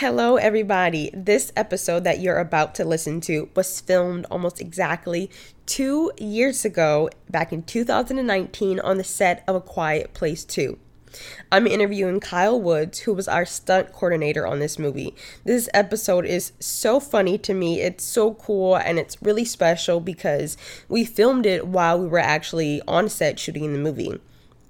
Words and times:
Hello, 0.00 0.36
everybody. 0.36 1.10
This 1.12 1.52
episode 1.54 2.04
that 2.04 2.20
you're 2.20 2.38
about 2.38 2.74
to 2.76 2.86
listen 2.86 3.20
to 3.20 3.50
was 3.54 3.82
filmed 3.82 4.24
almost 4.30 4.58
exactly 4.58 5.30
two 5.66 6.10
years 6.16 6.64
ago, 6.64 7.10
back 7.28 7.52
in 7.52 7.62
2019, 7.64 8.80
on 8.80 8.96
the 8.96 9.04
set 9.04 9.44
of 9.46 9.56
A 9.56 9.60
Quiet 9.60 10.14
Place 10.14 10.42
2. 10.46 10.78
I'm 11.52 11.66
interviewing 11.66 12.18
Kyle 12.18 12.58
Woods, 12.58 13.00
who 13.00 13.12
was 13.12 13.28
our 13.28 13.44
stunt 13.44 13.92
coordinator 13.92 14.46
on 14.46 14.58
this 14.58 14.78
movie. 14.78 15.14
This 15.44 15.68
episode 15.74 16.24
is 16.24 16.52
so 16.60 16.98
funny 16.98 17.36
to 17.36 17.52
me. 17.52 17.82
It's 17.82 18.02
so 18.02 18.32
cool 18.32 18.76
and 18.76 18.98
it's 18.98 19.20
really 19.20 19.44
special 19.44 20.00
because 20.00 20.56
we 20.88 21.04
filmed 21.04 21.44
it 21.44 21.66
while 21.66 22.00
we 22.00 22.08
were 22.08 22.18
actually 22.18 22.80
on 22.88 23.10
set 23.10 23.38
shooting 23.38 23.74
the 23.74 23.78
movie 23.78 24.18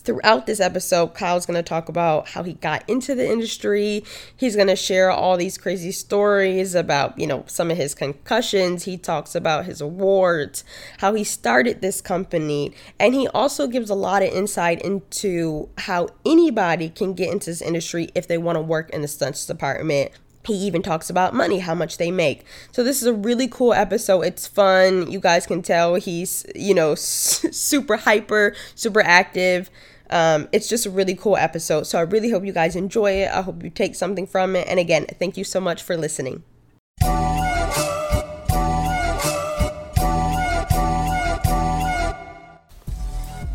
throughout 0.03 0.47
this 0.47 0.61
episode, 0.61 1.15
Kyle's 1.15 1.47
going 1.47 1.57
to 1.57 1.63
talk 1.63 1.89
about 1.89 2.29
how 2.31 2.43
he 2.43 2.55
got 2.55 2.89
into 2.89 3.15
the 3.15 3.29
industry. 3.29 4.05
He's 4.37 4.57
going 4.57 4.69
to 4.69 4.77
share 4.77 5.11
all 5.11 5.37
these 5.37 5.59
crazy 5.59 5.93
stories 5.93 6.75
about, 6.75 7.19
you 7.19 7.27
know, 7.27 7.45
some 7.47 7.71
of 7.71 7.77
his 7.77 7.95
concussions. 7.95 8.85
He 8.85 8.97
talks 8.97 9.35
about 9.35 9.67
his 9.67 9.81
awards, 9.81 10.65
how 10.99 11.15
he 11.15 11.25
started 11.25 11.81
this 11.81 12.01
company, 12.01 12.73
and 12.99 13.15
he 13.15 13.29
also 13.29 13.67
gives 13.67 13.91
a 13.91 13.95
lot 13.95 14.23
of 14.23 14.31
insight 14.31 14.83
into 14.83 15.69
how 15.79 16.09
anybody 16.25 16.89
can 16.89 17.15
get 17.15 17.33
into 17.33 17.51
this 17.51 17.63
industry 17.63 18.11
if 18.15 18.27
they 18.27 18.39
want 18.39 18.57
to 18.57 18.63
work 18.63 18.91
in 18.91 19.03
the 19.03 19.09
stunts 19.09 19.47
department. 19.47 20.13
He 20.47 20.55
even 20.55 20.83
talks 20.83 21.11
about 21.11 21.35
money, 21.35 21.59
how 21.59 21.75
much 21.75 21.99
they 21.99 22.11
make. 22.11 22.47
So 22.73 22.83
this 22.83 23.03
is 23.03 23.07
a 23.07 23.13
really 23.13 23.47
cool 23.47 23.75
episode. 23.75 24.23
It's 24.23 24.47
fun. 24.47 25.11
You 25.11 25.21
guys 25.21 25.47
can 25.47 25.61
tell 25.61 25.97
he's, 25.97 26.47
you 26.55 26.75
know, 26.75 26.95
super 26.95 27.99
hyper, 27.99 28.55
super 28.75 29.03
active. 29.03 29.71
Um, 30.11 30.49
it's 30.51 30.69
just 30.69 30.87
a 30.87 30.91
really 30.91 31.15
cool 31.15 31.37
episode. 31.37 31.85
So 31.85 31.99
I 31.99 32.03
really 32.03 32.31
hope 32.31 32.45
you 32.45 32.53
guys 32.53 32.75
enjoy 32.75 33.13
it. 33.13 33.31
I 33.31 33.43
hope 33.43 33.63
you 33.63 33.71
take 33.71 33.95
something 33.95 34.27
from 34.27 34.57
it. 34.57 34.67
And 34.67 34.81
again, 34.81 35.07
thank 35.19 35.37
you 35.37 35.45
so 35.45 35.61
much 35.61 35.83
for 35.83 35.97
listening. 35.97 36.43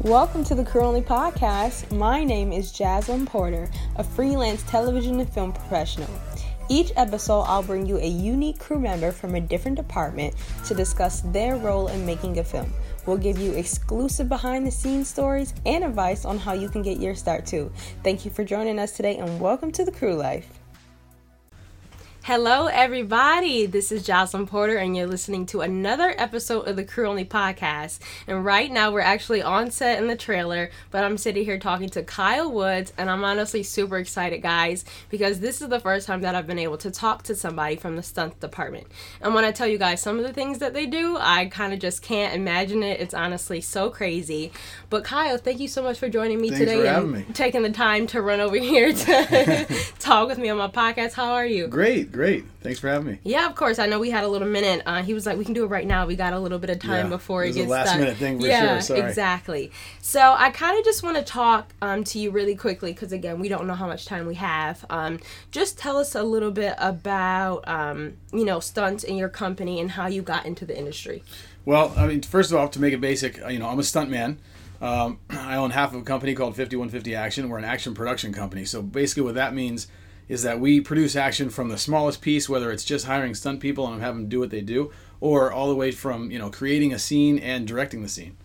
Welcome 0.02 0.44
to 0.45 0.56
the 0.56 0.80
Only 0.80 1.02
Podcast. 1.02 1.92
My 1.92 2.23
name 2.23 2.53
is 2.53 2.72
Jasmine 2.72 3.25
Porter, 3.25 3.69
a 3.95 4.03
freelance 4.03 4.64
television 4.64 5.19
and 5.19 5.28
film 5.28 5.52
professional. 5.52 6.09
Each 6.69 6.92
episode, 6.95 7.42
I'll 7.42 7.64
bring 7.64 7.86
you 7.86 7.97
a 7.97 8.08
unique 8.08 8.59
crew 8.59 8.80
member 8.80 9.12
from 9.12 9.36
a 9.36 9.42
different 9.42 9.78
department 9.78 10.36
to 10.66 10.73
discuss 10.73 11.22
their 11.22 11.58
role 11.58 11.88
in 11.88 12.06
making 12.06 12.38
a 12.38 12.44
film. 12.44 12.72
We'll 13.06 13.17
give 13.17 13.38
you 13.38 13.53
exclusive 13.53 14.28
behind 14.28 14.66
the 14.66 14.72
scenes 14.72 15.08
stories 15.08 15.53
and 15.66 15.84
advice 15.84 16.25
on 16.25 16.38
how 16.38 16.53
you 16.53 16.70
can 16.70 16.81
get 16.81 17.00
your 17.00 17.16
start 17.16 17.45
too. 17.45 17.72
Thank 18.03 18.25
you 18.25 18.31
for 18.31 18.44
joining 18.44 18.80
us 18.80 18.94
today 18.94 19.17
and 19.17 19.39
welcome 19.39 19.72
to 19.73 19.86
the 19.86 19.92
crew 19.92 20.16
life. 20.16 20.65
Hello, 22.26 22.66
everybody. 22.66 23.68
This 23.68 23.92
is 23.92 24.02
Jocelyn 24.02 24.48
Porter, 24.48 24.78
and 24.78 24.98
you're 24.98 25.06
listening 25.06 25.45
to 25.45 25.62
another 25.62 26.16
episode 26.18 26.68
of 26.68 26.76
the 26.76 26.84
Crew 26.84 27.08
Only 27.08 27.23
podcast. 27.23 28.00
And 28.26 28.44
right 28.44 28.72
now, 28.72 28.92
we're 28.92 29.02
actually 29.02 29.44
on 29.44 29.70
set 29.70 30.00
in 30.00 30.08
the 30.08 30.16
trailer, 30.16 30.72
but 30.90 31.03
I'm 31.03 31.20
sitting 31.20 31.46
here 31.46 31.59
talking 31.59 31.88
to 31.90 32.02
Kyle 32.02 32.52
Woods, 32.52 32.92
and 32.98 33.12
I'm 33.12 33.23
honestly 33.23 33.62
super 33.62 34.00
excited, 34.00 34.42
guys, 34.42 34.86
because 35.12 35.40
this 35.40 35.62
is 35.62 35.70
the 35.70 35.80
first 35.80 36.08
time 36.08 36.22
that 36.22 36.34
I've 36.34 36.48
been 36.48 36.58
able 36.58 36.80
to 36.80 36.90
talk 36.90 37.22
to 37.26 37.36
somebody 37.36 37.76
from 37.76 37.96
the 37.96 38.02
stunt 38.02 38.40
department. 38.40 38.88
And 39.22 39.36
when 39.36 39.46
I 39.46 39.52
tell 39.52 39.68
you 39.68 39.78
guys 39.78 40.02
some 40.02 40.18
of 40.18 40.26
the 40.26 40.34
things 40.34 40.58
that 40.58 40.73
they 40.73 40.88
do, 40.88 41.18
I 41.20 41.46
kind 41.46 41.73
of 41.73 41.80
just 41.80 42.02
can't 42.02 42.34
imagine 42.34 42.81
it. 42.81 43.02
It's 43.02 43.14
honestly 43.14 43.62
so 43.62 43.92
crazy. 43.92 44.52
But 44.90 45.03
Kyle, 45.03 45.38
thank 45.38 45.59
you 45.59 45.68
so 45.68 45.84
much 45.84 46.00
for 46.00 46.09
joining 46.09 46.42
me 46.42 46.50
Thanks 46.50 46.66
today 46.66 46.88
and 46.88 47.12
me. 47.12 47.26
taking 47.36 47.62
the 47.62 47.70
time 47.70 48.08
to 48.08 48.22
run 48.23 48.40
over 48.40 48.56
here 48.58 48.92
to 48.92 49.84
talk 50.00 50.28
with 50.28 50.40
me 50.40 50.50
on 50.50 50.58
my 50.58 50.70
podcast. 50.70 51.14
How 51.14 51.34
are 51.34 51.46
you? 51.46 51.68
Great 51.68 52.15
great. 52.16 52.46
Thanks 52.62 52.80
for 52.80 52.88
having 52.88 53.08
me. 53.08 53.20
Yeah, 53.24 53.46
of 53.46 53.56
course. 53.56 53.78
I 53.78 53.86
know 53.86 54.00
we 54.00 54.10
had 54.10 54.24
a 54.24 54.28
little 54.28 54.48
minute. 54.48 54.82
Uh, 54.86 55.04
he 55.04 55.14
was 55.14 55.26
like, 55.26 55.38
"We 55.38 55.46
can 55.46 55.54
do 55.54 55.64
it 55.64 55.68
right 55.68 55.86
now. 55.86 56.08
We 56.08 56.16
got 56.16 56.34
a 56.34 56.40
little 56.40 56.58
bit 56.58 56.70
of 56.70 56.80
time 56.80 57.06
yeah, 57.06 57.10
before 57.10 57.44
it, 57.44 57.50
it 57.50 57.54
gets 57.54 57.68
a 57.68 57.70
last 57.70 57.88
stuck. 57.90 58.00
minute 58.00 58.18
thing 58.18 58.40
for 58.40 58.48
yeah, 58.48 58.80
sure. 58.80 58.81
Sorry. 58.81 59.02
exactly. 59.02 59.72
So 60.02 60.36
I 60.38 60.50
kind 60.50 60.78
of 60.80 60.84
just 60.84 61.04
want 61.04 61.18
to 61.18 61.24
talk 61.24 61.74
um, 61.81 62.04
to 62.06 62.20
you 62.20 62.31
really 62.31 62.56
quickly 62.56 62.94
because 62.94 63.12
again, 63.12 63.40
we 63.40 63.50
don't 63.50 63.68
know 63.68 63.75
how 63.75 63.88
much 63.88 64.06
time 64.06 64.25
we 64.25 64.36
have. 64.36 64.86
Um, 64.90 65.20
just 65.52 65.78
tell 65.78 65.98
us 65.98 66.16
a 66.16 66.24
little 66.24 66.52
bit 66.52 66.74
about 66.78 67.68
um, 67.68 68.18
you 68.34 68.46
know 68.46 68.59
stunts 68.59 69.04
in 69.04 69.18
your 69.18 69.30
company 69.30 69.80
and 69.80 69.92
how 69.92 70.08
you 70.08 70.22
got 70.22 70.46
into 70.46 70.66
the 70.66 70.78
industry. 70.78 71.24
Well, 71.66 71.94
I 71.98 72.08
mean, 72.08 72.22
first 72.22 72.52
of 72.52 72.58
all, 72.58 72.70
to 72.70 72.80
make 72.80 72.94
it 72.94 73.02
basic, 73.02 73.42
uh, 73.44 73.48
you 73.48 73.59
know, 73.59 73.68
I'm 73.68 73.80
a 73.80 73.84
stuntman. 73.84 74.38
Um, 74.81 75.20
I 75.30 75.56
own 75.56 75.72
half 75.72 75.94
of 75.94 76.02
a 76.02 76.04
company 76.04 76.36
called 76.36 76.56
5150 76.56 77.16
Action. 77.16 77.50
We're 77.50 77.58
an 77.58 77.66
action 77.66 77.94
production 77.94 78.34
company. 78.34 78.66
So 78.66 78.81
basically, 78.81 79.24
what 79.24 79.36
that 79.36 79.54
means 79.54 79.88
is 80.28 80.44
that 80.44 80.59
we 80.59 80.81
produce 80.81 81.16
action 81.16 81.50
from 81.50 81.69
the 81.69 81.78
smallest 81.78 82.22
piece, 82.22 82.50
whether 82.50 82.72
it's 82.72 82.84
just 82.84 83.06
hiring 83.06 83.36
stunt 83.36 83.59
people 83.59 83.91
and 83.91 84.02
having 84.02 84.22
them 84.22 84.30
do 84.30 84.40
what 84.40 84.50
they 84.50 84.62
do, 84.62 84.91
or 85.19 85.52
all 85.52 85.69
the 85.69 85.75
way 85.75 85.91
from 85.91 86.31
you 86.31 86.40
know 86.40 86.50
creating 86.50 86.94
a 86.94 87.00
scene 87.00 87.40
and 87.40 87.68
directing 87.68 88.02
the 88.02 88.09
scene. 88.09 88.38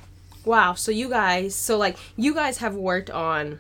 Wow. 0.44 0.74
So 0.74 0.91
you 0.91 1.08
guys, 1.08 1.54
so 1.54 1.76
like 1.76 1.98
you 2.16 2.34
guys 2.34 2.58
have 2.58 2.74
worked 2.74 3.10
on 3.10 3.58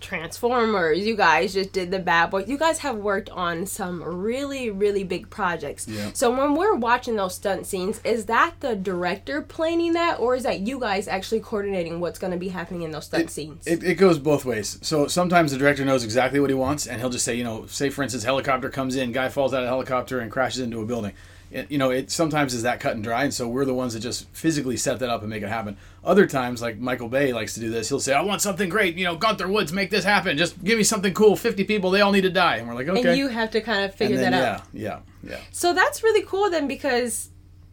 Transformers. 0.00 0.98
You 1.00 1.16
guys 1.16 1.54
just 1.54 1.72
did 1.72 1.90
the 1.90 1.98
Bad 1.98 2.30
Boy. 2.30 2.44
You 2.46 2.58
guys 2.58 2.78
have 2.78 2.96
worked 2.96 3.30
on 3.30 3.66
some 3.66 4.02
really, 4.02 4.70
really 4.70 5.04
big 5.04 5.30
projects. 5.30 5.86
Yeah. 5.86 6.10
So 6.14 6.30
when 6.30 6.54
we're 6.54 6.74
watching 6.74 7.16
those 7.16 7.34
stunt 7.34 7.66
scenes, 7.66 8.00
is 8.04 8.26
that 8.26 8.54
the 8.60 8.74
director 8.74 9.42
planning 9.42 9.92
that, 9.92 10.18
or 10.18 10.34
is 10.34 10.42
that 10.42 10.60
you 10.60 10.80
guys 10.80 11.06
actually 11.08 11.40
coordinating 11.40 12.00
what's 12.00 12.18
going 12.18 12.32
to 12.32 12.38
be 12.38 12.48
happening 12.48 12.82
in 12.82 12.90
those 12.90 13.06
stunt 13.06 13.24
it, 13.24 13.30
scenes? 13.30 13.66
It, 13.66 13.84
it 13.84 13.94
goes 13.94 14.18
both 14.18 14.44
ways. 14.44 14.78
So 14.82 15.06
sometimes 15.06 15.52
the 15.52 15.58
director 15.58 15.84
knows 15.84 16.04
exactly 16.04 16.40
what 16.40 16.50
he 16.50 16.54
wants, 16.54 16.86
and 16.86 17.00
he'll 17.00 17.10
just 17.10 17.24
say, 17.24 17.34
you 17.34 17.44
know, 17.44 17.66
say 17.66 17.90
for 17.90 18.02
instance, 18.02 18.24
helicopter 18.24 18.70
comes 18.70 18.96
in, 18.96 19.12
guy 19.12 19.28
falls 19.28 19.54
out 19.54 19.62
of 19.62 19.68
helicopter 19.68 20.20
and 20.20 20.30
crashes 20.30 20.60
into 20.60 20.80
a 20.80 20.86
building 20.86 21.12
you 21.50 21.78
know, 21.78 21.90
it 21.90 22.10
sometimes 22.10 22.54
is 22.54 22.62
that 22.62 22.78
cut 22.78 22.94
and 22.94 23.02
dry, 23.02 23.24
and 23.24 23.34
so 23.34 23.48
we're 23.48 23.64
the 23.64 23.74
ones 23.74 23.94
that 23.94 24.00
just 24.00 24.28
physically 24.30 24.76
set 24.76 25.00
that 25.00 25.10
up 25.10 25.22
and 25.22 25.30
make 25.30 25.42
it 25.42 25.48
happen. 25.48 25.76
Other 26.04 26.26
times, 26.26 26.62
like 26.62 26.78
Michael 26.78 27.08
Bay 27.08 27.32
likes 27.32 27.54
to 27.54 27.60
do 27.60 27.70
this, 27.70 27.88
he'll 27.88 28.00
say, 28.00 28.14
"I 28.14 28.22
want 28.22 28.40
something 28.40 28.68
great, 28.68 28.96
you 28.96 29.04
know, 29.04 29.16
Gunther 29.16 29.48
Woods, 29.48 29.72
make 29.72 29.90
this 29.90 30.04
happen. 30.04 30.38
Just 30.38 30.62
give 30.62 30.78
me 30.78 30.84
something 30.84 31.12
cool. 31.12 31.34
Fifty 31.34 31.64
people, 31.64 31.90
they 31.90 32.02
all 32.02 32.12
need 32.12 32.20
to 32.22 32.30
die." 32.30 32.56
And 32.56 32.68
we're 32.68 32.74
like, 32.74 32.88
"Okay." 32.88 33.08
And 33.08 33.18
you 33.18 33.28
have 33.28 33.50
to 33.50 33.60
kind 33.60 33.84
of 33.84 33.94
figure 33.94 34.16
then, 34.16 34.32
that 34.32 34.60
out. 34.60 34.66
Yeah, 34.72 35.00
yeah, 35.22 35.30
yeah. 35.30 35.40
So 35.50 35.74
that's 35.74 36.02
really 36.04 36.22
cool 36.22 36.50
then, 36.50 36.68
because, 36.68 37.30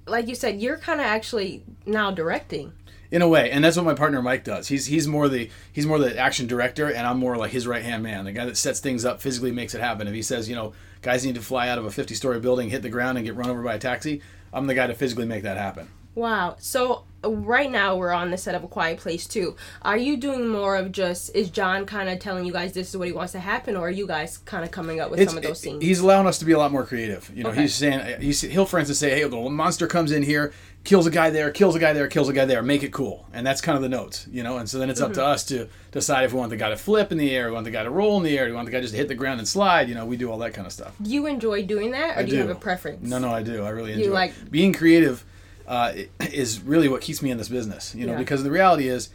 like 0.08 0.28
you 0.28 0.36
said, 0.36 0.60
you're 0.60 0.78
kind 0.78 1.00
of 1.00 1.06
actually 1.06 1.64
now 1.86 2.10
directing 2.12 2.74
in 3.10 3.22
a 3.22 3.28
way 3.28 3.50
and 3.52 3.64
that's 3.64 3.78
what 3.78 3.86
my 3.86 3.94
partner 3.94 4.22
mike 4.22 4.44
does 4.44 4.68
he's 4.68 4.86
he's 4.86 5.08
more 5.08 5.30
the 5.30 5.50
he's 5.72 5.86
more 5.86 5.98
the 5.98 6.18
action 6.18 6.46
director 6.46 6.88
and 6.88 7.08
i'm 7.08 7.18
more 7.18 7.38
like 7.38 7.52
his 7.52 7.66
right 7.66 7.84
hand 7.84 8.04
man 8.04 8.26
the 8.26 8.32
guy 8.32 8.46
that 8.46 8.58
sets 8.58 8.80
things 8.80 9.06
up 9.06 9.22
physically 9.22 9.52
makes 9.52 9.74
it 9.74 9.80
happen 9.80 10.08
if 10.08 10.14
he 10.14 10.22
says 10.22 10.50
you 10.50 10.56
know 10.56 10.74
guys 11.08 11.26
need 11.26 11.36
to 11.36 11.42
fly 11.42 11.70
out 11.70 11.78
of 11.78 11.86
a 11.86 11.92
50 11.92 12.14
story 12.16 12.40
building 12.40 12.70
hit 12.70 12.82
the 12.82 12.90
ground 12.90 13.18
and 13.18 13.26
get 13.26 13.36
run 13.36 13.50
over 13.50 13.64
by 13.64 13.76
a 13.76 13.80
taxi 13.80 14.22
I'm 14.54 14.68
the 14.68 14.74
guy 14.74 14.88
to 14.88 14.94
physically 14.94 15.26
make 15.26 15.44
that 15.44 15.58
happen. 15.58 15.88
Wow. 16.16 16.56
So 16.60 17.04
uh, 17.24 17.30
right 17.30 17.70
now 17.70 17.96
we're 17.96 18.12
on 18.12 18.32
the 18.32 18.38
set 18.40 18.56
of 18.56 18.64
A 18.64 18.68
Quiet 18.68 18.98
Place 18.98 19.28
too. 19.28 19.56
Are 19.84 19.98
you 19.98 20.18
doing 20.18 20.48
more 20.48 20.76
of 20.76 20.92
just 20.92 21.36
is 21.36 21.52
John 21.52 21.86
kind 21.86 22.10
of 22.10 22.18
telling 22.18 22.44
you 22.46 22.52
guys 22.52 22.74
this 22.74 22.90
is 22.90 22.98
what 22.98 23.08
he 23.08 23.14
wants 23.14 23.34
to 23.34 23.40
happen, 23.40 23.76
or 23.76 23.88
are 23.88 23.92
you 23.92 24.08
guys 24.08 24.40
kind 24.40 24.66
of 24.66 24.72
coming 24.72 25.00
up 25.00 25.12
with 25.12 25.20
it's, 25.20 25.32
some 25.32 25.38
of 25.38 25.44
those 25.44 25.60
scenes? 25.60 25.84
He's 25.84 26.00
allowing 26.00 26.26
us 26.26 26.40
to 26.40 26.46
be 26.46 26.54
a 26.54 26.58
lot 26.58 26.72
more 26.72 26.84
creative. 26.84 27.32
You 27.36 27.44
know, 27.44 27.52
okay. 27.52 27.62
he's 27.62 27.76
saying 27.76 28.20
he's, 28.20 28.42
he'll 28.42 28.66
for 28.66 28.80
instance 28.80 28.98
say, 28.98 29.12
"Hey, 29.12 29.28
the 29.28 29.38
monster 29.38 29.86
comes 29.86 30.12
in 30.12 30.24
here, 30.24 30.54
kills 30.88 31.06
a 31.06 31.12
guy 31.12 31.30
there, 31.30 31.52
kills 31.52 31.76
a 31.76 31.80
guy 31.80 31.92
there, 31.92 32.08
kills 32.08 32.30
a 32.30 32.34
guy 32.34 32.46
there. 32.46 32.64
Make 32.64 32.82
it 32.82 32.94
cool." 32.94 33.26
And 33.34 33.46
that's 33.46 33.62
kind 33.62 33.76
of 33.76 33.82
the 33.82 33.90
notes, 33.90 34.26
you 34.32 34.42
know. 34.42 34.58
And 34.58 34.70
so 34.70 34.80
then 34.80 34.90
it's 34.90 35.02
up 35.02 35.12
mm-hmm. 35.12 35.20
to 35.20 35.26
us 35.26 35.44
to 35.46 35.68
decide 35.92 36.24
if 36.24 36.34
we 36.34 36.40
want 36.40 36.50
the 36.50 36.58
guy 36.58 36.70
to 36.70 36.78
flip 36.78 37.12
in 37.12 37.18
the 37.18 37.36
air, 37.36 37.48
we 37.48 37.54
want 37.54 37.66
the 37.66 37.72
guy 37.72 37.84
to 37.84 37.92
roll 37.92 38.18
in 38.18 38.24
the 38.24 38.38
air, 38.38 38.46
we 38.46 38.54
want 38.54 38.66
the 38.66 38.72
guy 38.72 38.80
just 38.80 38.94
to 38.94 38.98
hit 38.98 39.10
the 39.10 39.16
ground 39.16 39.40
and 39.40 39.48
slide. 39.48 39.90
You 39.90 39.96
know, 39.96 40.06
we 40.06 40.18
do 40.18 40.32
all 40.32 40.40
that 40.40 40.54
kind 40.54 40.66
of 40.66 40.74
stuff. 40.74 40.96
Do 41.02 41.10
you 41.10 41.28
enjoy 41.28 41.64
doing 41.66 41.92
that, 41.92 42.18
or 42.18 42.22
I 42.22 42.24
do, 42.24 42.32
you 42.32 42.40
have 42.40 42.50
a 42.50 42.56
preference? 42.56 43.08
No, 43.08 43.20
no, 43.20 43.30
I 43.30 43.44
do. 43.44 43.64
I 43.64 43.70
really 43.70 43.92
enjoy 43.92 44.06
you 44.06 44.12
like 44.12 44.34
being 44.50 44.74
creative 44.74 45.24
uh, 45.68 45.94
is 46.22 46.62
really 46.62 46.88
what 46.88 47.02
keeps 47.02 47.22
me 47.22 47.30
in 47.30 47.38
this 47.38 47.50
business. 47.50 47.94
You 47.94 48.08
know, 48.08 48.14
yeah. 48.14 48.20
because 48.20 48.44
the 48.44 48.52
reality 48.52 48.88
is. 48.88 49.10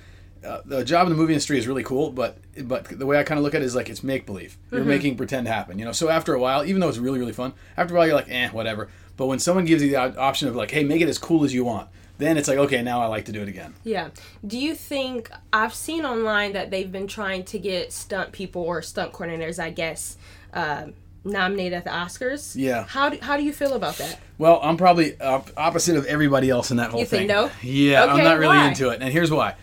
Uh, 0.45 0.61
the 0.65 0.83
job 0.83 1.07
in 1.07 1.13
the 1.13 1.17
movie 1.17 1.33
industry 1.33 1.57
is 1.57 1.69
really 1.69 1.85
cool, 1.85 2.11
but 2.11 2.37
but 2.65 2.87
the 2.87 3.07
way 3.07 3.17
I 3.17 3.23
kind 3.23 3.39
of 3.39 3.45
look 3.45 3.55
at 3.55 3.63
it 3.63 3.65
is 3.65 3.77
like 3.77 3.89
it's 3.89 4.03
make 4.03 4.27
believe. 4.27 4.59
You're 4.73 4.81
mm-hmm. 4.81 4.89
making 4.89 5.17
pretend 5.17 5.47
happen, 5.47 5.79
you 5.79 5.85
know. 5.85 5.93
So 5.93 6.09
after 6.09 6.35
a 6.35 6.41
while, 6.41 6.65
even 6.65 6.81
though 6.81 6.89
it's 6.89 6.99
really 6.99 7.21
really 7.21 7.33
fun, 7.33 7.53
after 7.77 7.95
a 7.95 7.97
while 7.97 8.09
you're 8.09 8.17
like, 8.17 8.29
eh, 8.29 8.49
whatever. 8.49 8.89
But 9.23 9.29
when 9.29 9.39
someone 9.39 9.67
gives 9.67 9.85
you 9.85 9.91
the 9.91 10.19
option 10.19 10.49
of 10.49 10.57
like, 10.57 10.73
hey, 10.73 10.83
make 10.83 11.01
it 11.01 11.09
as 11.09 11.17
cool 11.17 11.45
as 11.45 11.55
you 11.55 11.63
want, 11.63 11.89
then 12.19 12.37
it's 12.37 12.49
like, 12.49 12.59
okay, 12.59 12.83
now 12.83 13.01
I 13.01 13.07
like 13.07 13.27
to 13.27 13.33
do 13.33 13.41
it 13.41 13.47
again. 13.47 13.73
Yeah. 13.85 14.09
Do 14.45 14.59
you 14.59 14.75
think 14.75 15.31
I've 15.53 15.73
seen 15.73 16.05
online 16.05 16.55
that 16.55 16.73
they've 16.73 16.91
been 16.91 17.07
trying 17.07 17.45
to 17.45 17.59
get 17.61 17.93
stunt 17.93 18.33
people 18.33 18.63
or 18.63 18.83
stunt 18.83 19.13
coordinators, 19.13 19.63
I 19.63 19.71
guess, 19.71 20.17
uh, 20.53 20.87
nominated 21.23 21.75
at 21.75 21.85
the 21.85 21.91
Oscars. 21.91 22.57
Yeah. 22.57 22.85
How 22.89 23.11
do, 23.11 23.19
how 23.23 23.37
do 23.37 23.45
you 23.45 23.53
feel 23.53 23.75
about 23.75 23.97
that? 23.99 24.19
Well, 24.39 24.59
I'm 24.61 24.77
probably 24.77 25.21
op- 25.21 25.51
opposite 25.57 25.97
of 25.97 26.05
everybody 26.07 26.51
else 26.51 26.73
in 26.73 26.79
that 26.79 26.91
whole 26.91 26.99
you 26.99 27.07
thing. 27.07 27.29
You 27.29 27.29
think 27.29 27.53
no? 27.63 27.69
Yeah, 27.71 28.03
okay, 28.03 28.13
I'm 28.13 28.25
not 28.25 28.41
really 28.41 28.57
why? 28.57 28.67
into 28.67 28.89
it, 28.89 29.01
and 29.01 29.13
here's 29.13 29.31
why. 29.31 29.55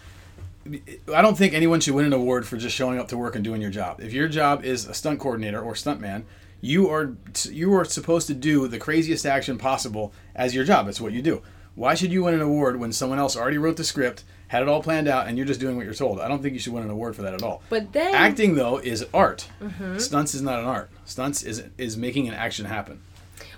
I 1.13 1.21
don't 1.21 1.37
think 1.37 1.53
anyone 1.53 1.81
should 1.81 1.95
win 1.95 2.05
an 2.05 2.13
award 2.13 2.47
for 2.47 2.55
just 2.55 2.77
showing 2.77 2.97
up 2.97 3.09
to 3.09 3.17
work 3.17 3.35
and 3.35 3.43
doing 3.43 3.61
your 3.61 3.71
job. 3.71 3.99
If 3.99 4.13
your 4.13 4.29
job 4.29 4.63
is 4.63 4.87
a 4.87 4.93
stunt 4.93 5.19
coordinator 5.19 5.59
or 5.59 5.75
stunt 5.75 5.99
man, 5.99 6.25
you 6.61 6.89
are 6.89 7.15
you 7.43 7.73
are 7.75 7.85
supposed 7.85 8.27
to 8.27 8.33
do 8.33 8.67
the 8.67 8.79
craziest 8.79 9.25
action 9.25 9.57
possible 9.57 10.13
as 10.35 10.55
your 10.55 10.63
job. 10.63 10.87
It's 10.87 11.01
what 11.01 11.13
you 11.13 11.21
do. 11.21 11.41
Why 11.75 11.95
should 11.95 12.11
you 12.11 12.23
win 12.23 12.33
an 12.33 12.41
award 12.41 12.79
when 12.79 12.91
someone 12.91 13.19
else 13.19 13.37
already 13.37 13.57
wrote 13.57 13.77
the 13.77 13.83
script, 13.83 14.25
had 14.49 14.61
it 14.61 14.67
all 14.67 14.83
planned 14.83 15.07
out, 15.07 15.27
and 15.27 15.37
you're 15.37 15.47
just 15.47 15.59
doing 15.59 15.77
what 15.77 15.85
you're 15.85 15.93
told. 15.93 16.19
I 16.19 16.27
don't 16.27 16.41
think 16.41 16.53
you 16.53 16.59
should 16.59 16.73
win 16.73 16.83
an 16.83 16.89
award 16.89 17.15
for 17.15 17.21
that 17.21 17.33
at 17.33 17.43
all. 17.43 17.61
But 17.69 17.93
then 17.93 18.13
Acting 18.13 18.55
though 18.55 18.77
is 18.77 19.05
art. 19.13 19.47
Mm-hmm. 19.61 19.97
Stunts 19.97 20.35
is 20.35 20.41
not 20.41 20.59
an 20.59 20.65
art. 20.65 20.89
Stunts 21.05 21.43
is 21.43 21.63
is 21.77 21.95
making 21.95 22.27
an 22.27 22.33
action 22.33 22.65
happen. 22.65 23.01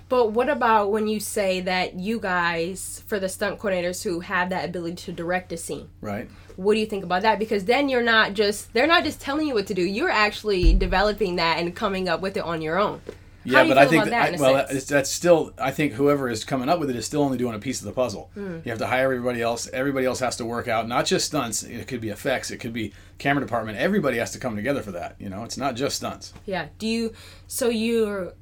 But 0.08 0.32
what 0.32 0.48
about 0.48 0.90
when 0.90 1.06
you 1.06 1.20
say 1.20 1.60
that 1.62 1.94
you 1.94 2.20
guys, 2.20 3.02
for 3.06 3.18
the 3.18 3.28
stunt 3.28 3.58
coordinators 3.58 4.02
who 4.02 4.20
have 4.20 4.50
that 4.50 4.64
ability 4.64 4.96
to 4.96 5.12
direct 5.12 5.52
a 5.52 5.56
scene, 5.56 5.88
Right. 6.00 6.28
what 6.56 6.74
do 6.74 6.80
you 6.80 6.86
think 6.86 7.04
about 7.04 7.22
that? 7.22 7.38
Because 7.38 7.64
then 7.64 7.88
you're 7.88 8.02
not 8.02 8.34
just, 8.34 8.72
they're 8.74 8.86
not 8.86 9.04
just 9.04 9.20
telling 9.20 9.46
you 9.48 9.54
what 9.54 9.66
to 9.68 9.74
do, 9.74 9.82
you're 9.82 10.10
actually 10.10 10.74
developing 10.74 11.36
that 11.36 11.58
and 11.58 11.74
coming 11.74 12.08
up 12.08 12.20
with 12.20 12.36
it 12.36 12.42
on 12.44 12.60
your 12.62 12.78
own. 12.78 13.00
Yeah, 13.44 13.58
How 13.58 13.62
do 13.64 13.68
you 13.70 13.74
but 13.74 13.78
I 13.82 13.86
think 13.88 14.04
that, 14.04 14.34
I, 14.34 14.36
well, 14.40 14.66
that's, 14.88 15.10
still. 15.10 15.52
I 15.58 15.72
think 15.72 15.94
whoever 15.94 16.28
is 16.28 16.44
coming 16.44 16.68
up 16.68 16.78
with 16.78 16.90
it 16.90 16.94
is 16.94 17.06
still 17.06 17.22
only 17.22 17.38
doing 17.38 17.56
a 17.56 17.58
piece 17.58 17.80
of 17.80 17.86
the 17.86 17.92
puzzle. 17.92 18.30
Hmm. 18.34 18.58
You 18.64 18.70
have 18.70 18.78
to 18.78 18.86
hire 18.86 19.06
everybody 19.06 19.42
else. 19.42 19.68
Everybody 19.72 20.06
else 20.06 20.20
has 20.20 20.36
to 20.36 20.44
work 20.44 20.68
out, 20.68 20.86
not 20.86 21.06
just 21.06 21.26
stunts. 21.26 21.64
It 21.64 21.88
could 21.88 22.00
be 22.00 22.10
effects. 22.10 22.52
It 22.52 22.58
could 22.58 22.72
be 22.72 22.92
camera 23.18 23.44
department. 23.44 23.78
Everybody 23.78 24.18
has 24.18 24.30
to 24.32 24.38
come 24.38 24.54
together 24.54 24.80
for 24.80 24.92
that. 24.92 25.16
You 25.18 25.28
know, 25.28 25.42
it's 25.42 25.56
not 25.58 25.74
just 25.74 25.96
stunts. 25.96 26.32
Yeah. 26.46 26.68
Do 26.78 26.86
you, 26.86 27.14
so 27.48 27.68
you're, 27.68 28.34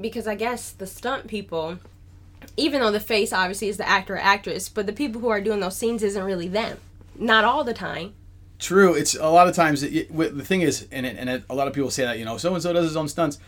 because 0.00 0.26
I 0.26 0.34
guess 0.34 0.70
the 0.70 0.86
stunt 0.86 1.26
people, 1.26 1.78
even 2.56 2.80
though 2.80 2.90
the 2.90 3.00
face 3.00 3.32
obviously 3.32 3.68
is 3.68 3.76
the 3.76 3.88
actor 3.88 4.14
or 4.14 4.18
actress, 4.18 4.68
but 4.68 4.86
the 4.86 4.92
people 4.92 5.20
who 5.20 5.28
are 5.28 5.40
doing 5.40 5.60
those 5.60 5.76
scenes 5.76 6.02
isn't 6.02 6.22
really 6.24 6.48
them. 6.48 6.78
Not 7.18 7.44
all 7.44 7.64
the 7.64 7.74
time. 7.74 8.14
True. 8.58 8.94
It's 8.94 9.14
a 9.14 9.28
lot 9.28 9.48
of 9.48 9.54
times. 9.54 9.82
It, 9.82 9.94
it- 10.10 10.36
the 10.36 10.44
thing 10.44 10.60
is, 10.62 10.86
and 10.92 11.06
it, 11.06 11.16
and 11.18 11.28
it, 11.30 11.44
a 11.50 11.54
lot 11.54 11.66
of 11.68 11.74
people 11.74 11.90
say 11.90 12.04
that 12.04 12.18
you 12.18 12.24
know, 12.24 12.36
so 12.36 12.52
and 12.54 12.62
so 12.62 12.72
does 12.72 12.84
his 12.84 12.96
own 12.96 13.08
stunts. 13.08 13.38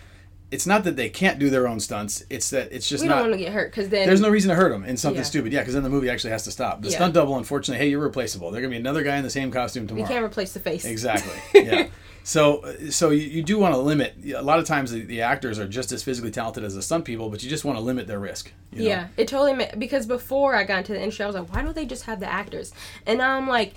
It's 0.50 0.66
not 0.66 0.84
that 0.84 0.96
they 0.96 1.08
can't 1.08 1.38
do 1.38 1.48
their 1.48 1.66
own 1.66 1.80
stunts. 1.80 2.22
It's 2.28 2.50
that 2.50 2.70
it's 2.72 2.86
just 2.86 3.00
We 3.00 3.08
not. 3.08 3.14
don't 3.20 3.28
want 3.30 3.38
to 3.38 3.38
get 3.44 3.54
hurt 3.54 3.70
because 3.70 3.88
then 3.88 4.06
There's 4.06 4.20
no 4.20 4.28
reason 4.28 4.50
to 4.50 4.54
hurt 4.54 4.68
them 4.70 4.84
in 4.84 4.98
something 4.98 5.20
Yeah. 5.20 5.24
stupid. 5.24 5.50
Yeah, 5.50 5.60
because 5.60 5.72
then 5.72 5.82
the 5.82 5.88
movie 5.88 6.10
actually 6.10 6.30
has 6.32 6.44
to 6.44 6.50
stop. 6.50 6.82
The 6.82 6.90
Yeah. 6.90 6.96
stunt 6.96 7.14
double, 7.14 7.38
unfortunately, 7.38 7.82
hey, 7.82 7.90
you're 7.90 8.02
replaceable. 8.02 8.50
They're 8.50 8.60
gonna 8.60 8.70
be 8.72 8.76
another 8.76 9.02
guy 9.02 9.16
in 9.16 9.22
the 9.24 9.30
same 9.30 9.50
costume 9.50 9.86
tomorrow. 9.86 10.06
you 10.06 10.14
can't 10.14 10.22
replace 10.26 10.52
the 10.52 10.60
face. 10.60 10.84
Exactly. 10.84 11.32
Yeah. 11.64 11.86
So 12.24 12.74
so 12.90 13.10
you, 13.10 13.26
you 13.26 13.42
do 13.42 13.58
want 13.58 13.74
to 13.74 13.80
limit. 13.80 14.14
A 14.34 14.42
lot 14.42 14.58
of 14.58 14.64
times 14.66 14.90
the, 14.90 15.02
the 15.02 15.22
actors 15.22 15.58
are 15.58 15.66
just 15.66 15.92
as 15.92 16.02
physically 16.02 16.30
talented 16.30 16.64
as 16.64 16.74
the 16.74 16.82
stunt 16.82 17.04
people, 17.04 17.30
but 17.30 17.42
you 17.42 17.50
just 17.50 17.64
want 17.64 17.78
to 17.78 17.82
limit 17.82 18.06
their 18.06 18.20
risk. 18.20 18.52
you 18.72 18.80
know? 18.80 18.88
Yeah, 18.88 19.08
it 19.16 19.28
totally 19.28 19.68
because 19.78 20.06
before 20.06 20.54
I 20.54 20.64
got 20.64 20.78
into 20.78 20.92
the 20.92 21.00
industry, 21.00 21.24
I 21.24 21.26
was 21.26 21.36
like, 21.36 21.52
why 21.52 21.62
don't 21.62 21.74
they 21.74 21.86
just 21.86 22.04
have 22.04 22.20
the 22.20 22.30
actors? 22.30 22.72
And 23.06 23.20
I'm 23.20 23.48
like, 23.48 23.74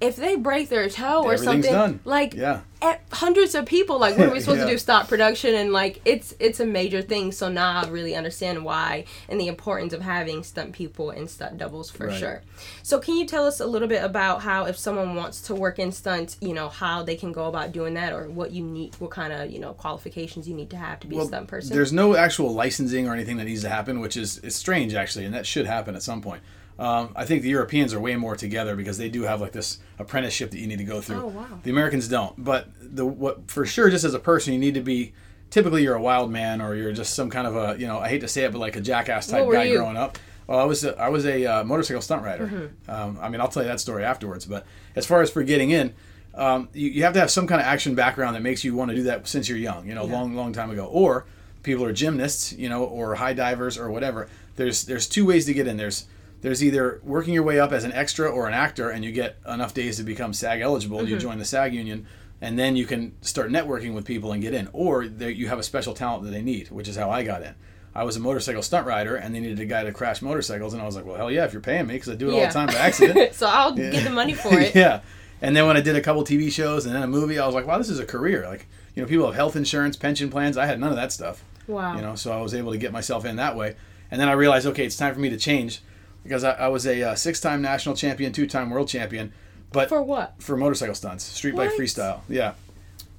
if 0.00 0.16
they 0.16 0.36
break 0.36 0.68
their 0.68 0.88
toe 0.88 1.24
or 1.24 1.36
something, 1.36 1.72
done. 1.72 2.00
like 2.04 2.32
Yeah. 2.34 2.60
at 2.80 3.00
hundreds 3.10 3.56
of 3.56 3.66
people, 3.66 3.98
like 3.98 4.16
what 4.16 4.28
are 4.28 4.32
we 4.32 4.38
supposed 4.38 4.58
Yeah. 4.60 4.66
to 4.66 4.70
do? 4.72 4.78
Stop 4.78 5.08
production 5.08 5.54
and 5.56 5.72
like 5.72 6.00
it's 6.04 6.34
it's 6.38 6.60
a 6.60 6.66
major 6.66 7.02
thing. 7.02 7.32
So 7.32 7.48
now 7.48 7.82
I 7.82 7.88
really 7.88 8.14
understand 8.14 8.64
why 8.64 9.06
and 9.28 9.40
the 9.40 9.48
importance 9.48 9.92
of 9.92 10.00
having 10.02 10.44
stunt 10.44 10.72
people 10.72 11.10
and 11.10 11.28
stunt 11.28 11.58
doubles 11.58 11.90
for 11.90 12.06
Right. 12.06 12.18
sure. 12.18 12.42
So 12.84 13.00
can 13.00 13.16
you 13.16 13.26
tell 13.26 13.44
us 13.44 13.58
a 13.58 13.66
little 13.66 13.88
bit 13.88 14.04
about 14.04 14.42
how 14.42 14.66
if 14.66 14.78
someone 14.78 15.16
wants 15.16 15.40
to 15.42 15.54
work 15.56 15.80
in 15.80 15.90
stunts, 15.90 16.36
you 16.40 16.54
know, 16.54 16.68
how 16.68 17.02
they 17.02 17.16
can 17.16 17.32
go 17.32 17.46
about 17.46 17.72
doing 17.72 17.94
that 17.94 18.12
or 18.12 18.28
what 18.30 18.52
you 18.52 18.62
need, 18.62 18.94
what 19.00 19.10
kind 19.10 19.32
of 19.32 19.50
you 19.50 19.58
know 19.58 19.72
qualifications 19.72 20.48
you 20.48 20.54
need 20.54 20.70
to 20.70 20.76
have 20.76 21.00
to 21.00 21.08
be 21.08 21.18
a 21.18 21.24
stunt 21.24 21.48
person? 21.48 21.74
There's 21.74 21.92
no 21.92 22.14
actual 22.14 22.54
licensing 22.54 23.08
or 23.08 23.14
anything 23.14 23.36
that 23.38 23.46
needs 23.46 23.62
to 23.62 23.68
happen, 23.68 23.98
which 23.98 24.16
is 24.16 24.38
it's 24.44 24.54
strange 24.54 24.94
actually, 24.94 25.24
and 25.24 25.34
that 25.34 25.44
should 25.46 25.66
happen 25.66 25.96
at 25.96 26.02
some 26.04 26.22
point. 26.22 26.42
Um, 26.78 27.12
I 27.16 27.24
think 27.24 27.42
the 27.42 27.48
Europeans 27.48 27.92
are 27.92 28.00
way 28.00 28.14
more 28.16 28.36
together 28.36 28.76
because 28.76 28.98
they 28.98 29.08
do 29.08 29.22
have 29.22 29.40
like 29.40 29.52
this 29.52 29.78
apprenticeship 29.98 30.52
that 30.52 30.58
you 30.58 30.66
need 30.68 30.78
to 30.78 30.84
go 30.84 31.00
through. 31.00 31.22
Oh, 31.22 31.26
wow. 31.26 31.46
The 31.62 31.70
Americans 31.70 32.06
don't, 32.08 32.32
but 32.42 32.68
the 32.80 33.04
what 33.04 33.50
for 33.50 33.66
sure, 33.66 33.90
just 33.90 34.04
as 34.04 34.14
a 34.14 34.20
person, 34.20 34.52
you 34.52 34.58
need 34.58 34.74
to 34.74 34.80
be. 34.80 35.12
Typically, 35.50 35.82
you're 35.82 35.94
a 35.94 36.02
wild 36.02 36.30
man, 36.30 36.60
or 36.60 36.74
you're 36.74 36.92
just 36.92 37.14
some 37.14 37.30
kind 37.30 37.46
of 37.46 37.56
a 37.56 37.80
you 37.80 37.86
know 37.86 37.98
I 37.98 38.08
hate 38.08 38.20
to 38.20 38.28
say 38.28 38.44
it, 38.44 38.52
but 38.52 38.58
like 38.58 38.76
a 38.76 38.80
jackass 38.80 39.26
type 39.26 39.50
guy 39.50 39.64
you? 39.64 39.78
growing 39.78 39.96
up. 39.96 40.18
Well, 40.46 40.58
I 40.58 40.64
was 40.64 40.84
a, 40.84 40.98
I 40.98 41.08
was 41.08 41.26
a 41.26 41.44
uh, 41.44 41.64
motorcycle 41.64 42.00
stunt 42.00 42.22
rider. 42.22 42.46
Mm-hmm. 42.46 42.90
Um, 42.90 43.18
I 43.20 43.28
mean, 43.28 43.40
I'll 43.40 43.48
tell 43.48 43.62
you 43.62 43.68
that 43.68 43.80
story 43.80 44.04
afterwards. 44.04 44.46
But 44.46 44.66
as 44.96 45.04
far 45.04 45.20
as 45.20 45.30
for 45.30 45.42
getting 45.42 45.70
in, 45.70 45.94
um, 46.34 46.68
you, 46.72 46.88
you 46.88 47.02
have 47.02 47.12
to 47.14 47.20
have 47.20 47.30
some 47.30 47.46
kind 47.46 47.60
of 47.60 47.66
action 47.66 47.94
background 47.94 48.34
that 48.36 48.40
makes 48.42 48.62
you 48.64 48.74
want 48.74 48.90
to 48.90 48.94
do 48.94 49.02
that 49.04 49.26
since 49.28 49.48
you're 49.48 49.58
young. 49.58 49.86
You 49.86 49.94
know, 49.94 50.06
Yeah. 50.06 50.12
long 50.12 50.34
long 50.36 50.52
time 50.52 50.70
ago. 50.70 50.86
Or 50.86 51.26
people 51.62 51.84
are 51.84 51.92
gymnasts, 51.92 52.52
you 52.52 52.68
know, 52.68 52.84
or 52.84 53.16
high 53.16 53.32
divers 53.34 53.76
or 53.76 53.90
whatever. 53.90 54.28
There's 54.56 54.84
there's 54.84 55.06
two 55.06 55.26
ways 55.26 55.44
to 55.46 55.54
get 55.54 55.66
in. 55.66 55.76
There's 55.76 56.06
there's 56.40 56.62
either 56.62 57.00
working 57.02 57.34
your 57.34 57.42
way 57.42 57.58
up 57.58 57.72
as 57.72 57.84
an 57.84 57.92
extra 57.92 58.28
or 58.28 58.46
an 58.46 58.54
actor, 58.54 58.90
and 58.90 59.04
you 59.04 59.12
get 59.12 59.36
enough 59.46 59.74
days 59.74 59.96
to 59.96 60.02
become 60.02 60.32
SAG 60.32 60.60
eligible. 60.60 61.00
You 61.02 61.16
mm-hmm. 61.16 61.18
join 61.18 61.38
the 61.38 61.44
SAG 61.44 61.74
union, 61.74 62.06
and 62.40 62.58
then 62.58 62.76
you 62.76 62.86
can 62.86 63.12
start 63.22 63.50
networking 63.50 63.94
with 63.94 64.04
people 64.04 64.32
and 64.32 64.40
get 64.40 64.54
in. 64.54 64.68
Or 64.72 65.02
you 65.02 65.48
have 65.48 65.58
a 65.58 65.62
special 65.62 65.94
talent 65.94 66.24
that 66.24 66.30
they 66.30 66.42
need, 66.42 66.70
which 66.70 66.88
is 66.88 66.96
how 66.96 67.10
I 67.10 67.24
got 67.24 67.42
in. 67.42 67.54
I 67.94 68.04
was 68.04 68.16
a 68.16 68.20
motorcycle 68.20 68.62
stunt 68.62 68.86
rider, 68.86 69.16
and 69.16 69.34
they 69.34 69.40
needed 69.40 69.58
a 69.58 69.66
guy 69.66 69.82
to 69.82 69.92
crash 69.92 70.22
motorcycles, 70.22 70.72
and 70.72 70.80
I 70.80 70.86
was 70.86 70.94
like, 70.94 71.04
well, 71.04 71.16
hell 71.16 71.30
yeah, 71.30 71.44
if 71.44 71.52
you're 71.52 71.62
paying 71.62 71.86
me, 71.86 71.94
because 71.94 72.10
I 72.10 72.14
do 72.14 72.30
it 72.30 72.34
all 72.34 72.40
the 72.40 72.52
time 72.52 72.68
by 72.68 72.74
accident. 72.74 73.34
so 73.34 73.46
I'll 73.48 73.72
get 73.72 74.04
the 74.04 74.10
money 74.10 74.34
for 74.34 74.56
it. 74.58 74.74
yeah. 74.76 75.00
And 75.40 75.56
then 75.56 75.66
when 75.66 75.76
I 75.76 75.80
did 75.80 75.96
a 75.96 76.00
couple 76.00 76.24
TV 76.24 76.50
shows 76.50 76.86
and 76.86 76.94
then 76.94 77.02
a 77.02 77.06
movie, 77.06 77.38
I 77.38 77.46
was 77.46 77.54
like, 77.54 77.66
wow, 77.66 77.78
this 77.78 77.88
is 77.88 77.98
a 77.98 78.06
career. 78.06 78.46
Like, 78.46 78.66
you 78.94 79.02
know, 79.02 79.08
people 79.08 79.26
have 79.26 79.36
health 79.36 79.56
insurance, 79.56 79.96
pension 79.96 80.30
plans. 80.30 80.56
I 80.56 80.66
had 80.66 80.80
none 80.80 80.90
of 80.90 80.96
that 80.96 81.12
stuff. 81.12 81.44
Wow. 81.68 81.94
You 81.94 82.02
know, 82.02 82.16
so 82.16 82.32
I 82.32 82.40
was 82.40 82.54
able 82.54 82.72
to 82.72 82.78
get 82.78 82.92
myself 82.92 83.24
in 83.24 83.36
that 83.36 83.54
way. 83.56 83.76
And 84.10 84.20
then 84.20 84.28
I 84.28 84.32
realized, 84.32 84.66
okay, 84.66 84.84
it's 84.84 84.96
time 84.96 85.14
for 85.14 85.20
me 85.20 85.30
to 85.30 85.36
change 85.36 85.80
because 86.28 86.44
I, 86.44 86.52
I 86.52 86.68
was 86.68 86.86
a 86.86 87.02
uh, 87.02 87.14
six-time 87.14 87.62
national 87.62 87.94
champion, 87.96 88.32
two-time 88.32 88.70
world 88.70 88.88
champion, 88.88 89.32
but 89.72 89.88
For 89.88 90.02
what? 90.02 90.34
for 90.38 90.56
motorcycle 90.56 90.94
stunts, 90.94 91.24
street 91.24 91.56
bike 91.56 91.70
freestyle. 91.72 92.20
Yeah. 92.28 92.54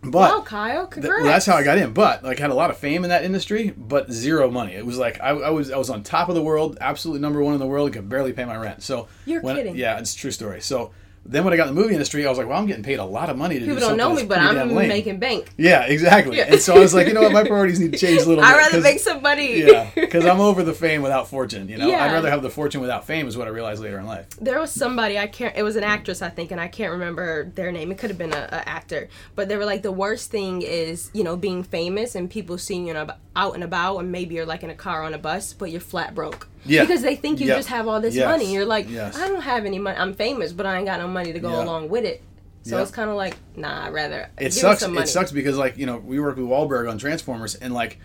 But 0.01 0.31
Wow, 0.31 0.41
Kyle, 0.43 0.81
Th- 0.87 0.91
congrats. 0.91 1.23
well, 1.23 1.31
that's 1.31 1.45
how 1.45 1.55
I 1.57 1.63
got 1.63 1.77
in. 1.77 1.91
But 1.91 2.23
like, 2.23 2.39
had 2.39 2.51
a 2.51 2.53
lot 2.53 2.69
of 2.69 2.77
fame 2.77 3.03
in 3.03 3.09
that 3.09 3.25
industry, 3.25 3.73
but 3.75 4.09
zero 4.09 4.49
money. 4.49 4.73
It 4.73 4.85
was 4.85 4.97
like 4.97 5.19
I, 5.19 5.31
I 5.31 5.49
was 5.49 5.71
I 5.71 5.77
was 5.77 5.89
on 5.89 6.03
top 6.03 6.29
of 6.29 6.35
the 6.35 6.41
world, 6.41 6.77
absolutely 6.79 7.19
number 7.19 7.43
one 7.43 7.53
in 7.53 7.59
the 7.59 7.65
world, 7.65 7.87
and 7.87 7.93
could 7.95 8.07
barely 8.07 8.31
pay 8.31 8.45
my 8.45 8.55
rent. 8.55 8.81
So 8.81 9.09
You're 9.25 9.41
when, 9.41 9.57
kidding. 9.57 9.75
Yeah, 9.75 9.99
it's 9.99 10.13
a 10.13 10.17
true 10.17 10.31
story. 10.31 10.61
So 10.61 10.91
then 11.25 11.43
when 11.43 11.53
I 11.53 11.57
got 11.57 11.67
in 11.67 11.75
the 11.75 11.81
movie 11.81 11.93
industry, 11.93 12.25
I 12.25 12.29
was 12.29 12.37
like, 12.37 12.47
well, 12.47 12.57
I'm 12.57 12.65
getting 12.65 12.83
paid 12.83 12.99
a 12.99 13.05
lot 13.05 13.29
of 13.29 13.37
money 13.37 13.55
to 13.55 13.61
People 13.61 13.75
do 13.75 13.79
don't 13.81 13.89
something 13.99 14.15
know 14.15 14.21
me, 14.21 14.25
but 14.27 14.39
I'm 14.39 14.73
making 14.75 15.19
bank. 15.19 15.49
Yeah, 15.57 15.83
exactly. 15.85 16.37
Yeah. 16.37 16.45
And 16.53 16.61
so 16.61 16.75
I 16.75 16.79
was 16.79 16.93
like, 16.93 17.07
you 17.07 17.13
know 17.13 17.21
what, 17.21 17.31
my 17.31 17.43
priorities 17.43 17.79
need 17.79 17.91
to 17.91 17.97
change 17.97 18.21
a 18.21 18.25
little 18.27 18.43
bit. 18.43 18.49
I'd 18.49 18.57
rather 18.57 18.81
make 18.81 18.99
some 18.99 19.21
money. 19.21 19.61
yeah, 19.61 19.89
because 19.95 20.25
I'm 20.25 20.39
over 20.39 20.63
the 20.63 20.73
fame 20.73 21.01
without 21.01 21.27
fortune. 21.27 21.69
You 21.69 21.77
know, 21.77 21.87
Yeah. 21.87 22.03
I'd 22.03 22.13
rather 22.13 22.29
have 22.29 22.41
the 22.41 22.49
fortune 22.49 22.81
without 22.81 23.05
fame. 23.05 23.27
Is 23.27 23.37
what 23.37 23.47
I 23.47 23.51
realized 23.51 23.81
later 23.83 23.99
in 23.99 24.05
life. 24.05 24.27
there 24.41 24.59
was 24.59 24.71
somebody 24.71 25.17
I 25.19 25.27
can't. 25.27 25.55
It 25.55 25.63
was 25.63 25.75
an 25.75 25.83
actress, 25.83 26.21
I 26.21 26.29
think, 26.29 26.51
and 26.51 26.59
I 26.59 26.67
can't 26.67 26.91
remember 26.91 27.45
their 27.55 27.71
name. 27.71 27.91
It 27.91 27.97
could 27.97 28.09
have 28.09 28.17
been 28.17 28.33
a, 28.33 28.47
a 28.51 28.67
actor, 28.69 29.09
but 29.35 29.49
they 29.49 29.57
were 29.57 29.65
like 29.65 29.81
the 29.83 29.91
worst 29.91 30.31
thing 30.31 30.61
is 30.61 31.11
you 31.13 31.23
know 31.23 31.35
being 31.37 31.63
famous 31.63 32.15
and 32.15 32.29
people 32.29 32.57
seeing 32.57 32.87
you 32.87 32.95
out 33.35 33.53
and 33.55 33.63
about, 33.63 33.97
and 33.99 34.11
maybe 34.11 34.35
you're 34.35 34.45
like 34.45 34.63
in 34.63 34.69
a 34.69 34.75
car 34.75 35.03
on 35.03 35.13
a 35.13 35.17
bus, 35.17 35.53
but 35.53 35.69
you're 35.71 35.81
flat 35.81 36.15
broke. 36.15 36.47
Yeah. 36.65 36.81
Because 36.81 37.01
they 37.01 37.15
think 37.15 37.39
you 37.39 37.47
Yeah. 37.47 37.55
just 37.55 37.69
have 37.69 37.87
all 37.87 38.01
this 38.01 38.15
Yes. 38.15 38.25
money. 38.27 38.53
You're 38.53 38.65
like, 38.65 38.89
Yes. 38.89 39.17
I 39.17 39.27
don't 39.27 39.41
have 39.41 39.65
any 39.65 39.79
money. 39.79 39.97
I'm 39.97 40.13
famous, 40.13 40.51
but 40.51 40.65
I 40.65 40.77
ain't 40.77 40.85
got 40.85 40.99
no 40.99 41.07
money 41.07 41.33
to 41.33 41.39
go 41.39 41.51
Yeah. 41.51 41.63
along 41.63 41.89
with 41.89 42.03
it. 42.05 42.21
So 42.63 42.75
Yeah. 42.75 42.81
it's 42.83 42.91
kind 42.91 43.09
of 43.09 43.15
like, 43.15 43.35
nah, 43.55 43.85
I'd 43.85 43.93
rather 43.93 44.29
it 44.37 44.53
sucks. 44.53 44.81
some 44.81 44.93
money. 44.93 45.03
It 45.05 45.07
sucks 45.07 45.31
because 45.31 45.57
like 45.57 45.77
you 45.77 45.85
know 45.85 45.97
we 45.97 46.19
work 46.19 46.35
with 46.35 46.45
Wahlberg 46.45 46.89
on 46.89 46.97
Transformers 46.97 47.55
and 47.55 47.73
like 47.73 47.97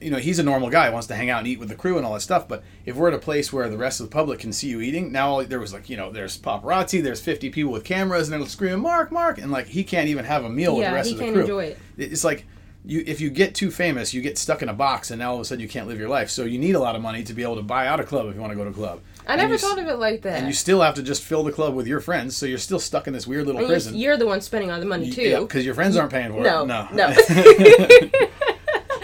you 0.00 0.10
know 0.10 0.16
he's 0.16 0.38
a 0.38 0.42
normal 0.42 0.70
guy 0.70 0.88
wants 0.88 1.06
to 1.08 1.14
hang 1.14 1.28
out 1.28 1.38
and 1.40 1.46
eat 1.46 1.58
with 1.60 1.68
the 1.68 1.74
crew 1.74 1.96
and 1.98 2.04
all 2.06 2.14
that 2.14 2.20
stuff. 2.22 2.48
But 2.48 2.64
if 2.86 2.96
we're 2.96 3.08
at 3.08 3.14
a 3.14 3.18
place 3.18 3.52
where 3.52 3.68
the 3.68 3.76
rest 3.76 4.00
of 4.00 4.06
the 4.06 4.12
public 4.12 4.40
can 4.40 4.52
see 4.52 4.68
you 4.68 4.80
eating, 4.80 5.12
now 5.12 5.42
there 5.42 5.60
was 5.60 5.72
like 5.72 5.88
you 5.88 5.96
know 5.96 6.10
there's 6.10 6.36
paparazzi, 6.38 7.02
there's 7.02 7.20
50 7.20 7.50
people 7.50 7.70
with 7.70 7.84
cameras 7.84 8.28
and 8.28 8.40
they're 8.40 8.48
screaming 8.48 8.80
Mark, 8.80 9.12
Mark, 9.12 9.38
and 9.38 9.52
like 9.52 9.68
he 9.68 9.84
can't 9.84 10.08
even 10.08 10.24
have 10.24 10.44
a 10.44 10.48
meal 10.50 10.74
with 10.76 10.86
the 10.86 10.92
rest 10.92 11.12
of 11.12 11.18
the 11.18 11.22
can't 11.24 11.34
crew. 11.34 11.42
enjoy 11.42 11.64
it. 11.66 11.78
It's 11.96 12.24
like. 12.24 12.46
You, 12.86 13.02
if 13.06 13.18
you 13.18 13.30
get 13.30 13.54
too 13.54 13.70
famous, 13.70 14.12
you 14.12 14.20
get 14.20 14.36
stuck 14.36 14.60
in 14.60 14.68
a 14.68 14.74
box, 14.74 15.10
and 15.10 15.18
now 15.18 15.30
all 15.30 15.36
of 15.36 15.40
a 15.40 15.44
sudden 15.46 15.62
you 15.62 15.68
can't 15.68 15.88
live 15.88 15.98
your 15.98 16.10
life. 16.10 16.28
So 16.28 16.44
you 16.44 16.58
need 16.58 16.74
a 16.74 16.78
lot 16.78 16.94
of 16.94 17.00
money 17.00 17.24
to 17.24 17.32
be 17.32 17.42
able 17.42 17.56
to 17.56 17.62
buy 17.62 17.86
out 17.86 17.98
a 17.98 18.04
club 18.04 18.26
if 18.26 18.34
you 18.34 18.40
want 18.42 18.50
to 18.52 18.56
go 18.56 18.64
to 18.64 18.70
a 18.70 18.74
club. 18.74 19.00
I 19.26 19.32
And 19.32 19.40
never 19.40 19.54
s- 19.54 19.62
thought 19.62 19.78
of 19.78 19.86
it 19.88 19.98
like 19.98 20.20
that. 20.22 20.40
And 20.40 20.46
you 20.46 20.52
still 20.52 20.82
have 20.82 20.92
to 20.96 21.02
just 21.02 21.22
fill 21.22 21.44
the 21.44 21.52
club 21.52 21.74
with 21.74 21.86
your 21.86 22.00
friends, 22.00 22.36
so 22.36 22.44
you're 22.44 22.58
still 22.58 22.78
stuck 22.78 23.06
in 23.06 23.14
this 23.14 23.26
weird 23.26 23.46
little 23.46 23.62
And 23.62 23.68
prison. 23.70 23.96
you're 23.96 24.18
the 24.18 24.26
one 24.26 24.42
spending 24.42 24.70
all 24.70 24.80
the 24.80 24.84
money 24.86 25.10
too. 25.10 25.22
Yeah, 25.22 25.40
because 25.40 25.64
your 25.64 25.74
friends 25.74 25.96
aren't 25.96 26.12
paying 26.12 26.30
for 26.30 26.42
no, 26.42 26.64
it. 26.64 26.66
No, 26.66 26.88
no. 26.92 27.08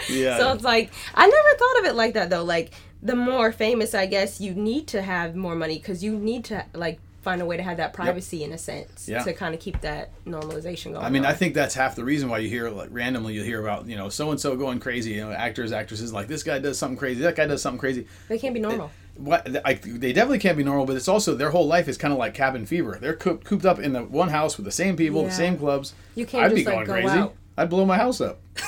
yeah. 0.09 0.37
So 0.37 0.53
it's 0.53 0.63
like 0.63 0.91
I 1.15 1.27
never 1.27 1.57
thought 1.57 1.79
of 1.79 1.85
it 1.85 1.95
like 1.95 2.13
that 2.13 2.29
though. 2.29 2.43
Like 2.43 2.71
the 3.01 3.15
more 3.15 3.51
famous, 3.51 3.95
I 3.95 4.05
guess 4.05 4.39
you 4.39 4.53
need 4.53 4.87
to 4.89 5.01
have 5.01 5.35
more 5.35 5.55
money 5.55 5.77
because 5.79 6.03
you 6.03 6.15
need 6.17 6.45
to 6.45 6.65
like 6.73 6.99
find 7.21 7.41
a 7.41 7.45
way 7.45 7.55
to 7.57 7.63
have 7.63 7.77
that 7.77 7.93
privacy 7.93 8.43
in 8.43 8.51
a 8.51 8.57
sense 8.57 9.07
Yeah. 9.07 9.23
to 9.23 9.33
kind 9.33 9.53
of 9.53 9.61
keep 9.61 9.81
that 9.81 10.09
normalization 10.25 10.93
going. 10.93 11.05
I 11.05 11.09
mean, 11.09 11.23
on. 11.25 11.31
I 11.31 11.33
think 11.35 11.53
that's 11.53 11.75
half 11.75 11.95
the 11.95 12.03
reason 12.03 12.29
why 12.29 12.39
you 12.39 12.49
hear 12.49 12.69
like 12.69 12.89
randomly 12.91 13.33
you 13.35 13.43
hear 13.43 13.61
about 13.61 13.85
you 13.87 13.95
know 13.95 14.09
so 14.09 14.31
and 14.31 14.39
so 14.39 14.55
going 14.55 14.79
crazy. 14.79 15.11
You 15.11 15.21
know, 15.27 15.31
actors, 15.31 15.71
actresses 15.71 16.11
like 16.11 16.27
this 16.27 16.43
guy 16.43 16.59
does 16.59 16.77
something 16.77 16.97
crazy, 16.97 17.21
that 17.21 17.35
guy 17.35 17.45
does 17.45 17.61
something 17.61 17.79
crazy. 17.79 18.07
they 18.27 18.37
can't 18.39 18.53
be 18.53 18.59
normal. 18.59 18.91
What 19.15 19.47
I, 19.65 19.73
they 19.75 20.13
definitely 20.13 20.39
can't 20.39 20.57
be 20.57 20.63
normal, 20.63 20.85
but 20.85 20.95
it's 20.95 21.07
also 21.09 21.35
their 21.35 21.51
whole 21.51 21.67
life 21.67 21.87
is 21.87 21.97
kind 21.97 22.11
of 22.13 22.17
like 22.17 22.33
cabin 22.33 22.65
fever. 22.65 22.97
They're 22.99 23.13
cooped, 23.15 23.45
cooped 23.45 23.65
up 23.65 23.77
in 23.77 23.93
the 23.93 24.03
one 24.03 24.29
house 24.29 24.57
with 24.57 24.65
the 24.65 24.71
same 24.71 24.95
people, 24.95 25.21
Yeah. 25.23 25.27
the 25.27 25.33
same 25.35 25.57
clubs. 25.57 25.93
You 26.15 26.25
can't 26.25 26.45
I'd 26.45 26.55
be 26.55 26.63
just, 26.63 26.67
like, 26.73 26.87
going 26.87 27.01
go 27.03 27.07
crazy. 27.07 27.19
out. 27.19 27.35
I'd 27.57 27.69
blow 27.69 27.85
my 27.85 27.97
house 27.97 28.21
up. 28.21 28.39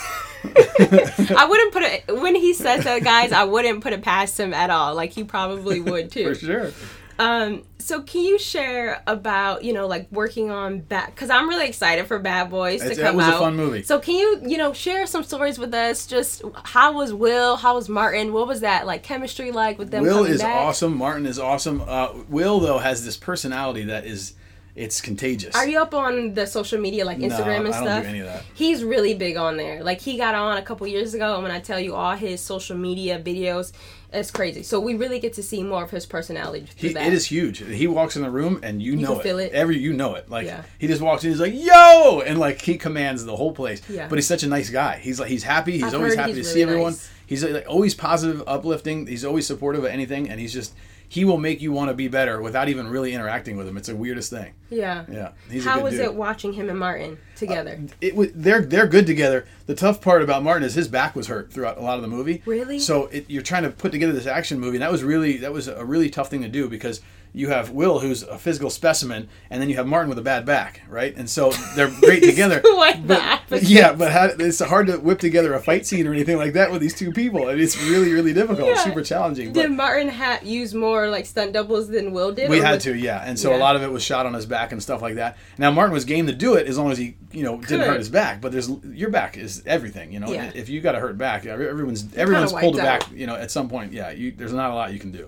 I 0.45 1.45
wouldn't 1.49 1.71
put 1.73 1.83
it 1.83 2.21
when 2.21 2.35
he 2.35 2.53
says 2.53 2.83
that, 2.83 3.03
guys. 3.03 3.31
I 3.31 3.45
wouldn't 3.45 3.81
put 3.81 3.93
it 3.93 4.01
past 4.01 4.37
him 4.39 4.53
at 4.53 4.69
all. 4.69 4.93
Like 4.93 5.11
he 5.11 5.23
probably 5.23 5.79
would 5.79 6.11
too. 6.11 6.33
For 6.33 6.35
sure. 6.35 6.71
Um, 7.19 7.63
so 7.77 8.01
can 8.01 8.21
you 8.21 8.39
share 8.39 9.03
about 9.05 9.63
you 9.63 9.71
know 9.73 9.85
like 9.87 10.07
working 10.11 10.49
on 10.49 10.79
Bad? 10.79 11.07
Because 11.07 11.29
I'm 11.29 11.47
really 11.47 11.67
excited 11.67 12.07
for 12.07 12.17
Bad 12.19 12.49
Boys 12.49 12.79
to 12.81 12.85
It's- 12.91 12.97
come 12.97 13.05
that 13.05 13.15
was 13.15 13.25
out. 13.25 13.35
a 13.35 13.39
fun 13.39 13.55
movie. 13.55 13.83
So 13.83 13.99
can 13.99 14.15
you 14.15 14.41
you 14.45 14.57
know 14.57 14.73
share 14.73 15.05
some 15.05 15.23
stories 15.23 15.59
with 15.59 15.73
us? 15.73 16.07
Just 16.07 16.41
how 16.63 16.93
was 16.93 17.13
Will? 17.13 17.55
How 17.57 17.75
was 17.75 17.87
Martin? 17.89 18.33
What 18.33 18.47
was 18.47 18.61
that 18.61 18.85
like 18.87 19.03
chemistry 19.03 19.51
like 19.51 19.77
with 19.77 19.91
them? 19.91 20.03
Will 20.03 20.23
is 20.25 20.41
back? 20.41 20.55
awesome. 20.55 20.97
Martin 20.97 21.25
is 21.25 21.37
awesome. 21.39 21.83
Uh, 21.87 22.09
Will 22.29 22.59
though 22.59 22.79
has 22.79 23.05
this 23.05 23.17
personality 23.17 23.83
that 23.85 24.05
is 24.05 24.33
it's 24.75 25.01
contagious. 25.01 25.53
Are 25.55 25.67
you 25.67 25.79
up 25.79 25.93
on 25.93 26.33
the 26.33 26.47
social 26.47 26.79
media 26.79 27.05
like 27.05 27.19
No, 27.19 27.27
Instagram 27.27 27.65
and 27.65 27.67
I 27.67 27.71
don't 27.71 27.83
do 27.83 27.89
stuff? 27.89 28.05
any 28.05 28.19
of 28.21 28.25
that. 28.25 28.43
He's 28.55 28.83
really 28.83 29.13
big 29.13 29.37
on 29.37 29.55
there. 29.55 29.83
Like 29.83 30.01
he 30.01 30.17
got 30.17 30.33
on 30.33 30.57
a 30.57 30.63
couple 30.63 30.87
years 30.87 31.13
ago, 31.13 31.35
and 31.35 31.43
when 31.43 31.51
I 31.51 31.59
tell 31.59 31.79
you 31.79 31.93
all 31.93 32.15
his 32.15 32.41
social 32.41 32.75
media 32.75 33.19
videos, 33.21 33.71
it's 34.13 34.31
crazy. 34.31 34.63
So 34.63 34.79
we 34.79 34.93
really 34.95 35.19
get 35.19 35.33
to 35.33 35.43
see 35.43 35.63
more 35.63 35.83
of 35.83 35.91
his 35.91 36.05
personality 36.05 36.67
He, 36.75 36.93
that. 36.93 37.07
it 37.07 37.13
is 37.13 37.25
huge. 37.25 37.57
He 37.59 37.87
walks 37.87 38.15
in 38.15 38.21
the 38.21 38.29
room 38.29 38.59
and 38.63 38.81
you, 38.81 38.95
know 38.95 39.11
can 39.11 39.19
it. 39.19 39.23
feel 39.23 39.39
it. 39.39 39.51
Every 39.53 39.77
you 39.77 39.93
know 39.93 40.15
it. 40.15 40.29
Like 40.29 40.45
Yeah. 40.45 40.63
he 40.79 40.87
just 40.87 41.01
walks 41.01 41.23
in, 41.23 41.31
he's 41.31 41.39
like 41.39 41.53
yo, 41.55 42.21
and 42.25 42.39
like 42.39 42.61
he 42.61 42.77
commands 42.77 43.25
the 43.25 43.35
whole 43.35 43.51
place. 43.53 43.81
Yeah. 43.89 44.07
But 44.07 44.17
he's 44.17 44.27
such 44.27 44.43
a 44.43 44.47
nice 44.47 44.69
guy. 44.69 44.97
He's 44.97 45.19
like 45.19 45.29
he's 45.29 45.43
happy. 45.43 45.73
He's 45.73 45.83
I've 45.85 45.95
always 45.95 46.15
happy 46.15 46.33
he's 46.33 46.47
to 46.47 46.53
really 46.53 46.53
see 46.53 46.61
everyone. 46.63 46.91
nice. 46.93 47.09
He's 47.25 47.43
like 47.43 47.65
always 47.67 47.95
positive, 47.95 48.43
uplifting. 48.47 49.07
He's 49.07 49.25
always 49.25 49.47
supportive 49.47 49.83
of 49.83 49.89
anything, 49.89 50.29
and 50.29 50.39
he's 50.39 50.53
just 50.53 50.73
he 51.07 51.25
will 51.25 51.37
make 51.37 51.61
you 51.61 51.71
want 51.71 51.89
to 51.89 51.93
be 51.93 52.07
better 52.07 52.41
without 52.41 52.69
even 52.69 52.87
really 52.87 53.13
interacting 53.13 53.57
with 53.57 53.67
him. 53.67 53.77
It's 53.77 53.87
the 53.87 53.95
weirdest 53.95 54.29
thing. 54.29 54.53
Yeah. 54.69 55.05
Yeah, 55.11 55.31
he's 55.49 55.63
How 55.65 55.81
was 55.81 55.93
dude. 55.93 56.01
it 56.01 56.15
watching 56.15 56.53
him 56.53 56.69
and 56.69 56.79
Martin 56.79 57.17
together? 57.35 57.79
Uh, 57.81 57.93
it 58.01 58.15
was 58.15 58.29
they're 58.33 58.61
they're 58.61 58.87
good 58.87 59.05
together. 59.05 59.45
The 59.67 59.75
tough 59.75 60.01
part 60.01 60.21
about 60.21 60.43
Martin 60.43 60.63
is 60.63 60.73
his 60.73 60.87
back 60.87 61.15
was 61.15 61.27
hurt 61.27 61.53
throughout 61.53 61.77
a 61.77 61.81
lot 61.81 61.95
of 61.97 62.01
the 62.01 62.07
movie. 62.07 62.41
Really? 62.45 62.79
So 62.79 63.05
it, 63.07 63.29
you're 63.29 63.43
trying 63.43 63.63
to 63.63 63.69
put 63.69 63.91
together 63.91 64.13
this 64.13 64.27
action 64.27 64.59
movie, 64.59 64.77
and 64.77 64.81
that 64.81 64.91
was 64.91 65.03
really 65.03 65.37
that 65.37 65.53
was 65.53 65.67
a 65.67 65.85
really 65.85 66.09
tough 66.09 66.29
thing 66.29 66.41
to 66.41 66.49
do 66.49 66.67
because 66.67 67.01
you 67.35 67.49
have 67.49 67.71
Will, 67.71 67.99
who's 67.99 68.21
a 68.23 68.37
physical 68.37 68.69
specimen, 68.69 69.27
and 69.49 69.59
then 69.59 69.67
you 69.67 69.75
have 69.77 69.87
Martin 69.87 70.07
with 70.09 70.19
a 70.19 70.21
bad 70.21 70.45
back, 70.45 70.81
right? 70.87 71.15
And 71.17 71.27
so 71.29 71.49
they're 71.75 71.89
great 71.89 72.21
together. 72.23 72.61
Quite 72.61 73.07
the 73.07 73.39
but, 73.49 73.63
yeah, 73.67 73.93
but 73.93 74.11
how, 74.11 74.25
it's 74.37 74.59
hard 74.59 74.87
to 74.87 74.97
whip 74.97 75.19
together 75.19 75.53
a 75.53 75.59
fight 75.59 75.85
scene 75.87 76.05
or 76.05 76.13
anything 76.13 76.37
like 76.37 76.53
that 76.53 76.71
with 76.71 76.81
these 76.81 76.93
two 76.93 77.11
people. 77.11 77.47
And 77.49 77.59
it's 77.59 77.75
really 77.83 78.11
really 78.13 78.33
difficult, 78.33 78.69
Yeah. 78.69 78.83
super 78.83 79.01
challenging. 79.01 79.51
But 79.51 79.63
Did 79.63 79.71
Martin 79.71 80.09
ha- 80.09 80.39
use 80.43 80.73
more 80.75 81.07
like 81.09 81.25
stunt 81.25 81.53
doubles 81.53 81.87
than 81.89 82.11
Will 82.13 82.31
did? 82.31 82.49
we 82.49 82.59
had 82.59 82.75
was- 82.75 82.83
to, 82.83 82.95
yeah. 82.95 83.23
And 83.25 83.39
so 83.39 83.49
Yeah. 83.49 83.57
a 83.57 83.59
lot 83.59 83.75
of 83.75 83.81
it 83.81 83.91
was 83.91 84.03
shot 84.03 84.25
on 84.25 84.33
his 84.33 84.45
back 84.45 84.71
and 84.71 84.81
stuff 84.81 85.01
like 85.01 85.15
that. 85.15 85.37
Now 85.57 85.71
Martin 85.71 85.93
was 85.93 86.05
game 86.05 86.27
to 86.27 86.33
do 86.33 86.53
it 86.53 86.67
as 86.67 86.77
long 86.77 86.91
as 86.91 86.97
he, 86.99 87.15
you 87.31 87.43
know, 87.43 87.57
didn't 87.57 87.81
hurt 87.87 87.97
his 87.97 88.09
back. 88.09 88.41
But 88.41 88.51
there's 88.51 88.69
your 88.85 89.09
back 89.09 89.37
is 89.37 89.63
everything, 89.65 90.11
you 90.13 90.19
know. 90.19 90.31
Yeah. 90.31 90.51
If 90.53 90.69
you 90.69 90.81
got 90.81 90.93
a 90.95 90.99
hurt 90.99 91.17
back, 91.17 91.45
everyone's 91.47 92.15
everyone's 92.15 92.53
pulled 92.53 92.75
it 92.77 92.83
back, 92.83 93.03
you 93.11 93.25
know. 93.25 93.35
At 93.35 93.49
some 93.49 93.69
point, 93.69 93.91
yeah. 93.91 94.11
You, 94.11 94.31
there's 94.31 94.53
not 94.53 94.69
a 94.69 94.75
lot 94.75 94.93
you 94.93 94.99
can 94.99 95.11
do. 95.11 95.27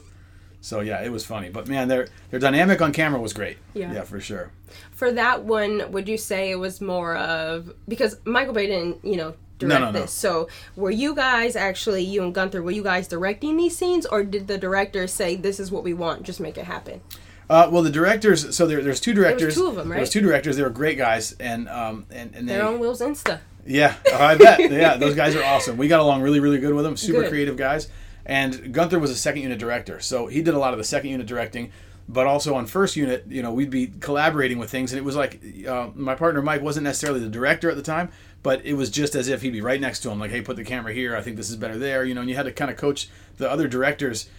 So 0.66 0.80
yeah, 0.80 1.04
it 1.04 1.12
was 1.12 1.24
funny. 1.24 1.50
But 1.50 1.68
man, 1.68 1.88
their 1.88 2.08
their 2.32 2.40
dynamic 2.40 2.82
on 2.82 2.92
camera 2.92 3.22
was 3.22 3.34
great. 3.34 3.58
Yeah. 3.76 3.94
yeah, 3.94 4.02
for 4.02 4.20
sure. 4.20 4.52
For 4.94 5.12
that 5.12 5.44
one, 5.44 5.92
would 5.92 6.10
you 6.10 6.18
say 6.18 6.50
it 6.50 6.56
was 6.56 6.82
more 6.82 7.16
of 7.16 7.72
because 7.88 8.18
Michael 8.26 8.54
Bay 8.56 8.66
didn't, 8.66 9.06
you 9.06 9.16
know, 9.16 9.36
direct 9.60 9.80
no, 9.80 9.92
no. 9.92 10.00
this. 10.00 10.12
So 10.12 10.50
were 10.76 10.90
you 10.90 11.14
guys 11.14 11.56
actually, 11.56 12.02
you 12.04 12.24
and 12.24 12.34
Gunther, 12.34 12.64
were 12.64 12.72
you 12.72 12.82
guys 12.82 13.08
directing 13.08 13.58
these 13.58 13.78
scenes, 13.78 14.08
or 14.08 14.24
did 14.24 14.48
the 14.48 14.58
director 14.58 15.06
say 15.06 15.36
this 15.36 15.60
is 15.60 15.70
what 15.72 15.84
we 15.84 15.94
want, 15.94 16.24
just 16.24 16.40
make 16.40 16.58
it 16.58 16.66
happen? 16.66 17.02
Uh, 17.48 17.70
well, 17.72 17.84
the 17.84 17.92
directors. 17.92 18.56
So 18.56 18.66
there, 18.66 18.82
there's 18.82 19.00
two 19.00 19.14
directors. 19.14 19.54
two 19.54 19.68
of 19.68 19.76
them, 19.76 19.90
There 19.90 20.00
right? 20.00 20.10
two 20.10 20.22
directors. 20.22 20.58
They 20.58 20.64
were 20.64 20.72
great 20.72 20.98
guys, 20.98 21.34
and 21.34 21.70
um, 21.70 22.08
and 22.10 22.34
and 22.34 22.50
they. 22.50 22.56
They're 22.56 22.66
on 22.66 22.80
Will's 22.80 23.02
Insta. 23.02 23.40
Yeah, 23.68 23.96
I 24.12 24.36
bet. 24.36 24.60
Yeah, 24.72 24.98
those 24.98 25.14
guys 25.14 25.36
are 25.36 25.44
awesome. 25.44 25.78
We 25.78 25.88
got 25.88 26.00
along 26.00 26.24
really, 26.24 26.40
really 26.40 26.58
good 26.58 26.74
with 26.74 26.86
them. 26.86 26.98
Super 26.98 27.22
Good. 27.22 27.30
creative 27.30 27.56
guys. 27.56 27.88
And 28.26 28.74
Gunther 28.74 29.00
was 29.00 29.12
a 29.12 29.16
second 29.16 29.44
unit 29.44 29.60
director, 29.60 30.00
so 30.00 30.28
he 30.28 30.42
did 30.42 30.54
a 30.54 30.60
lot 30.60 30.74
of 30.74 30.80
the 30.80 30.84
second 30.84 31.12
unit 31.12 31.28
directing. 31.28 31.72
But 32.08 32.28
also 32.28 32.54
on 32.54 32.68
first 32.68 32.96
unit, 32.96 33.26
you 33.28 33.42
know, 33.42 33.52
we'd 33.52 33.72
be 33.72 33.88
collaborating 34.00 34.60
with 34.60 34.70
things, 34.70 34.92
and 34.92 35.00
it 35.00 35.04
was 35.04 35.16
like 35.16 35.42
uh, 35.68 35.90
my 35.96 36.14
partner 36.14 36.42
Mike 36.42 36.62
wasn't 36.62 36.84
necessarily 36.84 37.20
the 37.20 37.30
director 37.30 37.70
at 37.70 37.76
the 37.76 37.82
time, 37.82 38.10
but 38.44 38.64
it 38.64 38.76
was 38.76 38.92
just 38.92 39.16
as 39.16 39.28
if 39.28 39.42
he'd 39.42 39.54
be 39.54 39.62
right 39.62 39.82
next 39.82 40.02
to 40.02 40.12
him, 40.12 40.20
like, 40.20 40.30
"Hey, 40.30 40.42
put 40.42 40.56
the 40.56 40.64
camera 40.64 40.94
here. 40.94 41.16
I 41.16 41.22
think 41.22 41.36
this 41.36 41.50
is 41.50 41.56
better 41.56 41.80
there." 41.80 42.04
You 42.04 42.14
know, 42.14 42.22
and 42.22 42.30
you 42.30 42.36
had 42.36 42.46
to 42.46 42.52
kind 42.52 42.70
of 42.70 42.78
coach 42.78 43.10
the 43.38 43.50
other 43.50 43.68
directors. 43.68 44.30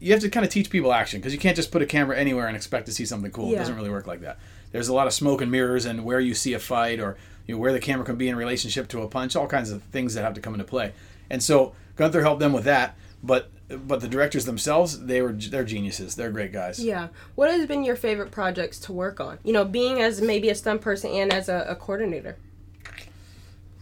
You 0.00 0.12
have 0.12 0.20
to 0.22 0.28
kind 0.28 0.44
of 0.44 0.50
teach 0.50 0.68
people 0.68 0.92
action 0.92 1.20
because 1.20 1.32
you 1.32 1.38
can't 1.38 1.54
just 1.54 1.70
put 1.70 1.80
a 1.80 1.86
camera 1.86 2.16
anywhere 2.16 2.48
and 2.48 2.56
expect 2.56 2.86
to 2.86 2.92
see 2.92 3.04
something 3.04 3.30
cool. 3.30 3.52
It 3.52 3.58
doesn't 3.58 3.76
really 3.76 3.90
work 3.90 4.08
like 4.08 4.20
that. 4.22 4.38
There's 4.72 4.88
a 4.88 4.94
lot 4.94 5.06
of 5.06 5.12
smoke 5.12 5.40
and 5.42 5.50
mirrors, 5.50 5.84
and 5.84 6.04
where 6.04 6.18
you 6.18 6.34
see 6.34 6.54
a 6.54 6.58
fight, 6.58 6.98
or 6.98 7.16
you 7.46 7.54
know, 7.54 7.60
where 7.60 7.72
the 7.72 7.80
camera 7.80 8.04
can 8.04 8.16
be 8.16 8.28
in 8.28 8.34
relationship 8.34 8.88
to 8.88 9.02
a 9.02 9.06
punch, 9.08 9.36
all 9.36 9.46
kinds 9.46 9.70
of 9.70 9.82
things 9.84 10.14
that 10.14 10.22
have 10.22 10.34
to 10.34 10.40
come 10.40 10.54
into 10.54 10.64
play. 10.64 10.92
And 11.30 11.40
so 11.40 11.72
Gunther 11.94 12.22
helped 12.22 12.40
them 12.40 12.52
with 12.52 12.64
that, 12.64 12.96
but 13.22 13.50
but 13.68 14.00
the 14.00 14.08
directors 14.08 14.44
themselves, 14.44 15.06
they 15.06 15.22
were 15.22 15.32
they're 15.32 15.64
geniuses. 15.64 16.14
They're 16.14 16.30
great 16.30 16.52
guys. 16.52 16.84
Yeah. 16.84 17.08
What 17.34 17.50
has 17.50 17.66
been 17.66 17.84
your 17.84 17.96
favorite 17.96 18.30
projects 18.30 18.78
to 18.80 18.92
work 18.92 19.20
on? 19.20 19.38
You 19.44 19.52
know, 19.52 19.64
being 19.64 20.00
as 20.00 20.20
maybe 20.20 20.48
a 20.50 20.54
stunt 20.54 20.80
person 20.80 21.10
and 21.10 21.32
as 21.32 21.48
a, 21.48 21.64
a 21.68 21.76
coordinator. 21.76 22.36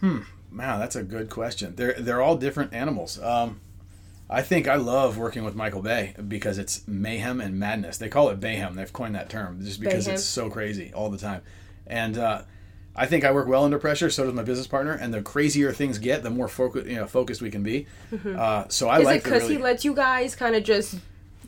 Hmm 0.00 0.20
wow, 0.56 0.78
that's 0.78 0.96
a 0.96 1.02
good 1.02 1.30
question. 1.30 1.74
They're 1.76 1.94
they're 1.94 2.22
all 2.22 2.36
different 2.36 2.72
animals. 2.72 3.20
Um, 3.20 3.60
I 4.28 4.42
think 4.42 4.68
I 4.68 4.76
love 4.76 5.18
working 5.18 5.44
with 5.44 5.54
Michael 5.54 5.82
Bay 5.82 6.14
because 6.28 6.58
it's 6.58 6.86
mayhem 6.86 7.40
and 7.40 7.58
madness. 7.58 7.98
They 7.98 8.08
call 8.08 8.28
it 8.30 8.40
bayhem. 8.40 8.74
They've 8.74 8.92
coined 8.92 9.14
that 9.14 9.28
term 9.28 9.62
just 9.64 9.80
because 9.80 10.06
Bayhem. 10.06 10.14
it's 10.14 10.24
so 10.24 10.48
crazy 10.48 10.92
all 10.94 11.10
the 11.10 11.18
time. 11.18 11.42
And 11.86 12.16
uh, 12.16 12.42
I 12.96 13.06
think 13.06 13.24
I 13.24 13.30
work 13.32 13.46
well 13.46 13.64
under 13.64 13.78
pressure. 13.78 14.10
So 14.10 14.24
does 14.24 14.34
my 14.34 14.42
business 14.42 14.66
partner. 14.66 14.92
And 14.92 15.14
the 15.14 15.22
crazier 15.22 15.72
things 15.72 15.98
get, 15.98 16.22
the 16.22 16.30
more 16.30 16.48
focused 16.48 16.86
you 16.86 16.96
know 16.96 17.06
focused 17.06 17.40
we 17.40 17.50
can 17.50 17.62
be. 17.62 17.86
Uh, 18.12 18.64
so 18.68 18.88
I 18.88 18.94
Mm-hmm. 18.94 19.00
Is 19.02 19.06
like 19.06 19.16
it 19.18 19.24
because 19.24 19.42
really, 19.42 19.56
he 19.56 19.62
lets 19.62 19.84
you 19.84 19.94
guys 19.94 20.34
kind 20.34 20.54
of 20.56 20.64
just 20.64 20.96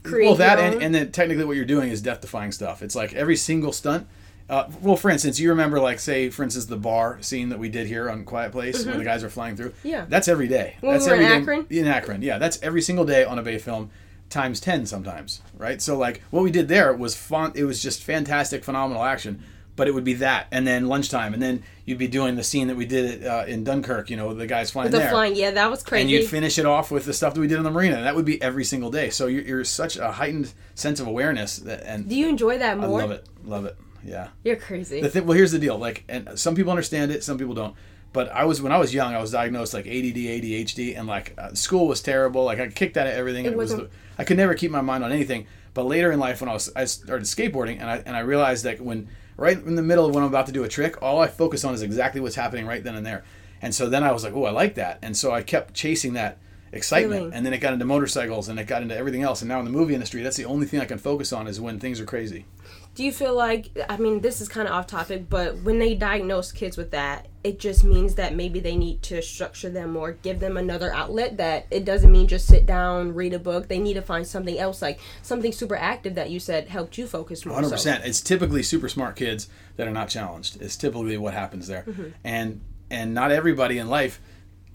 create 0.05 0.27
well 0.27 0.35
that 0.37 0.59
and, 0.59 0.83
and 0.83 0.93
then 0.95 1.13
technically 1.13 1.45
what 1.45 1.55
you're 1.57 1.65
doing 1.65 1.89
is 1.91 2.03
death 2.03 2.21
defying 2.21 2.51
stuff 2.51 2.83
it's 2.83 2.97
like 2.97 3.13
every 3.15 3.37
single 3.37 3.71
stunt 3.73 4.05
uh, 4.51 4.69
well 4.81 4.97
for 4.97 5.11
instance 5.13 5.39
you 5.39 5.49
remember 5.51 5.79
like 5.79 6.01
say 6.01 6.29
for 6.29 6.43
instance 6.43 6.65
the 6.67 6.77
bar 6.77 7.19
scene 7.23 7.51
that 7.51 7.59
we 7.61 7.69
did 7.69 7.87
here 7.87 8.11
on 8.11 8.25
quiet 8.25 8.51
place 8.51 8.85
where 8.85 8.97
the 8.97 9.05
guys 9.05 9.23
are 9.23 9.31
flying 9.31 9.55
through 9.55 9.69
Mm-hmm. 9.71 9.89
Yeah. 9.89 10.07
that's 10.09 10.27
every 10.27 10.49
day 10.49 10.75
When 10.81 10.91
we 10.91 10.99
that's 10.99 11.07
in 11.07 11.13
every 11.13 11.25
day- 11.27 11.35
Akron? 11.37 11.67
in 11.71 11.87
akron 11.87 12.23
yeah 12.23 12.39
that's 12.39 12.61
every 12.65 12.83
single 12.83 13.05
day 13.05 13.25
on 13.25 13.39
a 13.39 13.43
bay 13.43 13.59
film 13.59 13.91
times 14.29 14.59
10 14.59 14.87
sometimes 14.87 15.41
right 15.57 15.81
so 15.81 15.97
like 15.97 16.21
what 16.31 16.43
we 16.43 16.51
did 16.51 16.67
there 16.67 16.93
was 16.93 17.15
fun 17.17 17.53
it 17.55 17.63
was 17.63 17.81
just 17.81 18.03
fantastic 18.03 18.65
phenomenal 18.65 19.05
action 19.05 19.41
but 19.75 19.89
it 19.89 19.95
would 19.95 20.05
be 20.05 20.15
that 20.15 20.47
and 20.51 20.67
then 20.67 20.87
lunchtime 20.87 21.33
and 21.33 21.43
then 21.43 21.63
you'd 21.87 21.99
be 21.99 22.07
doing 22.07 22.37
the 22.37 22.43
scene 22.45 22.69
that 22.69 22.77
we 22.77 22.85
did 22.85 23.27
uh, 23.27 23.45
in 23.49 23.65
dunkirk 23.65 24.11
you 24.11 24.17
know 24.17 24.35
the 24.35 24.47
guys 24.47 24.71
flying 24.71 24.91
the 24.91 24.99
there 24.99 25.11
flying. 25.11 25.35
Yeah, 25.35 25.51
that 25.53 25.71
was 25.71 25.83
crazy. 25.83 26.03
and 26.03 26.11
you'd 26.11 26.29
finish 26.29 26.59
it 26.59 26.67
off 26.67 26.91
with 26.91 27.05
the 27.05 27.13
stuff 27.13 27.35
that 27.35 27.41
we 27.41 27.47
did 27.47 27.59
in 27.59 27.65
the 27.65 27.71
marina. 27.71 27.97
And 27.97 28.05
that 28.07 28.15
would 28.15 28.25
be 28.25 28.41
every 28.43 28.65
single 28.65 28.91
day. 28.91 29.11
So 29.11 29.27
you're, 29.27 29.43
you're 29.43 29.65
such 29.65 29.97
a 29.97 30.13
heightened 30.13 30.53
sense 30.75 31.01
of 31.01 31.07
awareness, 31.07 31.57
that, 31.59 31.83
and 31.85 32.09
Do 32.09 32.15
you 32.15 32.29
enjoy 32.29 32.59
that 32.59 32.79
I 32.79 32.87
love 32.87 33.11
it, 33.11 33.27
love 33.45 33.65
it. 33.65 33.77
Yeah. 34.05 34.29
You're 34.45 34.57
crazy. 34.57 35.01
The 35.01 35.09
thing, 35.09 35.27
well, 35.27 35.37
here's 35.37 35.53
the 35.53 35.59
deal. 35.59 35.79
Like, 35.79 36.05
and 36.09 36.39
some 36.39 36.55
people 36.55 36.71
understand 36.71 37.11
it, 37.13 37.23
some 37.25 37.39
people 37.39 37.55
don't. 37.55 37.75
But 38.13 38.31
I 38.31 38.45
was 38.45 38.61
when 38.61 38.73
I 38.73 38.79
was 38.79 38.93
young, 38.93 39.15
I 39.15 39.21
was 39.21 39.31
diagnosed 39.31 39.73
like 39.73 39.87
ADD, 39.87 40.17
ADHD, 40.17 40.99
and 40.99 41.07
like 41.09 41.35
uh, 41.39 41.55
school 41.55 41.87
was 41.89 42.03
terrible. 42.03 42.45
Like 42.45 42.61
I 42.61 42.69
kicked 42.69 42.97
out 42.99 43.07
of 43.07 43.15
everything. 43.15 43.47
and 43.47 43.55
It, 43.55 43.59
was 43.59 43.75
I 44.19 44.25
could 44.25 44.37
never 44.37 44.55
keep 44.55 44.71
my 44.71 44.83
mind 44.83 45.03
on 45.03 45.13
anything. 45.13 45.47
But 45.73 45.87
later 45.87 46.13
in 46.13 46.21
life, 46.21 46.41
when 46.43 46.51
I 46.51 46.53
was 46.53 46.71
I 46.77 46.85
started 46.85 47.25
skateboarding, 47.25 47.81
and 47.81 47.89
I 47.89 48.03
and 48.05 48.15
I 48.15 48.21
realized 48.21 48.65
that 48.65 48.81
when 48.83 49.09
right 49.43 49.59
in 49.59 49.75
the 49.75 49.83
middle 49.83 50.07
of 50.07 50.15
when 50.15 50.23
I'm 50.23 50.31
about 50.31 50.47
to 50.47 50.53
do 50.53 50.63
a 50.63 50.69
trick, 50.69 51.03
all 51.03 51.21
I 51.21 51.27
focus 51.27 51.65
on 51.65 51.75
is 51.75 51.83
exactly 51.83 52.21
what's 52.21 52.37
happening 52.37 52.65
right 52.65 52.83
then 52.83 52.95
and 52.95 53.05
there. 53.05 53.25
And 53.61 53.75
so 53.75 53.89
then 53.89 54.05
I 54.05 54.13
was 54.13 54.23
like, 54.23 54.35
oh, 54.35 54.45
I 54.45 54.51
like 54.53 54.77
that. 54.77 55.01
And 55.03 55.17
so 55.17 55.33
I 55.33 55.43
kept 55.43 55.75
chasing 55.75 56.13
that 56.13 56.39
excitement. 56.71 57.21
Feeling. 57.21 57.35
And 57.35 57.45
then 57.45 57.53
it 57.53 57.59
got 57.59 57.73
into 57.73 57.85
motorcycles, 57.85 58.49
and 58.49 58.59
it 58.59 58.69
got 58.69 58.83
into 58.83 58.97
everything 58.97 59.23
else. 59.23 59.43
And 59.43 59.49
now 59.49 59.59
in 59.59 59.65
the 59.65 59.71
movie 59.71 59.95
industry, 59.95 60.23
that's 60.23 60.37
the 60.37 60.45
only 60.45 60.67
thing 60.67 60.81
I 60.81 60.85
can 60.85 60.99
focus 60.99 61.33
on 61.33 61.49
is 61.49 61.61
when 61.61 61.81
things 61.81 62.01
are 62.01 62.05
crazy. 62.05 62.47
Do 62.95 63.05
you 63.05 63.13
feel 63.13 63.35
like 63.35 63.71
I 63.89 63.97
mean 63.97 64.21
this 64.21 64.41
is 64.41 64.49
kind 64.49 64.69
of 64.69 64.75
off 64.75 64.87
topic, 64.87 65.29
but 65.29 65.63
when 65.63 65.79
they 65.79 65.95
diagnose 65.95 66.53
kids 66.53 66.77
with 66.77 66.93
that, 66.93 67.27
it 67.45 67.59
just 67.59 67.83
means 67.83 68.15
that 68.15 68.35
maybe 68.35 68.61
they 68.61 68.77
need 68.77 69.03
to 69.03 69.21
structure 69.21 69.69
them 69.69 69.97
or 69.97 70.13
give 70.13 70.39
them 70.39 70.57
another 70.57 70.95
outlet 70.95 71.37
that 71.39 71.67
it 71.71 71.85
doesn't 71.85 72.13
mean 72.13 72.29
just 72.29 72.47
sit 72.47 72.67
down, 72.67 73.15
read 73.15 73.33
a 73.35 73.39
book. 73.39 73.69
They 73.69 73.79
need 73.81 73.95
to 73.95 74.03
find 74.03 74.27
something 74.27 74.59
else 74.59 74.81
like 74.81 75.01
something 75.23 75.51
super 75.53 75.75
active 75.77 76.15
that 76.15 76.31
you 76.31 76.39
said 76.39 76.69
helped 76.69 76.97
you 76.99 77.07
focus 77.07 77.45
more. 77.45 77.57
Hundred 77.57 77.71
so. 77.71 77.75
percent. 77.75 78.05
It's 78.05 78.21
typically 78.21 78.63
super 78.63 78.89
smart 78.89 79.17
kids 79.17 79.49
that 79.77 79.89
are 79.89 79.93
not 79.93 80.09
challenged. 80.09 80.61
It's 80.63 80.77
typically 80.77 81.17
what 81.17 81.35
happens 81.35 81.67
there, 81.67 81.83
Mm-hmm. 81.83 82.09
and 82.25 82.61
and 82.91 83.15
not 83.15 83.31
everybody 83.33 83.79
in 83.79 83.89
life 83.89 84.21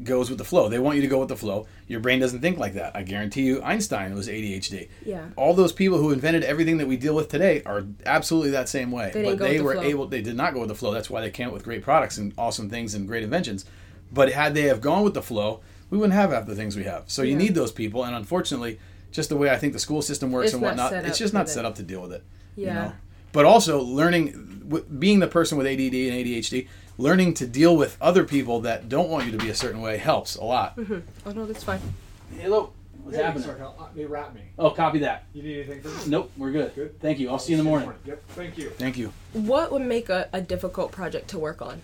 goes 0.04 0.30
with 0.30 0.38
the 0.38 0.46
flow. 0.46 0.70
They 0.70 0.80
want 0.80 0.96
you 0.96 1.01
to 1.01 1.08
go 1.08 1.20
with 1.20 1.30
the 1.30 1.36
flow. 1.36 1.68
Your 1.88 2.00
brain 2.00 2.20
doesn't 2.20 2.39
think 2.39 2.58
like 2.58 2.74
that. 2.74 2.96
I 2.96 3.04
guarantee 3.04 3.44
you, 3.44 3.62
Einstein 3.63 4.13
was 4.13 4.27
ADHD. 4.27 4.89
Yeah. 5.06 5.30
All 5.36 5.54
those 5.54 5.72
people 5.72 5.98
who 5.98 6.12
invented 6.12 6.44
everything 6.44 6.77
that 6.77 6.88
we 6.88 6.98
deal 6.98 7.16
with 7.16 7.30
today 7.30 7.63
are 7.66 7.84
absolutely 8.06 8.51
that 8.51 8.70
same 8.70 8.92
way. 8.92 9.12
They 9.13 9.24
but 9.24 9.39
they 9.39 9.58
the 9.58 9.63
were 9.63 9.74
flow. 9.74 9.84
able. 9.84 10.08
They 10.08 10.22
did 10.22 10.36
not 10.36 10.54
go 10.54 10.60
with 10.60 10.70
the 10.70 10.75
flow. 10.75 10.92
That's 10.92 11.10
why 11.10 11.22
they 11.22 11.32
came 11.32 11.48
up 11.48 11.54
with 11.54 11.63
great 11.63 11.82
products 11.82 12.18
and 12.18 12.34
awesome 12.38 12.70
things 12.70 12.94
and 12.94 13.08
great 13.08 13.24
inventions. 13.24 13.66
But 14.12 14.32
had 14.32 14.54
they 14.54 14.63
have 14.63 14.82
gone 14.82 15.04
with 15.04 15.13
the 15.13 15.22
flow, 15.22 15.62
we 15.89 15.98
wouldn't 15.98 16.13
have 16.13 16.32
half 16.32 16.46
the 16.46 16.56
things 16.56 16.75
we 16.75 16.84
have. 16.84 17.06
So 17.08 17.24
you 17.24 17.36
need 17.36 17.56
those 17.56 17.72
people. 17.72 18.04
And 18.04 18.16
unfortunately, 18.16 18.80
just 19.12 19.30
the 19.30 19.38
way 19.38 19.50
I 19.50 19.58
think 19.58 19.74
the 19.74 19.80
school 19.80 20.01
system 20.01 20.32
works 20.32 20.48
It's 20.48 20.54
and 20.54 20.62
whatnot, 20.62 20.94
it's 20.94 21.18
just 21.18 21.34
not 21.34 21.50
set 21.50 21.66
up 21.66 21.75
to 21.75 21.84
deal 21.84 22.01
with 22.01 22.13
it. 22.13 22.24
Yeah. 22.56 22.68
You 22.68 22.74
know? 22.74 22.94
But 23.34 23.46
also 23.46 23.82
learning, 23.82 24.86
being 25.00 25.20
the 25.20 25.27
person 25.27 25.58
with 25.58 25.68
ADD 25.68 25.80
and 25.80 26.13
ADHD, 26.13 26.68
learning 26.98 27.34
to 27.36 27.48
deal 27.48 27.75
with 27.77 27.98
other 28.01 28.24
people 28.24 28.62
that 28.62 28.89
don't 28.89 29.10
want 29.10 29.25
you 29.25 29.32
to 29.32 29.38
be 29.38 29.50
a 29.50 29.56
certain 29.56 29.82
way 29.82 29.98
helps 29.98 30.36
a 30.36 30.44
lot. 30.44 30.77
Oh 31.25 31.32
no, 31.32 31.46
that's 31.46 31.63
fine. 31.63 31.80
Hello. 32.39 32.72
What's 33.04 33.16
Hey, 33.18 33.24
happening? 33.24 33.44
sorry, 33.46 33.60
Kyle. 33.60 33.75
Uh, 33.80 33.86
They 33.96 34.06
wrap 34.06 34.34
me. 34.36 34.42
Oh, 34.60 34.72
copy 34.72 35.00
that. 35.00 35.25
You 35.34 35.42
need 35.44 35.56
anything 35.60 35.82
from 35.82 35.92
me? 35.94 35.98
Nope, 36.08 36.32
we're 36.36 36.51
good. 36.51 36.75
Good. 36.75 37.00
Thank 37.00 37.20
you. 37.20 37.30
I'll 37.30 37.39
see 37.39 37.54
you 37.54 37.60
in 37.60 37.63
the 37.63 37.70
morning. 37.70 37.94
Yep. 38.06 38.24
Thank 38.30 38.58
you. 38.58 38.70
Thank 38.72 38.98
you. 38.98 39.13
What 39.32 39.72
would 39.72 39.84
make 39.84 40.10
a, 40.10 40.27
a 40.34 40.42
difficult 40.42 40.92
project 40.92 41.30
to 41.30 41.39
work 41.39 41.62
on? 41.62 41.82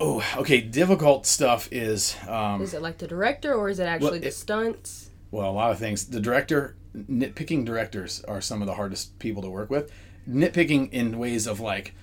Oh, 0.00 0.22
okay. 0.38 0.60
Difficult 0.60 1.24
stuff 1.26 1.68
is 1.72 2.14
um, 2.28 2.60
Is 2.62 2.74
it 2.74 2.82
like 2.82 2.98
the 2.98 3.06
director 3.08 3.54
or 3.54 3.68
is 3.68 3.78
it 3.78 3.84
actually 3.84 4.10
Well, 4.10 4.20
the 4.20 4.26
it- 4.28 4.34
stunts? 4.34 5.10
well, 5.30 5.50
a 5.50 5.52
lot 5.52 5.70
of 5.70 5.78
things. 5.78 6.06
The 6.06 6.20
director, 6.20 6.76
nitpicking 6.96 7.64
directors 7.64 8.22
are 8.24 8.40
some 8.40 8.60
of 8.62 8.66
the 8.66 8.74
hardest 8.74 9.18
people 9.18 9.42
to 9.42 9.48
work 9.50 9.70
with. 9.70 9.90
Nitpicking 10.28 10.90
in 10.92 11.18
ways 11.18 11.46
of 11.46 11.58
like, 11.58 11.94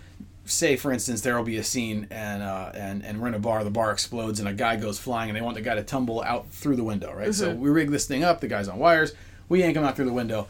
say 0.45 0.75
for 0.75 0.91
instance, 0.91 1.21
there 1.21 1.35
will 1.35 1.43
be 1.43 1.57
a 1.57 1.63
scene 1.63 2.07
and 2.11 2.41
uh, 2.43 2.71
and 2.73 3.03
and 3.03 3.21
we're 3.21 3.27
in 3.27 3.33
a 3.33 3.39
bar, 3.39 3.63
the 3.63 3.69
bar 3.71 3.91
explodes 3.91 4.39
and 4.39 4.47
a 4.47 4.53
guy 4.53 4.75
goes 4.75 4.97
flying 4.99 5.29
and 5.29 5.35
they 5.37 5.41
want 5.41 5.55
the 5.55 5.61
guy 5.61 5.75
to 5.75 5.83
tumble 5.83 6.21
out 6.21 6.49
through 6.51 6.75
the 6.75 6.83
window, 6.83 7.13
right? 7.13 7.33
So 7.33 7.53
we 7.53 7.69
rig 7.69 7.89
this 7.91 8.05
thing 8.05 8.23
up. 8.23 8.41
The 8.41 8.47
guy's 8.47 8.67
on 8.67 8.77
wires. 8.79 9.13
We 9.49 9.59
yank 9.61 9.75
him 9.77 9.83
out 9.83 9.95
through 9.95 10.05
the 10.05 10.13
window. 10.13 10.47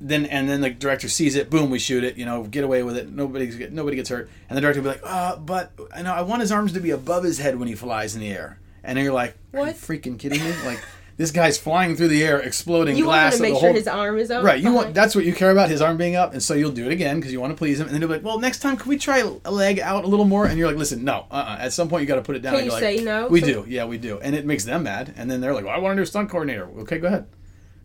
Then 0.00 0.26
and 0.26 0.48
then 0.48 0.60
the 0.60 0.70
director 0.70 1.08
sees 1.08 1.34
it. 1.36 1.48
Boom, 1.50 1.70
we 1.70 1.78
shoot 1.78 2.04
it. 2.04 2.16
You 2.16 2.24
know, 2.24 2.42
get 2.44 2.64
away 2.64 2.82
with 2.82 2.96
it. 2.96 3.08
Nobody's 3.10 3.56
get 3.56 3.72
nobody 3.72 3.96
gets 3.96 4.08
hurt. 4.10 4.28
And 4.48 4.56
the 4.56 4.60
director 4.60 4.82
will 4.82 4.90
be 4.92 4.96
like, 5.00 5.02
uh, 5.10 5.36
but 5.36 5.70
I 5.94 6.02
know 6.02 6.12
I 6.12 6.22
want 6.22 6.40
his 6.40 6.50
arms 6.52 6.72
to 6.72 6.80
be 6.80 6.90
above 6.90 7.24
his 7.24 7.38
head 7.38 7.58
when 7.58 7.68
he 7.68 7.74
flies 7.74 8.14
in 8.14 8.20
the 8.20 8.30
air. 8.30 8.58
And 8.82 8.98
then 8.98 9.04
you're 9.04 9.14
like, 9.14 9.36
Are 9.54 9.60
you 9.60 9.66
What? 9.66 9.76
freaking 9.76 10.18
kidding 10.18 10.42
me? 10.42 10.52
Like 10.66 10.80
this 11.16 11.30
guy's 11.30 11.56
flying 11.58 11.94
through 11.96 12.08
the 12.08 12.24
air, 12.24 12.38
exploding 12.40 12.94
glass. 12.96 12.98
You 12.98 13.06
want 13.06 13.34
to 13.36 13.42
make 13.42 13.52
sure 13.52 13.60
whole- 13.68 13.74
his 13.74 13.86
arm 13.88 14.18
is 14.18 14.30
up. 14.30 14.42
Right, 14.44 14.60
you 14.60 14.72
want 14.72 14.94
that's 14.94 15.14
what 15.14 15.24
you 15.24 15.32
care 15.32 15.50
about, 15.50 15.70
his 15.70 15.80
arm 15.80 15.96
being 15.96 16.16
up, 16.16 16.32
and 16.32 16.42
so 16.42 16.54
you'll 16.54 16.72
do 16.72 16.86
it 16.86 16.92
again 16.92 17.16
because 17.16 17.32
you 17.32 17.40
want 17.40 17.52
to 17.52 17.56
please 17.56 17.78
him, 17.80 17.86
and 17.86 17.94
then 17.94 18.00
he'll 18.02 18.08
be 18.08 18.14
like, 18.14 18.24
"Well, 18.24 18.38
next 18.40 18.58
time, 18.60 18.76
can 18.76 18.88
we 18.88 18.98
try 18.98 19.22
a 19.44 19.50
leg 19.50 19.78
out 19.80 20.04
a 20.04 20.06
little 20.08 20.24
more?" 20.26 20.46
And 20.46 20.58
you're 20.58 20.66
like, 20.68 20.76
"Listen, 20.76 21.04
no, 21.04 21.26
uh-uh. 21.30 21.56
At 21.60 21.72
some 21.72 21.88
point, 21.88 22.00
you 22.02 22.06
got 22.08 22.16
to 22.16 22.22
put 22.22 22.34
it 22.36 22.40
down." 22.40 22.52
Can 22.54 22.60
and 22.62 22.66
you 22.66 22.72
you're 22.72 22.80
say 22.80 23.04
no? 23.04 23.28
We 23.28 23.40
do, 23.40 23.64
yeah, 23.68 23.84
we 23.84 23.96
do, 23.98 24.18
and 24.20 24.34
it 24.34 24.44
makes 24.44 24.64
them 24.64 24.82
mad, 24.82 25.14
and 25.16 25.30
then 25.30 25.40
they're 25.40 25.54
like, 25.54 25.64
"Well, 25.64 25.74
I 25.74 25.78
want 25.78 25.92
a 25.92 25.96
new 25.96 26.04
stunt 26.04 26.30
coordinator." 26.30 26.68
Okay, 26.80 26.98
go 26.98 27.06
ahead, 27.08 27.26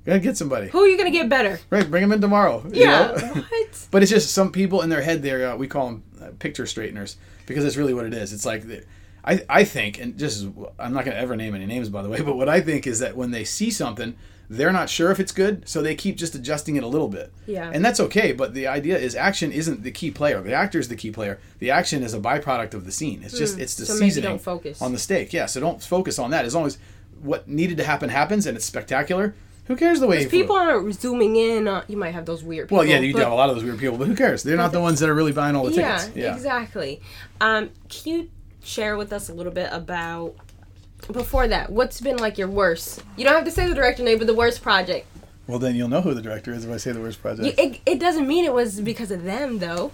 go 0.05 0.11
ahead, 0.13 0.23
get 0.23 0.35
somebody. 0.37 0.69
Who 0.69 0.79
are 0.79 0.87
you 0.87 0.97
gonna 0.97 1.11
get 1.11 1.29
better? 1.29 1.59
Right, 1.69 1.89
bring 1.89 2.03
him 2.03 2.11
in 2.11 2.21
tomorrow. 2.21 2.63
you 2.71 2.81
Yeah. 2.81 3.11
know? 3.15 3.41
what? 3.49 3.87
But 3.91 4.01
it's 4.01 4.11
just 4.11 4.31
some 4.31 4.51
people 4.51 4.81
in 4.81 4.89
their 4.89 5.01
head. 5.01 5.21
There, 5.21 5.51
uh, 5.51 5.55
we 5.55 5.67
call 5.67 5.85
them 5.87 6.03
uh, 6.21 6.27
picture 6.39 6.65
straighteners 6.65 7.15
because 7.45 7.63
that's 7.63 7.77
really 7.77 7.93
what 7.93 8.05
it 8.05 8.13
is. 8.13 8.33
It's 8.33 8.45
like, 8.45 8.67
the- 8.67 8.83
I, 9.23 9.43
I 9.49 9.63
think, 9.63 9.99
and 9.99 10.17
just 10.17 10.45
I'm 10.77 10.93
not 10.93 11.05
going 11.05 11.15
to 11.15 11.17
ever 11.17 11.35
name 11.35 11.55
any 11.55 11.65
names 11.65 11.89
by 11.89 12.01
the 12.01 12.09
way, 12.09 12.21
but 12.29 12.35
what 12.35 12.49
I 12.49 12.61
think 12.61 12.87
is 12.87 12.99
that 12.99 13.15
when 13.15 13.31
they 13.31 13.43
see 13.43 13.69
something, 13.71 14.15
they're 14.49 14.71
not 14.73 14.89
sure 14.89 15.11
if 15.11 15.19
it's 15.19 15.31
good, 15.31 15.67
so 15.69 15.81
they 15.81 15.93
keep 15.93 16.17
just 16.17 16.33
adjusting 16.33 16.75
it 16.75 16.83
a 16.83 16.87
little 16.87 17.07
bit. 17.07 17.31
Yeah. 17.45 17.69
And 17.71 17.85
that's 17.85 17.99
okay. 17.99 18.31
But 18.31 18.55
the 18.55 18.65
idea 18.65 18.97
is, 18.97 19.15
action 19.15 19.51
isn't 19.51 19.83
the 19.83 19.91
key 19.91 20.09
player. 20.09 20.41
The 20.41 20.53
actor 20.53 20.79
is 20.79 20.87
the 20.87 20.95
key 20.95 21.11
player. 21.11 21.39
The 21.59 21.69
action 21.69 22.01
is 22.01 22.15
a 22.15 22.19
byproduct 22.19 22.73
of 22.73 22.85
the 22.85 22.91
scene. 22.91 23.21
It's 23.23 23.37
just 23.37 23.59
it's 23.59 23.75
the. 23.75 23.85
So 23.85 23.93
seasoning 23.93 24.29
don't 24.31 24.41
focus. 24.41 24.81
on 24.81 24.91
the 24.91 24.97
steak. 24.97 25.33
Yeah. 25.33 25.45
So 25.45 25.59
don't 25.59 25.83
focus 25.83 26.17
on 26.17 26.31
that. 26.31 26.45
As 26.45 26.55
long 26.55 26.65
as 26.65 26.79
what 27.21 27.47
needed 27.47 27.77
to 27.77 27.83
happen 27.83 28.09
happens 28.09 28.47
and 28.47 28.57
it's 28.57 28.65
spectacular. 28.65 29.35
Who 29.65 29.75
cares 29.75 29.99
the 29.99 30.07
way 30.07 30.25
People 30.25 30.55
aren't 30.55 30.91
zooming 30.95 31.35
in. 31.35 31.67
On, 31.67 31.83
you 31.87 31.95
might 31.95 32.15
have 32.15 32.25
those 32.25 32.43
weird 32.43 32.69
people. 32.69 32.77
well, 32.79 32.87
yeah, 32.87 32.97
you 32.97 33.13
do 33.13 33.19
have 33.19 33.31
a 33.31 33.35
lot 33.35 33.51
of 33.51 33.55
those 33.55 33.63
weird 33.63 33.77
people, 33.77 33.99
but 33.99 34.07
who 34.07 34.15
cares? 34.15 34.41
They're 34.41 34.57
not 34.57 34.71
the 34.71 34.81
ones 34.81 34.99
that 34.99 35.09
are 35.09 35.13
really 35.13 35.31
buying 35.31 35.55
all 35.55 35.65
the 35.65 35.73
Yeah, 35.73 35.97
tickets. 35.97 36.17
Yeah, 36.17 36.33
exactly. 36.33 37.01
Um, 37.39 37.69
can 37.87 38.13
you 38.13 38.29
share 38.69 38.95
with 38.97 39.11
us 39.11 39.29
a 39.29 39.33
little 39.33 39.51
bit 39.51 39.69
about 39.71 40.35
before 41.11 41.47
that? 41.47 41.71
What's 41.71 41.99
been 41.99 42.17
like 42.17 42.37
your 42.37 42.47
worst? 42.47 43.03
You 43.17 43.25
don't 43.25 43.33
have 43.33 43.45
to 43.45 43.51
say 43.51 43.67
the 43.67 43.75
director 43.75 44.03
name, 44.03 44.17
but 44.19 44.27
the 44.27 44.33
worst 44.35 44.61
project. 44.61 45.07
Well, 45.47 45.57
then 45.59 45.75
you'll 45.75 45.89
know 45.89 46.01
who 46.01 46.13
the 46.13 46.21
director 46.21 46.53
is 46.53 46.63
if 46.65 46.71
I 46.71 46.77
say 46.77 46.91
the 46.91 47.01
worst 47.01 47.21
project. 47.21 47.45
You, 47.59 47.65
it, 47.65 47.81
it 47.85 47.99
doesn't 47.99 48.27
mean 48.27 48.45
it 48.45 48.53
was 48.53 48.79
because 48.81 49.09
of 49.11 49.23
them 49.23 49.57
though. 49.59 49.91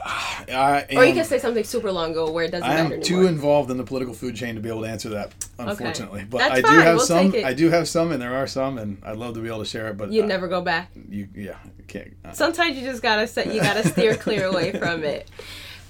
Am, 0.48 0.84
Or 0.96 1.04
you 1.04 1.12
can 1.12 1.24
say 1.24 1.38
something 1.38 1.64
super 1.64 1.92
long 1.92 2.12
ago 2.12 2.30
where 2.30 2.44
it 2.44 2.50
doesn't 2.52 2.66
I 2.68 2.82
matter 2.82 2.94
am 2.94 3.02
too 3.02 3.26
involved 3.26 3.70
in 3.70 3.76
the 3.76 3.84
political 3.84 4.14
food 4.14 4.34
chain 4.34 4.54
to 4.54 4.60
be 4.60 4.68
able 4.70 4.82
to 4.82 4.88
answer 4.88 5.10
that, 5.10 5.32
unfortunately. 5.58 6.24
But 6.28 6.38
That's 6.38 6.52
I 6.52 6.56
do 6.60 6.66
fine, 6.68 6.80
have 6.80 6.96
we'll 6.96 7.06
some. 7.06 7.34
I 7.44 7.52
do 7.52 7.68
have 7.68 7.86
some, 7.88 8.10
and 8.12 8.22
there 8.22 8.34
are 8.34 8.46
some, 8.46 8.78
and 8.78 9.02
I'd 9.04 9.18
love 9.18 9.34
to 9.34 9.40
be 9.40 9.48
able 9.48 9.58
to 9.58 9.64
share 9.66 9.88
it. 9.88 9.98
But 9.98 10.10
You'd 10.12 10.24
uh, 10.24 10.28
never 10.28 10.48
go 10.48 10.62
back. 10.62 10.90
you, 11.10 11.28
yeah, 11.34 11.56
you 11.76 11.84
can't. 11.86 12.14
uh, 12.24 12.32
Sometimes 12.32 12.78
you 12.78 12.82
just 12.86 13.02
gotta 13.02 13.26
set. 13.26 13.52
You 13.52 13.60
gotta 13.60 13.86
steer 13.86 14.14
clear 14.16 14.46
away 14.46 14.72
from 14.72 15.04
it. 15.04 15.28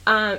Um, 0.06 0.38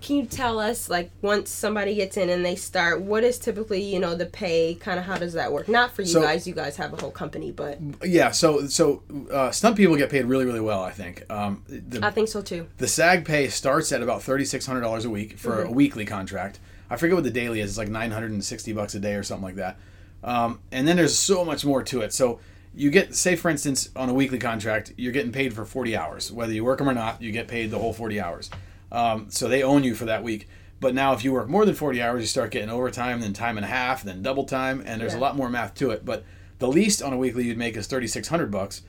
can 0.00 0.16
you 0.16 0.26
tell 0.26 0.58
us 0.60 0.88
like 0.88 1.10
once 1.22 1.50
somebody 1.50 1.94
gets 1.94 2.16
in 2.16 2.28
and 2.30 2.44
they 2.44 2.54
start, 2.56 3.00
what 3.00 3.24
is 3.24 3.38
typically 3.38 3.82
you 3.82 3.98
know 3.98 4.14
the 4.14 4.26
pay? 4.26 4.74
Kind 4.74 4.98
of 4.98 5.04
how 5.04 5.18
does 5.18 5.32
that 5.34 5.52
work? 5.52 5.68
Not 5.68 5.92
for 5.92 6.02
you 6.02 6.08
So- 6.08 6.22
guys. 6.22 6.46
You 6.46 6.54
guys 6.54 6.76
have 6.76 6.92
a 6.92 6.96
whole 6.96 7.10
company, 7.10 7.50
but 7.50 7.78
yeah, 8.04 8.30
so 8.30 8.66
so 8.66 9.02
uh, 9.32 9.50
stunt 9.50 9.76
people 9.76 9.96
get 9.96 10.10
paid 10.10 10.24
really, 10.24 10.44
really 10.44 10.60
well. 10.60 10.82
I 10.82 10.90
think. 10.92 11.24
Um, 11.30 11.62
the, 11.68 12.04
I 12.04 12.10
think 12.10 12.28
so 12.28 12.40
too. 12.42 12.66
The 12.78 12.88
SAG 12.88 13.24
pay 13.24 13.48
starts 13.48 13.90
at 13.92 14.02
about 14.02 14.22
thirty 14.22 14.44
six 14.44 14.66
hundred 14.66 14.82
dollars 14.82 15.04
a 15.04 15.10
week 15.10 15.36
for 15.38 15.56
Mm-hmm. 15.58 15.68
a 15.68 15.72
weekly 15.72 16.04
contract. 16.04 16.58
I 16.90 16.96
forget 16.96 17.14
what 17.16 17.24
the 17.24 17.30
daily 17.30 17.60
is. 17.60 17.70
It's 17.70 17.78
like 17.78 17.88
nine 17.88 18.10
hundred 18.10 18.30
and 18.30 18.44
sixty 18.44 18.72
bucks 18.72 18.94
a 18.94 19.00
day 19.00 19.14
or 19.14 19.22
something 19.22 19.44
like 19.44 19.56
that. 19.56 19.76
Um, 20.24 20.60
and 20.72 20.86
then 20.88 20.96
there's 20.96 21.16
so 21.18 21.44
much 21.44 21.64
more 21.64 21.82
to 21.84 22.00
it. 22.00 22.12
So 22.12 22.40
you 22.74 22.90
get, 22.90 23.14
say, 23.14 23.34
for 23.36 23.50
instance, 23.50 23.88
on 23.96 24.08
a 24.08 24.14
weekly 24.14 24.38
contract, 24.38 24.92
you're 24.96 25.12
getting 25.12 25.32
paid 25.32 25.52
for 25.54 25.64
forty 25.64 25.96
hours, 25.96 26.30
whether 26.32 26.52
you 26.52 26.64
work 26.64 26.78
them 26.78 26.88
or 26.88 26.94
not. 26.94 27.20
You 27.22 27.30
get 27.32 27.48
paid 27.48 27.70
the 27.70 27.78
whole 27.78 27.92
forty 27.92 28.20
hours. 28.20 28.50
Um, 28.90 29.30
so 29.30 29.48
they 29.48 29.62
own 29.62 29.84
you 29.84 29.94
for 29.94 30.06
that 30.06 30.22
week. 30.22 30.48
But 30.80 30.94
now, 30.94 31.12
if 31.12 31.24
you 31.24 31.32
work 31.32 31.48
more 31.48 31.64
than 31.66 31.74
forty 31.74 32.00
hours, 32.00 32.20
you 32.20 32.26
start 32.26 32.52
getting 32.52 32.70
overtime, 32.70 33.20
then 33.20 33.32
time 33.32 33.56
and 33.58 33.64
a 33.64 33.68
half, 33.68 34.02
then 34.02 34.22
double 34.22 34.44
time, 34.44 34.82
and 34.86 35.00
there's 35.00 35.14
a 35.14 35.18
lot 35.18 35.36
more 35.36 35.50
math 35.50 35.74
to 35.74 35.90
it. 35.90 36.04
But 36.04 36.24
the 36.60 36.68
least 36.68 37.02
on 37.02 37.12
a 37.12 37.16
weekly 37.16 37.44
you'd 37.44 37.58
make 37.58 37.76
is 37.76 37.88
thirty 37.88 38.06
six 38.06 38.28
hundred 38.28 38.50
bucks 38.52 38.82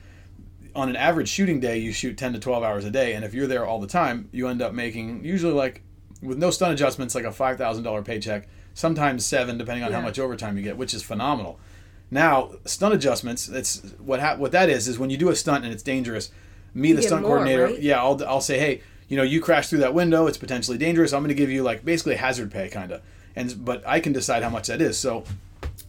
on 0.74 0.88
an 0.88 0.96
average 0.96 1.28
shooting 1.28 1.60
day, 1.60 1.78
you 1.78 1.92
shoot 1.92 2.16
10 2.16 2.34
to 2.34 2.38
12 2.38 2.62
hours 2.62 2.84
a 2.84 2.90
day. 2.90 3.14
And 3.14 3.24
if 3.24 3.34
you're 3.34 3.46
there 3.46 3.66
all 3.66 3.80
the 3.80 3.86
time, 3.86 4.28
you 4.32 4.48
end 4.48 4.62
up 4.62 4.72
making 4.72 5.24
usually 5.24 5.52
like, 5.52 5.82
with 6.22 6.38
no 6.38 6.50
stunt 6.50 6.72
adjustments, 6.72 7.14
like 7.14 7.24
a 7.24 7.28
$5,000 7.28 8.04
paycheck, 8.04 8.48
sometimes 8.74 9.24
seven, 9.24 9.58
depending 9.58 9.84
on 9.84 9.92
how 9.92 10.00
much 10.00 10.18
overtime 10.18 10.56
you 10.56 10.62
get, 10.62 10.76
which 10.76 10.94
is 10.94 11.02
phenomenal. 11.02 11.58
Now, 12.10 12.52
stunt 12.64 12.94
adjustments, 12.94 13.48
it's 13.48 13.82
what 13.98 14.20
ha- 14.20 14.36
what 14.36 14.52
that 14.52 14.68
is, 14.68 14.88
is 14.88 14.98
when 14.98 15.10
you 15.10 15.16
do 15.16 15.30
a 15.30 15.36
stunt 15.36 15.64
and 15.64 15.72
it's 15.72 15.82
dangerous, 15.82 16.30
me, 16.74 16.92
the 16.92 17.02
stunt 17.02 17.22
more, 17.22 17.36
coordinator, 17.36 17.66
right? 17.66 17.80
yeah, 17.80 18.00
I'll, 18.00 18.22
I'll 18.26 18.40
say, 18.40 18.58
hey, 18.58 18.82
you 19.10 19.16
know, 19.16 19.24
you 19.24 19.40
crash 19.40 19.68
through 19.68 19.80
that 19.80 19.92
window, 19.92 20.28
it's 20.28 20.38
potentially 20.38 20.78
dangerous. 20.78 21.12
I'm 21.12 21.20
going 21.20 21.28
to 21.28 21.34
give 21.34 21.50
you 21.50 21.64
like 21.64 21.84
basically 21.84 22.14
hazard 22.14 22.50
pay, 22.50 22.68
kind 22.68 22.92
of. 22.92 23.02
And, 23.36 23.64
but 23.64 23.86
I 23.86 24.00
can 24.00 24.12
decide 24.12 24.42
how 24.44 24.50
much 24.50 24.68
that 24.68 24.80
is. 24.80 24.96
So 24.96 25.24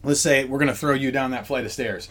let's 0.02 0.20
say 0.20 0.44
we're 0.44 0.58
going 0.58 0.68
to 0.68 0.74
throw 0.74 0.92
you 0.92 1.12
down 1.12 1.30
that 1.30 1.46
flight 1.46 1.64
of 1.64 1.72
stairs. 1.72 2.08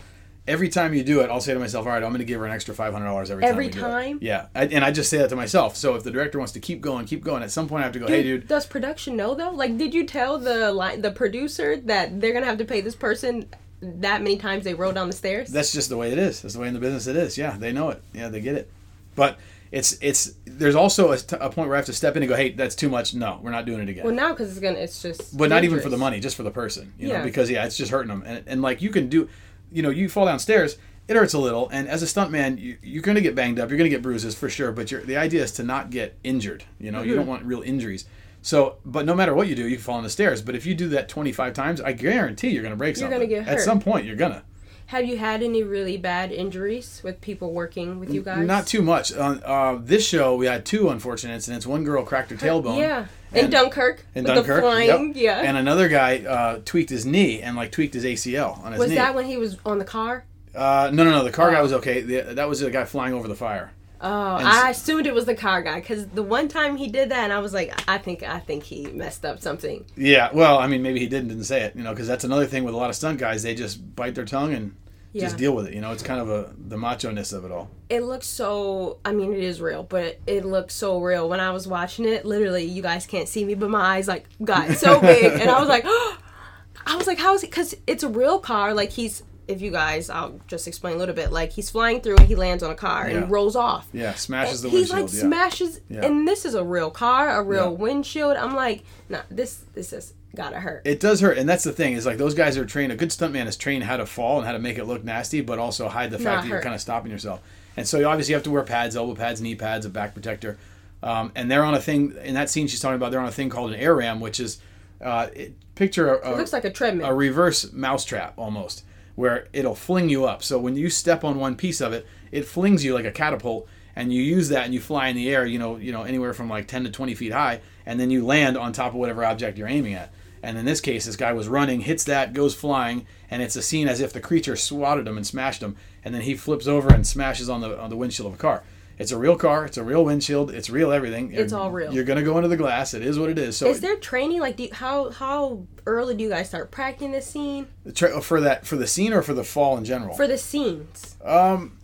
Every 0.48 0.70
time 0.70 0.94
you 0.94 1.04
do 1.04 1.20
it, 1.20 1.30
I'll 1.30 1.42
say 1.42 1.54
to 1.54 1.60
myself, 1.60 1.86
"All 1.86 1.92
right, 1.92 2.02
I'm 2.02 2.10
going 2.10 2.20
to 2.20 2.26
give 2.26 2.40
her 2.40 2.48
an 2.48 2.52
extra 2.52 2.74
five 2.74 2.94
hundred 2.94 3.06
dollars 3.06 3.30
every 3.30 3.44
time." 3.44 3.52
Every 3.52 3.68
we 3.68 3.72
do 3.72 3.78
it." 3.78 3.82
time? 3.82 4.20
Yeah, 4.22 4.48
I, 4.56 4.66
and 4.66 4.84
I 4.84 4.92
just 4.92 5.10
say 5.12 5.20
that 5.20 5.30
to 5.30 5.36
myself. 5.36 5.76
So 5.76 5.94
if 5.94 6.04
the 6.04 6.10
director 6.10 6.40
wants 6.40 6.54
to 6.54 6.60
keep 6.60 6.82
going, 6.82 7.06
keep 7.06 7.24
going. 7.24 7.44
At 7.44 7.52
some 7.52 7.68
point, 7.68 7.82
I 7.82 7.84
have 7.84 7.94
to 7.94 8.00
go, 8.00 8.08
"Hey, 8.08 8.24
dude, 8.24 8.48
Does 8.48 8.66
production 8.66 9.16
know 9.16 9.36
though? 9.36 9.52
Like, 9.52 9.78
did 9.78 9.94
you 9.94 10.04
tell 10.04 10.40
the 10.40 10.74
line, 10.74 11.02
the 11.02 11.12
producer 11.12 11.78
that 11.82 12.20
they're 12.20 12.34
gonna 12.34 12.48
have 12.48 12.58
to 12.58 12.66
pay 12.66 12.82
this 12.82 12.96
person 12.96 13.50
that 13.82 14.24
many 14.24 14.38
times 14.38 14.64
they 14.64 14.74
roll 14.74 14.92
down 14.92 15.08
the 15.08 15.16
stairs? 15.16 15.50
that's 15.50 15.74
just 15.74 15.90
the 15.90 15.98
way 15.98 16.12
it 16.12 16.18
is. 16.18 16.42
That's 16.42 16.56
the 16.56 16.60
way 16.60 16.70
in 16.70 16.74
the 16.74 16.80
business 16.80 17.06
it 17.06 17.16
is. 17.16 17.38
Yeah, 17.38 17.56
they 17.58 17.72
know 17.72 17.90
it. 17.90 18.02
Yeah, 18.12 18.30
they 18.30 18.42
get 18.42 18.56
it. 18.56 18.72
But 19.16 19.38
it's 19.72 19.98
it's 20.02 20.34
there's 20.46 20.76
also 20.76 21.12
a, 21.12 21.18
t- 21.18 21.36
a 21.40 21.50
point 21.50 21.68
where 21.70 21.76
I 21.76 21.80
have 21.80 21.86
to 21.86 21.94
step 21.94 22.16
in 22.18 22.24
and 22.24 22.30
go, 22.30 22.36
"Hey, 22.36 22.52
that's 22.52 22.76
too 22.76 22.90
much. 22.90 23.14
No, 23.14 23.40
we're 23.42 23.52
not 23.52 23.66
doing 23.66 23.82
it 23.82 23.90
again." 23.90 24.04
well, 24.06 24.14
now 24.14 24.32
because 24.32 24.52
it's 24.52 24.60
gonna, 24.60 24.78
it's 24.80 25.02
just. 25.02 25.38
but 25.38 25.50
not 25.50 25.64
even 25.64 25.80
for 25.80 25.90
the 25.90 25.98
money, 25.98 26.20
just 26.20 26.36
for 26.36 26.44
the 26.44 26.52
person, 26.52 26.94
you 27.00 27.08
know, 27.08 27.14
Yeah. 27.16 27.24
because 27.24 27.50
yeah, 27.50 27.66
it's 27.66 27.78
just 27.78 27.92
hurting 27.92 28.10
them. 28.10 28.24
And, 28.26 28.44
and 28.48 28.62
like 28.62 28.82
you 28.82 28.90
can 28.90 29.08
do, 29.08 29.30
you 29.72 29.82
know, 29.82 29.90
you 29.90 30.10
fall 30.10 30.26
downstairs, 30.26 30.78
it 31.08 31.16
hurts 31.16 31.34
a 31.34 31.40
little. 31.40 31.70
And 31.70 31.88
as 31.88 32.04
a 32.04 32.06
stuntman, 32.06 32.60
you, 32.60 32.78
you're 32.84 33.02
going 33.02 33.16
to 33.16 33.22
get 33.22 33.34
banged 33.34 33.60
up, 33.60 33.70
you're 33.70 33.78
going 33.78 33.90
to 33.90 33.96
get 33.96 34.02
bruises 34.02 34.36
for 34.36 34.50
sure. 34.50 34.72
But 34.74 34.92
you're, 34.92 35.02
the 35.04 35.16
idea 35.18 35.42
is 35.44 35.52
to 35.54 35.64
not 35.64 35.90
get 35.90 36.18
injured. 36.24 36.64
You 36.80 36.92
know, 36.92 37.00
Mm-hmm. 37.00 37.10
you 37.10 37.16
don't 37.16 37.28
want 37.28 37.44
real 37.46 37.62
injuries. 37.62 38.06
So, 38.44 38.78
but 38.86 39.06
no 39.06 39.14
matter 39.16 39.34
what 39.36 39.48
you 39.48 39.56
do, 39.56 39.68
you 39.68 39.76
can 39.78 39.84
fall 39.84 39.96
on 39.98 40.04
the 40.04 40.10
stairs. 40.10 40.42
But 40.42 40.56
if 40.56 40.66
you 40.66 40.74
do 40.76 40.90
that 40.90 41.08
25 41.08 41.54
times, 41.54 41.80
I 41.80 41.94
guarantee 41.94 42.50
you're 42.50 42.64
going 42.64 42.72
to 42.74 42.76
break 42.78 42.96
You're 42.98 43.10
something. 43.10 43.20
gonna 43.20 43.28
get 43.30 43.44
hurt. 43.46 43.54
At 43.54 43.62
some 43.62 43.80
point, 43.80 44.06
you're 44.06 44.16
gonna. 44.16 44.44
Have 44.92 45.06
you 45.06 45.18
had 45.18 45.42
any 45.42 45.64
really 45.64 45.96
bad 45.96 46.34
injuries 46.34 47.00
with 47.02 47.22
people 47.22 47.54
working 47.54 47.98
with 47.98 48.14
you 48.14 48.22
guys? 48.22 48.46
Not 48.46 48.68
too 48.68 48.82
much. 48.82 49.14
On 49.14 49.42
uh, 49.46 49.78
this 49.82 50.06
show, 50.06 50.36
we 50.36 50.48
had 50.48 50.66
two 50.66 50.90
unfortunate 50.90 51.34
incidents. 51.34 51.66
One 51.66 51.86
girl 51.86 52.04
cracked 52.04 52.30
her 52.32 52.36
tailbone. 52.36 52.78
Yeah, 52.78 53.06
in 53.34 53.50
Dunkirk. 53.50 54.06
in 54.16 54.26
Dunkirk. 54.26 54.58
the 54.58 54.62
flying. 54.62 54.88
yep. 55.14 55.16
Yeah. 55.16 55.40
And 55.48 55.56
another 55.56 55.88
guy 55.88 56.18
uh, 56.20 56.60
tweaked 56.66 56.90
his 56.90 57.06
knee 57.06 57.42
and 57.42 57.56
like 57.56 57.72
tweaked 57.72 57.94
his 57.94 58.04
ACL 58.04 58.62
on 58.66 58.74
his 58.74 58.80
was 58.80 58.90
knee. 58.90 58.96
that 58.96 59.16
when 59.16 59.28
he 59.28 59.38
was 59.38 59.58
on 59.66 59.78
the 59.80 59.86
car? 59.86 60.26
Uh, 60.54 60.92
no, 60.94 61.06
no, 61.06 61.12
no. 61.12 61.24
The 61.24 61.32
car 61.32 61.52
guy 61.52 61.60
Oh. 61.60 61.64
was 61.64 61.72
okay. 61.72 62.02
The, 62.02 62.22
that 62.34 62.50
was 62.50 62.60
the 62.60 62.70
guy 62.70 62.84
flying 62.84 63.14
over 63.14 63.30
the 63.30 63.36
fire. 63.36 63.72
Oh, 64.04 64.36
And 64.38 64.48
I 64.48 64.72
assumed 64.72 65.06
it 65.06 65.14
was 65.14 65.26
the 65.26 65.36
car 65.36 65.62
guy 65.62 65.80
because 65.80 66.08
the 66.08 66.24
one 66.24 66.48
time 66.48 66.76
he 66.76 66.88
did 66.88 67.10
that, 67.12 67.24
and 67.24 67.32
I 67.32 67.40
was 67.40 67.54
like, 67.54 67.72
I 67.88 67.98
think, 68.00 68.24
I 68.24 68.40
think 68.40 68.64
he 68.64 68.88
messed 68.88 69.24
up 69.26 69.40
something. 69.42 69.86
Yeah. 69.96 70.30
Well, 70.34 70.58
I 70.58 70.68
mean, 70.68 70.82
maybe 70.82 71.00
he 71.00 71.08
didn't 71.08 71.28
didn't 71.30 71.44
say 71.44 71.62
it. 71.62 71.76
You 71.76 71.84
know, 71.84 71.92
because 71.92 72.08
that's 72.08 72.24
another 72.24 72.46
thing 72.48 72.64
with 72.64 72.74
a 72.74 72.78
lot 72.78 72.90
of 72.90 72.96
stunt 72.96 73.20
guys. 73.20 73.44
They 73.44 73.54
just 73.54 73.96
bite 73.96 74.16
their 74.16 74.26
tongue 74.26 74.54
and 74.54 74.76
Yeah. 75.14 75.26
just 75.26 75.38
deal 75.38 75.54
with 75.54 75.68
it. 75.68 75.74
You 75.76 75.82
know, 75.82 75.92
it's 75.92 76.02
kind 76.04 76.20
of 76.20 76.30
a 76.30 76.52
the 76.58 76.78
macho 76.78 77.12
ness 77.12 77.32
of 77.32 77.46
it 77.46 77.52
all. 77.52 77.70
It 77.90 78.02
looks 78.02 78.26
so. 78.28 78.98
I 79.06 79.12
mean, 79.12 79.34
it 79.34 79.44
is 79.44 79.62
real, 79.62 79.84
but 79.84 80.04
it, 80.04 80.22
it 80.26 80.46
looks 80.46 80.74
so 80.74 81.00
real. 81.00 81.30
When 81.30 81.40
I 81.40 81.52
was 81.52 81.68
watching 81.68 82.06
it, 82.06 82.26
literally, 82.26 82.64
you 82.64 82.82
guys 82.82 83.06
can't 83.06 83.28
see 83.28 83.46
me, 83.46 83.54
but 83.54 83.70
my 83.70 83.98
eyes 83.98 84.08
like 84.08 84.26
got 84.44 84.72
so 84.78 85.00
big, 85.02 85.32
and 85.42 85.50
I 85.50 85.60
was 85.60 85.70
like, 85.70 85.86
I 86.86 86.96
was 86.96 87.06
like, 87.06 87.20
how 87.20 87.36
is 87.36 87.44
it? 87.44 87.52
Because 87.52 87.76
it's 87.86 88.02
a 88.04 88.10
real 88.10 88.40
car. 88.40 88.74
Like 88.74 88.90
he's. 88.92 89.22
If 89.52 89.62
you 89.62 89.72
guys, 89.72 90.10
I'll 90.10 90.40
just 90.48 90.68
explain 90.68 90.96
a 90.96 90.98
little 90.98 91.16
bit. 91.16 91.32
Like 91.32 91.52
he's 91.52 91.70
flying 91.70 92.02
through 92.02 92.18
and 92.18 92.28
he 92.28 92.36
lands 92.36 92.64
on 92.64 92.72
a 92.72 92.76
car 92.76 93.10
Yeah. 93.10 93.18
and 93.18 93.32
rolls 93.32 93.56
off. 93.56 93.88
Yeah, 93.94 94.14
smashes 94.14 94.62
the 94.62 94.70
windshield. 94.70 94.98
he 94.98 95.04
like 95.04 95.14
yeah. 95.14 95.20
smashes, 95.22 95.82
Yeah. 95.90 96.06
and 96.06 96.28
this 96.28 96.46
is 96.46 96.56
a 96.56 96.64
real 96.64 96.90
car, 96.92 97.30
a 97.40 97.44
real 97.44 97.76
windshield. 97.76 98.38
I'm 98.38 98.56
like, 98.56 98.84
nah, 99.10 99.22
this 99.30 99.64
this 99.74 99.94
is 99.94 100.14
gotta 100.36 100.60
hurt. 100.60 100.82
it 100.86 101.00
does 101.00 101.20
hurt, 101.20 101.38
and 101.38 101.48
that's 101.50 101.64
the 101.66 101.74
thing 101.74 101.94
is 101.94 102.06
like 102.06 102.18
those 102.18 102.34
guys 102.34 102.58
are 102.58 102.66
trained. 102.66 102.92
A 102.92 102.96
good 102.96 103.10
stuntman 103.10 103.48
is 103.48 103.58
trained 103.58 103.84
how 103.84 103.98
to 103.98 104.06
fall 104.06 104.38
and 104.38 104.46
how 104.48 104.54
to 104.54 104.60
make 104.60 104.78
it 104.78 104.86
look 104.86 105.04
nasty, 105.04 105.42
but 105.42 105.60
also 105.60 105.90
hide 105.90 106.10
the 106.12 106.18
fact 106.18 106.26
Not 106.38 106.42
that 106.44 106.48
you're 106.50 106.62
kind 106.62 106.76
of 106.76 106.82
stopping 106.82 107.12
yourself. 107.12 107.42
And 107.78 107.88
so 107.88 108.00
you 108.00 108.06
obviously 108.06 108.34
have 108.34 108.44
to 108.44 108.52
wear 108.52 108.64
pads, 108.64 108.96
elbow 108.96 109.16
pads, 109.16 109.42
knee 109.42 109.56
pads, 109.56 109.86
a 109.86 109.90
back 109.90 110.14
protector. 110.14 110.58
Um, 111.04 111.32
and 111.36 111.50
they're 111.50 111.64
on 111.64 111.74
a 111.74 111.80
thing 111.82 112.14
in 112.24 112.36
that 112.36 112.50
scene 112.50 112.68
she's 112.68 112.80
talking 112.80 112.96
about. 112.96 113.12
They're 113.12 113.22
on 113.22 113.28
a 113.28 113.32
thing 113.32 113.50
called 113.50 113.72
an 113.74 113.80
air 113.80 113.96
ram, 113.96 114.20
which 114.20 114.40
is 114.40 114.60
uh, 115.02 115.28
it, 115.34 115.54
picture 115.76 116.14
a, 116.16 116.32
it 116.34 116.38
looks 116.38 116.54
like 116.54 116.64
a 116.66 116.70
treadmill. 116.70 117.08
a 117.08 117.14
reverse 117.14 117.72
mousetrap 117.74 118.34
almost, 118.38 118.84
where 119.22 119.48
it'll 119.54 119.76
fling 119.76 120.10
you 120.10 120.26
up. 120.26 120.42
So 120.42 120.58
when 120.58 120.76
you 120.76 120.90
step 120.90 121.24
on 121.24 121.40
one 121.40 121.56
piece 121.56 121.80
of 121.80 121.94
it, 121.94 122.08
it 122.32 122.46
flings 122.46 122.84
you 122.84 122.96
like 122.96 123.06
a 123.06 123.12
catapult, 123.12 123.68
and 123.96 124.12
you 124.12 124.20
use 124.20 124.50
that 124.50 124.66
and 124.66 124.74
you 124.74 124.80
fly 124.80 125.10
in 125.10 125.16
the 125.16 125.30
air. 125.30 125.46
You 125.46 125.60
know, 125.60 125.78
you 125.78 125.92
know 125.92 126.02
anywhere 126.02 126.34
from 126.34 126.50
like 126.50 126.68
ten 126.68 126.84
to 126.86 126.90
twenty 126.90 127.14
feet 127.14 127.32
high, 127.32 127.62
and 127.86 128.00
then 128.00 128.10
you 128.10 128.26
land 128.26 128.58
on 128.58 128.74
top 128.74 128.94
of 128.94 128.96
whatever 128.96 129.24
object 129.24 129.60
you're 129.60 129.68
aiming 129.68 129.94
at. 129.94 130.12
And 130.42 130.58
in 130.58 130.66
this 130.66 130.82
case, 130.82 131.06
this 131.06 131.16
guy 131.16 131.34
was 131.34 131.48
running, 131.48 131.82
hits 131.82 132.04
that, 132.06 132.34
goes 132.34 132.56
flying, 132.56 133.06
and 133.30 133.44
it's 133.44 133.56
a 133.56 133.62
scene 133.62 133.88
as 133.88 134.02
if 134.02 134.12
the 134.12 134.20
creature 134.20 134.56
swatted 134.56 135.08
him 135.08 135.18
and 135.18 135.28
smashed 135.28 135.62
him, 135.62 135.76
and 136.04 136.16
then 136.16 136.24
he 136.24 136.34
flips 136.34 136.66
over 136.66 136.92
and 136.92 137.06
smashes 137.06 137.48
on 137.48 137.62
the 137.62 137.80
on 137.80 137.92
the 137.92 137.98
windshield 137.98 138.28
of 138.28 138.34
a 138.34 138.42
car. 138.42 138.64
It's 139.02 139.12
a 139.12 139.18
real 139.18 139.36
car. 139.36 139.66
It's 139.66 139.78
a 139.78 139.84
real 139.84 140.06
windshield. 140.06 140.52
It's 140.52 140.70
real 140.70 140.92
everything. 140.92 141.32
It's 141.34 141.52
You're- 141.52 141.62
all 141.64 141.72
real. 141.72 141.94
You're 141.94 142.04
gonna 142.04 142.24
go 142.24 142.38
into 142.38 142.48
the 142.50 142.58
glass. 142.58 142.94
It 142.94 143.02
is 143.04 143.18
what 143.20 143.30
it 143.30 143.38
is. 143.38 143.58
So 143.58 143.68
Is 143.68 143.82
there 143.82 143.96
training? 143.98 144.40
Like, 144.40 144.58
do 144.58 144.64
you, 144.64 144.70
how 144.74 145.10
how 145.10 145.66
early 145.86 146.16
do 146.16 146.24
you 146.24 146.30
guys 146.30 146.48
start 146.48 146.72
practicing 146.72 147.12
the 147.12 147.22
scene 147.22 147.68
tra- 147.94 148.22
for 148.22 148.40
that 148.42 148.66
for 148.66 148.76
the 148.76 148.88
scene 148.88 149.12
or 149.14 149.22
for 149.22 149.34
the 149.34 149.44
fall 149.44 149.78
in 149.78 149.86
general? 149.86 150.16
for 150.16 150.28
the 150.28 150.38
scenes? 150.38 151.16
Um, 151.24 151.78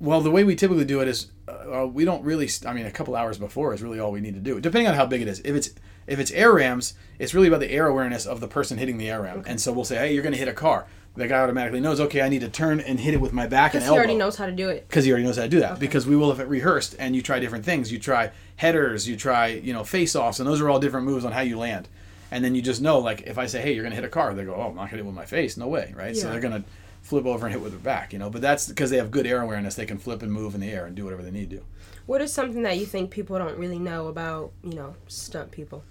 Well, 0.00 0.20
the 0.20 0.30
way 0.30 0.44
we 0.44 0.54
typically 0.56 0.84
do 0.84 1.00
it 1.00 1.08
is 1.08 1.28
uh, 1.48 1.86
we 1.86 2.04
don't 2.04 2.22
really. 2.24 2.48
St- 2.48 2.68
I 2.70 2.74
mean, 2.74 2.86
a 2.86 2.90
couple 2.90 3.14
hours 3.16 3.38
before 3.38 3.72
is 3.72 3.82
really 3.82 3.98
all 4.00 4.10
we 4.12 4.20
need 4.20 4.34
to 4.34 4.40
do, 4.40 4.60
depending 4.60 4.88
on 4.88 4.94
how 4.94 5.06
big 5.06 5.22
it 5.22 5.28
is. 5.28 5.40
If 5.40 5.54
it's 5.54 5.70
if 6.06 6.18
it's 6.18 6.30
air 6.32 6.52
rams, 6.52 6.94
it's 7.18 7.34
really 7.34 7.48
about 7.48 7.60
the 7.60 7.70
air 7.70 7.86
awareness 7.86 8.26
of 8.26 8.40
the 8.40 8.48
person 8.48 8.78
hitting 8.78 8.96
the 8.98 9.10
air 9.10 9.22
ram. 9.22 9.42
And 9.46 9.60
so 9.60 9.72
we'll 9.72 9.84
say, 9.84 9.96
hey, 9.96 10.14
you're 10.14 10.22
going 10.22 10.32
to 10.34 10.38
hit 10.38 10.46
a 10.48 10.52
car. 10.52 10.86
The 11.16 11.26
guy 11.26 11.40
automatically 11.40 11.80
knows, 11.80 11.98
okay, 12.00 12.20
I 12.20 12.28
need 12.28 12.40
to 12.42 12.48
turn 12.48 12.80
and 12.80 13.00
hit 13.00 13.14
it 13.14 13.20
with 13.20 13.32
my 13.32 13.46
back 13.46 13.74
and 13.74 13.82
elbow. 13.82 13.94
Because 13.94 13.94
he 13.94 13.98
already 13.98 14.18
knows 14.18 14.36
how 14.36 14.46
to 14.46 14.52
do 14.52 14.68
it. 14.68 14.86
because 14.88 15.04
he 15.04 15.10
already 15.10 15.24
knows 15.24 15.36
how 15.36 15.42
to 15.44 15.48
do 15.48 15.60
that. 15.60 15.78
Because 15.78 16.06
we 16.06 16.14
will 16.16 16.30
have 16.30 16.40
it 16.40 16.48
rehearsed, 16.48 16.94
and 16.98 17.16
you 17.16 17.22
try 17.22 17.38
different 17.40 17.64
things. 17.64 17.90
You 17.90 17.98
try 17.98 18.30
headers, 18.56 19.08
you 19.08 19.16
try 19.16 19.46
you 19.48 19.72
know 19.72 19.82
face 19.84 20.14
offs, 20.14 20.38
and 20.40 20.48
those 20.48 20.60
are 20.60 20.68
all 20.68 20.78
different 20.78 21.06
moves 21.06 21.24
on 21.24 21.32
how 21.32 21.40
you 21.40 21.58
land. 21.58 21.88
And 22.30 22.44
then 22.44 22.54
you 22.54 22.60
just 22.62 22.82
know, 22.82 22.98
like 22.98 23.22
if 23.22 23.38
I 23.38 23.46
say, 23.46 23.62
"Hey, 23.62 23.72
you're 23.72 23.84
gonna 23.84 23.94
hit 23.94 24.04
a 24.04 24.08
car," 24.08 24.34
they 24.34 24.44
go, 24.44 24.54
"Oh, 24.54 24.62
I'm 24.62 24.74
not 24.74 24.76
gonna 24.76 24.88
hit 24.88 24.98
it 25.00 25.06
with 25.06 25.14
my 25.14 25.24
face. 25.26 25.56
No 25.56 25.68
way, 25.68 25.94
right?" 25.96 26.16
So 26.16 26.30
they're 26.30 26.40
gonna 26.40 26.64
flip 27.02 27.24
over 27.24 27.46
and 27.46 27.54
hit 27.54 27.62
with 27.62 27.72
their 27.72 27.80
back, 27.80 28.12
you 28.12 28.18
know. 28.18 28.28
But 28.28 28.42
that's 28.42 28.66
because 28.68 28.90
they 28.90 28.96
have 28.96 29.10
good 29.10 29.26
air 29.26 29.40
awareness. 29.40 29.74
They 29.76 29.86
can 29.86 29.98
flip 29.98 30.22
and 30.22 30.32
move 30.32 30.54
in 30.54 30.60
the 30.60 30.70
air 30.70 30.86
and 30.86 30.94
do 30.96 31.04
whatever 31.04 31.22
they 31.22 31.30
need 31.30 31.50
to. 31.50 31.60
What 32.06 32.20
is 32.20 32.32
something 32.32 32.62
that 32.62 32.78
you 32.78 32.84
think 32.86 33.10
people 33.10 33.38
don't 33.38 33.56
really 33.56 33.78
know 33.78 34.08
about, 34.08 34.52
you 34.62 34.74
know, 34.74 34.96
stunt 35.06 35.50
people? 35.52 35.84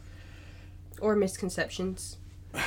Or 1.02 1.16
misconceptions? 1.16 2.18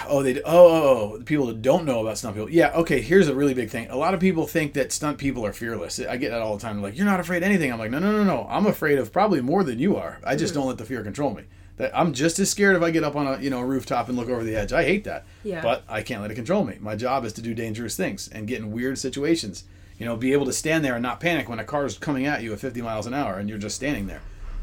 Oh, 0.09 0.23
they 0.23 0.41
oh, 0.43 0.43
oh, 0.45 1.15
oh 1.19 1.23
people 1.25 1.47
that 1.47 1.63
don't 1.63 1.85
know 1.85 2.01
about 2.01 2.19
stunt 2.19 2.37
people. 2.37 2.51
Yeah, 2.51 2.73
okay. 2.75 3.01
Here's 3.01 3.29
a 3.29 3.35
really 3.35 3.55
big 3.55 3.71
thing. 3.71 3.89
A 3.91 3.97
lot 3.97 4.15
of 4.15 4.21
people 4.21 4.47
think 4.47 4.75
that 4.75 4.93
stunt 4.93 5.19
people 5.19 5.45
are 5.45 5.53
fearless. 5.53 5.99
I 6.01 6.17
get 6.17 6.31
that 6.31 6.43
all 6.43 6.57
the 6.57 6.63
time. 6.63 6.77
They're 6.77 6.91
like, 6.91 6.97
"You're 6.97 7.07
not 7.07 7.21
afraid 7.21 7.39
of 7.39 7.43
anything." 7.45 7.73
I'm 7.73 7.79
like, 7.79 7.91
"No, 7.91 7.99
no, 7.99 8.13
no, 8.13 8.25
no. 8.25 8.47
I'm 8.51 8.67
afraid 8.67 8.99
of 8.99 9.13
probably 9.13 9.41
more 9.41 9.65
than 9.65 9.79
you 9.79 9.97
are. 9.97 10.21
I 10.25 10.37
just 10.37 10.53
hmm. 10.53 10.61
don't 10.61 10.69
let 10.69 10.79
the 10.79 10.85
fear 10.85 11.03
control 11.03 11.35
me. 11.35 11.45
That 11.77 11.97
I'm 11.97 12.13
just 12.13 12.39
as 12.39 12.51
scared 12.51 12.77
if 12.77 12.83
I 12.83 12.91
get 12.91 13.05
up 13.05 13.17
on 13.17 13.27
a 13.27 13.39
you 13.41 13.51
know 13.51 13.61
rooftop 13.61 14.09
and 14.09 14.19
look 14.19 14.29
over 14.29 14.45
the 14.45 14.57
edge. 14.57 14.73
I 14.73 14.85
hate 14.85 15.05
that. 15.05 15.25
Yeah. 15.43 15.63
But 15.63 15.85
I 15.89 16.03
can't 16.03 16.23
let 16.23 16.31
it 16.31 16.35
control 16.35 16.65
me. 16.65 16.77
My 16.81 16.97
job 16.97 17.25
is 17.25 17.33
to 17.35 17.43
do 17.43 17.55
dangerous 17.55 17.97
things 17.97 18.29
and 18.29 18.47
get 18.47 18.59
in 18.59 18.73
weird 18.73 18.99
situations. 18.99 19.65
You 19.99 20.07
know, 20.07 20.17
be 20.17 20.33
able 20.33 20.47
to 20.47 20.53
stand 20.53 20.85
there 20.85 20.95
and 20.95 21.03
not 21.03 21.19
panic 21.19 21.49
when 21.49 21.59
a 21.59 21.65
car 21.65 21.85
is 21.85 21.99
coming 21.99 22.27
at 22.27 22.43
you 22.43 22.53
at 22.53 22.61
50 22.61 22.83
miles 22.83 23.07
an 23.07 23.15
hour 23.15 23.39
and 23.39 23.49
you're 23.49 23.59
just 23.59 23.75
standing 23.75 24.07
there. 24.07 24.21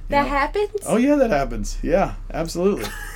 That 0.10 0.24
know? 0.24 0.30
happens? 0.30 0.72
Oh 0.86 0.98
yeah, 0.98 1.16
that 1.16 1.32
happens. 1.32 1.78
Yeah, 1.82 2.16
absolutely. 2.32 2.86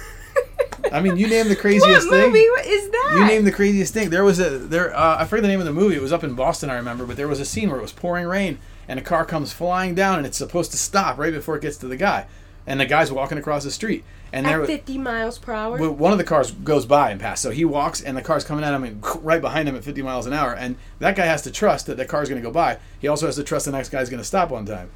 I 0.92 1.02
mean, 1.02 1.18
you 1.18 1.28
name 1.28 1.46
the 1.46 1.52
what 1.52 1.60
craziest 1.60 2.10
thing. 2.10 2.28
movie 2.28 2.40
is 2.40 2.90
that? 2.90 3.16
You 3.16 3.26
name 3.26 3.44
the 3.46 3.52
craziest 3.52 3.94
thing. 3.94 4.10
There 4.10 4.24
was 4.24 4.40
a 4.40 4.58
there. 4.58 4.96
Uh, 4.96 5.18
I 5.20 5.26
forget 5.26 5.44
the 5.44 5.48
name 5.48 5.60
of 5.60 5.66
the 5.66 5.74
movie. 5.74 5.96
It 5.96 6.02
was 6.02 6.14
up 6.14 6.24
in 6.24 6.34
Boston, 6.36 6.70
I 6.70 6.76
remember. 6.76 7.06
But 7.06 7.18
there 7.18 7.28
was 7.28 7.40
a 7.40 7.46
scene 7.46 7.70
where 7.70 7.80
it 7.80 7.82
was 7.82 7.92
pouring 7.92 8.26
rain, 8.28 8.58
and 8.88 9.00
a 9.00 9.02
car 9.02 9.26
comes 9.26 9.52
flying 9.54 9.96
down, 9.96 10.18
and 10.18 10.26
it's 10.28 10.38
supposed 10.38 10.72
to 10.72 10.78
stop 10.78 11.18
right 11.18 11.34
before 11.34 11.56
it 11.56 11.62
gets 11.62 11.78
to 11.78 11.88
the 11.88 11.98
guy, 11.98 12.26
and 12.68 12.80
the 12.80 12.86
guy's 12.86 13.12
walking 13.12 13.38
across 13.38 13.64
the 13.64 13.72
street, 13.72 14.04
and 14.32 14.46
there 14.46 14.62
At 14.62 14.68
50 14.68 14.98
miles 14.98 15.38
per 15.40 15.54
hour? 15.54 15.78
well, 15.78 15.92
one 15.92 16.12
of 16.12 16.18
the 16.18 16.24
cars 16.24 16.52
goes 16.52 16.86
by 16.86 17.10
and 17.12 17.20
passes. 17.20 17.44
So 17.44 17.52
he 17.52 17.66
walks, 17.66 18.02
and 18.02 18.16
the 18.16 18.22
car's 18.22 18.44
coming 18.44 18.64
at 18.64 18.74
him 18.74 18.84
and 18.84 19.04
right 19.24 19.42
behind 19.42 19.68
him 19.68 19.76
at 19.76 19.84
50 19.84 20.02
miles 20.02 20.26
an 20.26 20.34
hour. 20.34 20.54
And 20.54 20.76
that 21.00 21.16
guy 21.16 21.26
has 21.26 21.42
to 21.44 21.52
trust 21.52 21.88
that 21.88 21.98
the 21.98 22.06
car's 22.06 22.30
going 22.30 22.42
to 22.42 22.48
go 22.48 22.54
by. 22.54 22.78
He 23.00 23.08
also 23.08 23.26
has 23.26 23.36
to 23.36 23.44
trust 23.44 23.66
the 23.66 23.72
next 23.72 23.90
guy's 23.90 24.10
going 24.10 24.22
to 24.22 24.26
stop 24.28 24.52
on 24.52 24.66
time. 24.66 24.90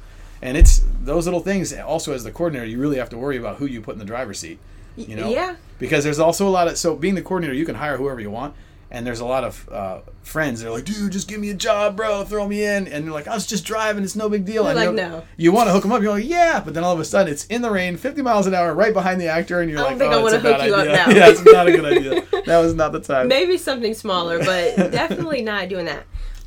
And 0.44 0.58
it's 0.58 0.82
those 1.00 1.24
little 1.24 1.40
things. 1.40 1.72
Also, 1.72 2.12
as 2.12 2.22
the 2.22 2.30
coordinator, 2.30 2.66
you 2.66 2.78
really 2.78 2.98
have 2.98 3.08
to 3.08 3.18
worry 3.18 3.38
about 3.38 3.56
who 3.56 3.66
you 3.66 3.80
put 3.80 3.94
in 3.94 3.98
the 3.98 4.04
driver's 4.04 4.38
seat. 4.38 4.58
You 4.96 5.16
know, 5.16 5.28
yeah. 5.28 5.56
because 5.80 6.04
there's 6.04 6.20
also 6.20 6.46
a 6.46 6.50
lot 6.50 6.68
of 6.68 6.78
so 6.78 6.94
being 6.94 7.16
the 7.16 7.22
coordinator, 7.22 7.52
you 7.52 7.64
can 7.64 7.74
hire 7.74 7.96
whoever 7.96 8.20
you 8.20 8.30
want. 8.30 8.54
And 8.90 9.04
there's 9.04 9.18
a 9.18 9.24
lot 9.24 9.42
of 9.42 9.68
uh, 9.70 10.00
friends 10.22 10.60
that 10.60 10.68
are 10.68 10.70
like, 10.70 10.84
dude, 10.84 11.10
just 11.10 11.26
give 11.26 11.40
me 11.40 11.50
a 11.50 11.54
job, 11.54 11.96
bro. 11.96 12.22
Throw 12.22 12.46
me 12.46 12.62
in. 12.64 12.86
And 12.86 13.04
you're 13.04 13.14
like, 13.14 13.26
I 13.26 13.34
was 13.34 13.44
just 13.44 13.64
driving. 13.64 14.04
It's 14.04 14.14
no 14.14 14.28
big 14.28 14.44
deal. 14.44 14.62
You're 14.62 14.70
And 14.70 14.96
like, 14.96 15.10
no. 15.10 15.24
You 15.36 15.50
want 15.50 15.66
to 15.66 15.72
hook 15.72 15.82
them 15.82 15.90
up. 15.90 16.00
You're 16.00 16.12
like, 16.12 16.26
yeah. 16.26 16.62
But 16.64 16.74
then 16.74 16.84
all 16.84 16.92
of 16.92 17.00
a 17.00 17.04
sudden, 17.04 17.32
it's 17.32 17.44
in 17.46 17.60
the 17.60 17.72
rain, 17.72 17.96
50 17.96 18.22
miles 18.22 18.46
an 18.46 18.54
hour, 18.54 18.72
right 18.72 18.92
behind 18.92 19.20
the 19.20 19.26
actor. 19.26 19.60
And 19.60 19.68
you're 19.68 19.80
I 19.80 19.82
like, 19.82 19.90
don't 19.92 19.98
think 19.98 20.12
I 20.12 20.20
oh, 20.20 20.26
it's 20.26 20.36
a 20.36 20.38
bad 20.38 20.60
hook 20.60 20.68
you 20.68 20.74
up 20.76 20.86
now. 20.86 21.08
yeah, 21.12 21.28
it's 21.28 21.44
not 21.44 21.66
a 21.66 21.72
good 21.72 21.84
idea. 21.84 22.42
That 22.46 22.58
was 22.60 22.74
not 22.74 22.92
the 22.92 23.00
time. 23.00 23.26
Maybe 23.28 23.58
something 23.58 23.94
smaller, 23.94 24.38
but 24.38 24.76
definitely 24.92 25.42
not 25.42 25.68
doing 25.68 25.86
that. 25.86 26.04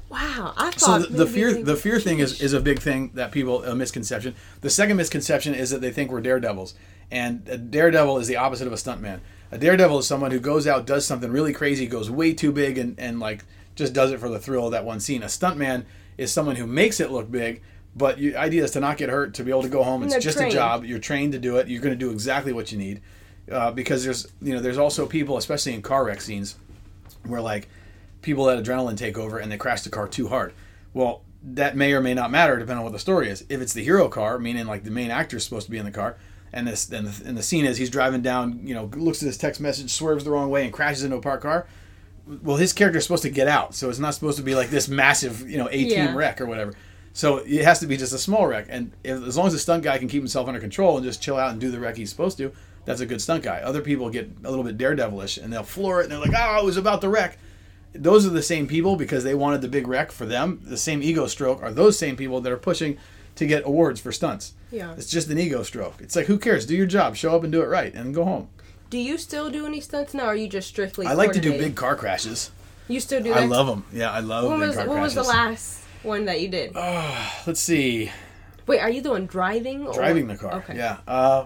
Wow. 0.10 0.54
I 0.56 0.72
So 0.72 0.86
thought 0.86 1.02
the, 1.02 1.08
the 1.08 1.26
maybe 1.26 1.38
fear, 1.38 1.64
the 1.64 1.76
fear 1.76 2.00
thing 2.00 2.20
is, 2.20 2.42
is 2.42 2.54
a 2.54 2.62
big 2.62 2.80
thing 2.80 3.12
that 3.16 3.32
people 3.32 3.64
a 3.64 3.76
misconception. 3.76 4.36
The 4.62 4.70
second 4.70 4.98
misconception 4.98 5.54
is 5.54 5.70
that 5.72 5.82
they 5.82 5.92
think 5.92 6.12
we're 6.12 6.22
daredevils, 6.22 6.76
and 7.12 7.48
a 7.50 7.58
daredevil 7.58 8.18
is 8.20 8.28
the 8.28 8.38
opposite 8.38 8.68
of 8.68 8.74
a 8.74 8.78
stuntman. 8.78 9.20
A 9.52 9.58
daredevil 9.58 10.00
is 10.00 10.08
someone 10.08 10.32
who 10.32 10.40
goes 10.40 10.68
out, 10.68 10.86
does 10.86 11.06
something 11.06 11.32
really 11.32 11.54
crazy, 11.54 11.88
goes 11.88 12.10
way 12.10 12.34
too 12.34 12.52
big, 12.52 12.78
and, 12.78 13.00
and 13.00 13.20
like 13.20 13.46
just 13.76 13.94
does 13.94 14.12
it 14.12 14.20
for 14.20 14.30
the 14.30 14.40
thrill 14.40 14.66
of 14.66 14.72
that 14.72 14.86
one 14.86 15.00
scene. 15.00 15.24
A 15.24 15.28
stuntman 15.28 15.86
is 16.18 16.32
someone 16.32 16.56
who 16.56 16.66
makes 16.68 17.00
it 17.00 17.12
look 17.12 17.30
big, 17.30 17.62
but 17.96 18.18
your 18.18 18.38
idea 18.38 18.64
is 18.64 18.72
to 18.72 18.80
not 18.80 18.98
get 18.98 19.10
hurt, 19.10 19.34
to 19.36 19.44
be 19.44 19.52
able 19.52 19.64
to 19.64 19.70
go 19.70 19.84
home. 19.84 20.04
It's 20.04 20.18
just 20.18 20.38
trained. 20.38 20.54
a 20.54 20.56
job. 20.56 20.86
You're 20.86 21.00
trained 21.00 21.34
to 21.34 21.40
do 21.40 21.58
it. 21.58 21.68
You're 21.68 21.82
going 21.82 21.94
to 21.94 22.00
do 22.00 22.12
exactly 22.12 22.54
what 22.54 22.72
you 22.72 22.78
need, 22.78 23.02
uh, 23.52 23.72
because 23.72 24.04
there's 24.04 24.28
you 24.42 24.54
know 24.54 24.62
there's 24.62 24.78
also 24.78 25.06
people, 25.06 25.38
especially 25.38 25.74
in 25.74 25.82
car 25.82 26.06
wreck 26.06 26.22
scenes, 26.22 26.56
where 27.26 27.42
like 27.42 27.70
people 28.28 28.44
let 28.44 28.64
adrenaline 28.64 28.98
take 28.98 29.18
over 29.18 29.40
and 29.40 29.52
they 29.52 29.58
crash 29.58 29.82
the 29.82 29.90
car 29.90 30.08
too 30.08 30.28
hard. 30.28 30.54
Well, 30.94 31.22
that 31.42 31.76
may 31.78 31.94
or 31.94 32.02
may 32.02 32.14
not 32.14 32.30
matter 32.30 32.56
depending 32.60 32.80
on 32.80 32.84
what 32.84 32.92
the 32.94 33.00
story 33.00 33.30
is. 33.30 33.46
If 33.50 33.62
it's 33.62 33.74
the 33.74 33.84
hero 33.84 34.10
car, 34.10 34.38
meaning 34.38 34.68
like 34.68 34.84
the 34.84 34.92
main 34.92 35.10
actor 35.12 35.38
is 35.38 35.44
supposed 35.46 35.66
to 35.66 35.72
be 35.72 35.78
in 35.78 35.86
the 35.86 35.92
car, 35.92 36.18
and 36.54 36.68
this 36.68 36.92
and 36.92 37.08
the, 37.08 37.28
and 37.28 37.38
the 37.38 37.42
scene 37.44 37.66
is 37.66 37.78
he's 37.78 37.90
driving 37.90 38.22
down, 38.22 38.62
you 38.68 38.74
know, 38.76 38.86
looks 38.96 39.24
at 39.24 39.28
his 39.28 39.38
text 39.38 39.62
message, 39.62 39.92
swerves 39.92 40.24
the 40.26 40.32
wrong 40.32 40.50
way, 40.50 40.66
and 40.66 40.74
crashes 40.74 41.04
into 41.04 41.16
a 41.16 41.22
parked 41.22 41.44
car. 41.44 41.68
Well, 42.44 42.58
his 42.58 42.74
character 42.74 42.98
is 42.98 43.06
supposed 43.06 43.24
to 43.24 43.30
get 43.30 43.48
out, 43.48 43.74
so 43.74 43.90
it's 43.90 44.00
not 44.00 44.14
supposed 44.14 44.38
to 44.38 44.44
be 44.44 44.56
like 44.56 44.70
this 44.70 44.90
massive, 44.90 45.50
you 45.50 45.58
know, 45.58 45.70
team 45.70 45.90
Yeah. 45.90 46.14
wreck 46.16 46.42
or 46.42 46.46
whatever. 46.46 46.74
So 47.14 47.38
it 47.38 47.64
has 47.64 47.80
to 47.80 47.88
be 47.88 47.96
just 47.98 48.14
a 48.14 48.18
small 48.18 48.46
wreck, 48.46 48.66
and 48.70 48.92
if, 49.04 49.24
as 49.26 49.38
long 49.38 49.48
as 49.48 49.54
the 49.54 49.60
stunt 49.60 49.84
guy 49.84 49.98
can 49.98 50.10
keep 50.10 50.22
himself 50.22 50.48
under 50.50 50.60
control 50.60 50.98
and 50.98 51.06
just 51.06 51.22
chill 51.22 51.38
out 51.38 51.52
and 51.52 51.62
do 51.62 51.72
the 51.72 51.80
wreck 51.80 51.96
he's 51.96 52.10
supposed 52.10 52.38
to, 52.40 52.52
that's 52.86 53.00
a 53.02 53.06
good 53.06 53.22
stunt 53.22 53.44
guy. 53.44 53.60
Other 53.60 53.82
people 53.82 54.10
get 54.10 54.30
a 54.44 54.50
little 54.50 54.64
bit 54.66 54.78
daredevilish 54.78 55.42
and 55.42 55.52
they'll 55.54 55.64
floor 55.64 56.02
it, 56.02 56.04
and 56.04 56.12
they're 56.12 56.20
like, 56.20 56.34
"Oh, 56.38 56.60
it 56.60 56.66
was 56.66 56.78
about 56.78 57.00
the 57.02 57.10
wreck." 57.10 57.38
Those 57.94 58.26
are 58.26 58.30
the 58.30 58.44
same 58.44 58.68
people 58.68 58.96
because 58.96 59.24
they 59.24 59.36
wanted 59.36 59.62
the 59.62 59.68
big 59.68 59.88
wreck 59.88 60.12
for 60.12 60.26
them. 60.26 60.62
The 60.64 60.78
same 60.78 61.02
ego 61.02 61.28
stroke 61.28 61.62
are 61.62 61.72
those 61.72 61.98
same 61.98 62.16
people 62.16 62.42
that 62.42 62.52
are 62.52 62.58
pushing 62.58 62.98
to 63.36 63.46
get 63.46 63.66
awards 63.66 64.00
for 64.00 64.12
stunts. 64.12 64.54
Yeah. 64.72 64.94
It's 64.98 65.10
just 65.10 65.30
an 65.30 65.38
ego 65.38 65.64
stroke. 65.64 65.96
It's 66.00 66.16
like 66.16 66.26
who 66.26 66.38
cares? 66.38 66.66
Do 66.66 66.76
your 66.76 66.86
job, 66.86 67.16
show 67.16 67.36
up 67.36 67.44
and 67.44 67.52
do 67.52 67.62
it 67.62 67.68
right, 67.68 67.94
and 67.94 68.14
go 68.14 68.24
home. 68.24 68.50
Do 68.90 68.98
you 68.98 69.18
still 69.18 69.50
do 69.50 69.66
any 69.66 69.82
stunts 69.82 70.14
now, 70.14 70.26
or 70.26 70.28
are 70.28 70.36
you 70.36 70.48
just 70.48 70.68
strictly? 70.68 71.06
I 71.06 71.14
like 71.14 71.34
to 71.34 71.42
do 71.42 71.52
big 71.52 71.76
car 71.76 71.96
crashes. 71.96 72.52
You 72.88 73.00
still 73.00 73.22
do 73.22 73.34
that? 73.34 73.44
I 73.44 73.46
love 73.46 73.68
them. 73.68 73.86
Yeah, 73.92 74.12
I 74.12 74.22
love 74.22 74.50
When 74.50 74.60
big 74.60 74.70
was 74.70 74.78
car 74.78 74.88
when 74.88 75.02
was 75.02 75.14
the 75.14 75.24
last 75.24 75.84
one 76.04 76.26
that 76.26 76.40
you 76.40 76.48
did? 76.48 76.74
Let's 76.74 77.60
see, 77.60 78.12
Wait, 78.68 78.82
are 78.82 78.90
you 78.90 79.02
doing 79.02 79.26
driving? 79.26 79.88
Or? 79.88 79.94
driving 79.94 80.28
the 80.28 80.36
car. 80.36 80.56
Okay. 80.56 80.76
Yeah. 80.76 80.98
Uh, 81.08 81.46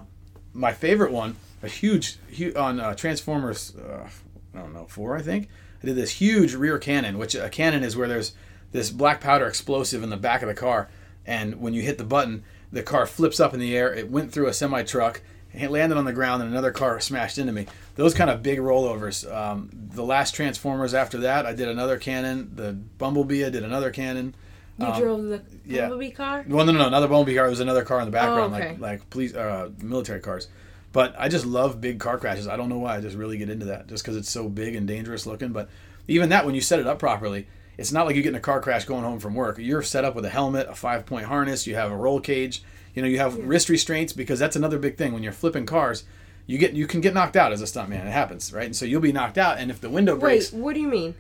my 0.53 0.73
favorite 0.73 1.11
one, 1.11 1.35
a 1.61 1.67
huge, 1.67 2.17
huge 2.27 2.55
on 2.55 2.79
uh, 2.79 2.95
Transformers. 2.95 3.75
Uh, 3.75 4.09
I 4.55 4.59
don't 4.59 4.73
know 4.73 4.85
four, 4.89 5.15
I 5.15 5.21
think. 5.21 5.47
I 5.83 5.87
did 5.87 5.95
this 5.95 6.11
huge 6.11 6.53
rear 6.53 6.77
cannon, 6.77 7.17
which 7.17 7.35
a 7.35 7.49
cannon 7.49 7.83
is 7.83 7.95
where 7.95 8.07
there's 8.07 8.33
this 8.71 8.89
black 8.89 9.19
powder 9.21 9.47
explosive 9.47 10.03
in 10.03 10.09
the 10.09 10.17
back 10.17 10.41
of 10.41 10.47
the 10.47 10.53
car, 10.53 10.89
and 11.25 11.59
when 11.59 11.73
you 11.73 11.81
hit 11.81 11.97
the 11.97 12.03
button, 12.03 12.43
the 12.71 12.83
car 12.83 13.05
flips 13.05 13.39
up 13.39 13.53
in 13.53 13.59
the 13.59 13.75
air. 13.75 13.93
It 13.93 14.09
went 14.09 14.31
through 14.31 14.47
a 14.47 14.53
semi 14.53 14.83
truck. 14.83 15.21
It 15.53 15.69
landed 15.69 15.97
on 15.97 16.05
the 16.05 16.13
ground, 16.13 16.41
and 16.41 16.49
another 16.49 16.71
car 16.71 16.97
smashed 17.01 17.37
into 17.37 17.51
me. 17.51 17.67
Those 17.95 18.13
kind 18.13 18.29
of 18.29 18.41
big 18.41 18.59
rollovers. 18.59 19.29
Um, 19.29 19.69
the 19.73 20.03
last 20.03 20.33
Transformers 20.33 20.93
after 20.93 21.17
that, 21.19 21.45
I 21.45 21.51
did 21.51 21.67
another 21.67 21.97
cannon. 21.97 22.51
The 22.55 22.71
Bumblebee, 22.71 23.43
I 23.43 23.49
did 23.49 23.63
another 23.65 23.91
cannon. 23.91 24.33
You 24.79 24.85
Um, 24.85 24.99
drove 25.01 25.23
the 25.23 25.41
yeah. 25.65 25.81
Bumblebee 25.89 26.11
car. 26.11 26.45
Well, 26.47 26.65
no, 26.65 26.71
no, 26.71 26.79
no, 26.79 26.87
another 26.87 27.09
Bumblebee 27.09 27.35
car. 27.35 27.47
It 27.47 27.49
was 27.49 27.59
another 27.59 27.83
car 27.83 27.99
in 27.99 28.05
the 28.05 28.11
background, 28.11 28.53
Oh, 28.53 28.57
okay. 28.57 28.69
like 28.69 28.79
like 28.79 29.09
police, 29.09 29.35
uh, 29.35 29.71
military 29.81 30.21
cars. 30.21 30.47
But 30.93 31.15
I 31.17 31.29
just 31.29 31.45
love 31.45 31.79
big 31.79 31.99
car 31.99 32.17
crashes. 32.17 32.47
I 32.47 32.57
don't 32.57 32.69
know 32.69 32.79
why. 32.79 32.97
I 32.97 33.01
just 33.01 33.15
really 33.15 33.37
get 33.37 33.49
into 33.49 33.67
that, 33.67 33.87
just 33.87 34.03
because 34.03 34.17
it's 34.17 34.29
so 34.29 34.49
big 34.49 34.75
and 34.75 34.87
dangerous 34.87 35.25
looking. 35.25 35.53
But 35.53 35.69
even 36.07 36.29
that, 36.29 36.45
when 36.45 36.55
you 36.55 36.61
set 36.61 36.79
it 36.79 36.87
up 36.87 36.99
properly, 36.99 37.47
it's 37.77 37.91
not 37.91 38.05
like 38.05 38.15
you 38.15 38.21
get 38.21 38.29
in 38.29 38.35
a 38.35 38.41
car 38.41 38.59
crash 38.59 38.85
going 38.85 39.03
home 39.03 39.19
from 39.19 39.33
work. 39.33 39.57
You're 39.57 39.81
set 39.81 40.03
up 40.03 40.15
with 40.15 40.25
a 40.25 40.29
helmet, 40.29 40.67
a 40.69 40.75
five 40.75 41.05
point 41.05 41.25
harness. 41.25 41.65
You 41.65 41.75
have 41.75 41.91
a 41.91 41.95
roll 41.95 42.19
cage. 42.19 42.61
You 42.93 43.01
know, 43.01 43.07
you 43.07 43.19
have 43.19 43.37
wrist 43.37 43.69
restraints 43.69 44.11
because 44.11 44.37
that's 44.37 44.57
another 44.57 44.77
big 44.77 44.97
thing 44.97 45.13
when 45.13 45.23
you're 45.23 45.31
flipping 45.31 45.65
cars. 45.65 46.03
you 46.45 46.57
get 46.57 46.73
you 46.73 46.87
can 46.87 46.99
get 46.99 47.13
knocked 47.13 47.37
out 47.37 47.53
as 47.53 47.61
a 47.61 47.65
stuntman. 47.65 48.05
It 48.05 48.11
happens, 48.11 48.51
right? 48.51 48.65
And 48.65 48.75
so 48.75 48.85
you'll 48.85 48.99
be 49.01 49.13
knocked 49.13 49.37
out, 49.37 49.59
and 49.59 49.71
if 49.71 49.79
the 49.79 49.89
window 49.89 50.13
Wait, 50.15 50.19
breaks 50.19 50.51
what 50.51 50.73
do 50.73 50.81
you 50.81 50.87
mean? 50.89 51.15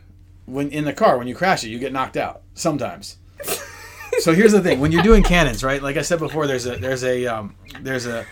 when 0.45 0.69
in 0.69 0.83
the 0.83 0.93
car 0.93 1.17
when 1.17 1.27
you 1.27 1.35
crash 1.35 1.63
it, 1.63 1.69
you 1.69 1.79
get 1.79 1.93
knocked 1.93 2.17
out 2.17 2.41
sometimes. 2.53 3.17
so 4.19 4.33
here's 4.33 4.51
the 4.51 4.61
thing: 4.61 4.79
when 4.81 4.91
you're 4.91 5.03
doing 5.03 5.23
cannons, 5.23 5.63
right? 5.63 5.81
Like 5.81 5.95
I 5.97 6.01
said 6.01 6.19
before, 6.19 6.45
there's 6.47 6.65
a 6.65 6.75
there's 6.75 7.03
a 7.03 7.25
um, 7.27 7.55
there's 7.79 8.05
a, 8.05 8.25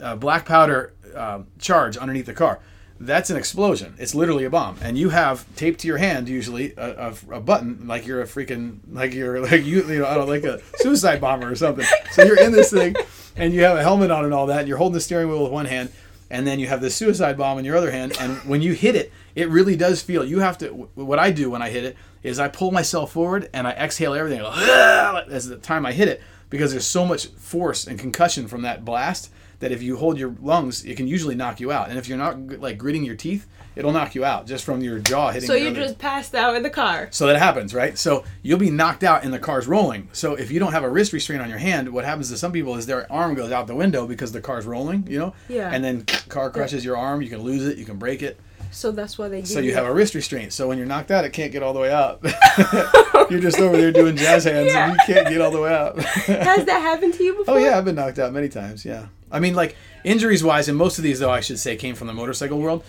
a 0.00 0.16
black 0.16 0.44
powder 0.46 0.92
um, 1.14 1.46
charge 1.58 1.96
underneath 1.96 2.26
the 2.26 2.34
car. 2.34 2.60
That's 3.00 3.28
an 3.28 3.36
explosion. 3.36 3.94
It's 3.98 4.14
literally 4.14 4.44
a 4.44 4.50
bomb, 4.50 4.78
and 4.80 4.96
you 4.96 5.10
have 5.10 5.44
taped 5.56 5.80
to 5.80 5.88
your 5.88 5.98
hand 5.98 6.28
usually 6.28 6.74
a, 6.76 7.08
a, 7.08 7.36
a 7.36 7.40
button 7.40 7.88
like 7.88 8.06
you're 8.06 8.22
a 8.22 8.24
freaking 8.24 8.78
like 8.90 9.12
you're 9.12 9.40
like 9.50 9.64
you 9.64 9.84
you 9.84 9.98
know 9.98 10.06
I 10.06 10.14
don't 10.14 10.28
like 10.28 10.44
a 10.44 10.60
suicide 10.76 11.20
bomber 11.20 11.50
or 11.50 11.56
something. 11.56 11.84
So 12.12 12.22
you're 12.22 12.40
in 12.40 12.52
this 12.52 12.70
thing, 12.70 12.94
and 13.36 13.52
you 13.52 13.64
have 13.64 13.76
a 13.76 13.82
helmet 13.82 14.10
on 14.10 14.24
and 14.24 14.32
all 14.32 14.46
that. 14.46 14.60
And 14.60 14.68
you're 14.68 14.78
holding 14.78 14.94
the 14.94 15.00
steering 15.00 15.28
wheel 15.28 15.42
with 15.42 15.52
one 15.52 15.66
hand, 15.66 15.90
and 16.30 16.46
then 16.46 16.60
you 16.60 16.68
have 16.68 16.80
this 16.80 16.94
suicide 16.94 17.36
bomb 17.36 17.58
in 17.58 17.64
your 17.64 17.76
other 17.76 17.90
hand. 17.90 18.16
And 18.20 18.36
when 18.38 18.62
you 18.62 18.72
hit 18.74 18.94
it, 18.94 19.12
it 19.34 19.48
really 19.48 19.74
does 19.74 20.00
feel. 20.00 20.24
You 20.24 20.38
have 20.38 20.56
to. 20.58 20.68
What 20.94 21.18
I 21.18 21.32
do 21.32 21.50
when 21.50 21.62
I 21.62 21.70
hit 21.70 21.84
it 21.84 21.96
is 22.22 22.38
I 22.38 22.48
pull 22.48 22.70
myself 22.70 23.12
forward 23.12 23.50
and 23.52 23.66
I 23.66 23.72
exhale 23.72 24.14
everything 24.14 24.40
as 24.44 25.48
the 25.48 25.56
time 25.56 25.84
I 25.84 25.92
hit 25.92 26.08
it 26.08 26.22
because 26.48 26.70
there's 26.70 26.86
so 26.86 27.04
much 27.04 27.26
force 27.26 27.86
and 27.86 27.98
concussion 27.98 28.46
from 28.46 28.62
that 28.62 28.84
blast 28.84 29.30
that 29.64 29.72
if 29.72 29.82
you 29.82 29.96
hold 29.96 30.18
your 30.18 30.36
lungs, 30.42 30.84
it 30.84 30.94
can 30.98 31.08
usually 31.08 31.34
knock 31.34 31.58
you 31.58 31.72
out. 31.72 31.88
And 31.88 31.98
if 31.98 32.06
you're 32.06 32.18
not 32.18 32.60
like 32.60 32.76
gritting 32.76 33.02
your 33.02 33.16
teeth, 33.16 33.46
it'll 33.76 33.92
knock 33.92 34.14
you 34.14 34.22
out 34.22 34.46
just 34.46 34.62
from 34.62 34.82
your 34.82 34.98
jaw 34.98 35.30
hitting. 35.30 35.46
So 35.46 35.54
you 35.54 35.68
other- 35.70 35.80
just 35.80 35.98
passed 35.98 36.34
out 36.34 36.54
in 36.54 36.62
the 36.62 36.68
car. 36.68 37.08
so 37.10 37.26
that 37.28 37.38
happens, 37.38 37.72
right? 37.72 37.96
So 37.96 38.24
you'll 38.42 38.58
be 38.58 38.68
knocked 38.70 39.02
out 39.04 39.24
and 39.24 39.32
the 39.32 39.38
car's 39.38 39.66
rolling. 39.66 40.10
So 40.12 40.34
if 40.34 40.50
you 40.50 40.60
don't 40.60 40.72
have 40.72 40.84
a 40.84 40.88
wrist 40.90 41.14
restraint 41.14 41.40
on 41.40 41.48
your 41.48 41.56
hand, 41.58 41.88
what 41.94 42.04
happens 42.04 42.28
to 42.28 42.36
some 42.36 42.52
people 42.52 42.76
is 42.76 42.84
their 42.84 43.10
arm 43.10 43.34
goes 43.34 43.50
out 43.52 43.66
the 43.66 43.74
window 43.74 44.06
because 44.06 44.32
the 44.32 44.42
car's 44.42 44.66
rolling, 44.66 45.06
you 45.06 45.18
know? 45.18 45.34
Yeah. 45.48 45.70
And 45.72 45.82
then 45.82 46.04
car 46.28 46.50
crushes 46.50 46.84
your 46.84 46.98
arm, 46.98 47.22
you 47.22 47.30
can 47.30 47.40
lose 47.40 47.66
it, 47.66 47.78
you 47.78 47.86
can 47.86 47.96
break 47.96 48.22
it. 48.22 48.38
So 48.70 48.90
that's 48.90 49.16
why 49.16 49.28
they 49.28 49.44
So 49.44 49.60
you 49.60 49.72
have 49.74 49.86
a 49.86 49.92
wrist 49.94 50.14
restraint. 50.16 50.52
So 50.52 50.66
when 50.68 50.78
you're 50.78 50.86
knocked 50.86 51.12
out, 51.12 51.24
it 51.24 51.32
can't 51.32 51.52
get 51.52 51.62
all 51.62 51.72
the 51.72 51.78
way 51.78 51.92
up. 51.92 52.24
you're 53.30 53.40
just 53.40 53.58
over 53.60 53.76
there 53.76 53.92
doing 53.92 54.16
jazz 54.16 54.44
hands 54.44 54.72
and 54.74 54.92
you 54.92 55.14
can't 55.14 55.28
get 55.28 55.40
all 55.40 55.52
the 55.52 55.60
way 55.60 55.72
out. 55.72 55.96
Has 56.02 56.64
that 56.66 56.80
happened 56.82 57.14
to 57.14 57.22
you 57.22 57.34
before? 57.36 57.54
Oh 57.54 57.58
yeah, 57.58 57.78
I've 57.78 57.84
been 57.84 57.94
knocked 57.94 58.18
out 58.18 58.32
many 58.32 58.48
times. 58.48 58.84
Yeah, 58.84 59.06
I 59.34 59.40
mean, 59.40 59.54
like 59.54 59.76
injuries 60.04 60.42
wise, 60.44 60.68
and 60.68 60.78
most 60.78 60.96
of 60.98 61.04
these 61.04 61.18
though 61.18 61.30
I 61.30 61.40
should 61.40 61.58
say 61.58 61.76
came 61.76 61.94
from 61.94 62.06
the 62.06 62.14
motorcycle 62.14 62.58
world. 62.58 62.84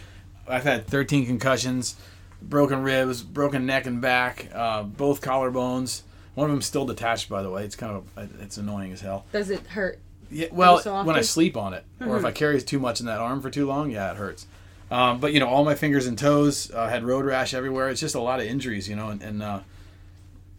I've 0.48 0.64
had 0.64 0.86
13 0.86 1.26
concussions, 1.26 1.96
broken 2.42 2.84
ribs, 2.84 3.24
broken 3.24 3.66
neck 3.66 3.88
and 3.88 4.00
back, 4.00 4.48
uh, 4.54 4.84
both 4.84 5.22
collarbones. 5.22 6.04
One 6.36 6.50
of 6.50 6.54
them's 6.56 6.66
still 6.68 6.86
detached, 6.86 7.30
by 7.30 7.42
the 7.42 7.50
way. 7.50 7.64
It's 7.64 7.76
kind 7.76 7.96
of 7.96 8.32
it's 8.42 8.58
annoying 8.58 8.92
as 8.92 9.02
hell. 9.02 9.26
Does 9.32 9.50
it 9.50 9.66
hurt? 9.68 10.00
Yeah, 10.30 10.48
well, 10.52 10.80
so 10.80 10.94
when 11.04 11.16
I? 11.16 11.20
Mm-hmm. 11.20 11.24
sleep 11.24 11.58
on 11.58 11.74
it, 11.74 11.84
or 12.00 12.18
if 12.18 12.26
I 12.26 12.32
carry 12.32 12.62
too 12.62 12.80
much 12.80 13.00
in 13.00 13.06
that 13.08 13.20
arm 13.20 13.42
for 13.42 13.50
too 13.50 13.66
long, 13.66 13.90
yeah, 13.90 14.12
it 14.12 14.18
hurts. 14.18 14.46
Um, 14.92 15.20
but 15.20 15.34
you 15.34 15.40
know, 15.40 15.48
all 15.48 15.66
my 15.66 15.76
fingers 15.76 16.06
and 16.08 16.18
toes 16.18 16.72
uh, 16.72 16.88
had 16.88 17.04
road 17.04 17.26
rash 17.26 17.54
everywhere. 17.54 17.90
It's 17.90 18.02
just 18.02 18.16
a 18.16 18.20
lot 18.20 18.40
of 18.40 18.46
injuries, 18.46 18.88
you 18.88 18.96
know, 18.96 19.10
and, 19.10 19.22
and 19.24 19.42
uh, 19.42 19.60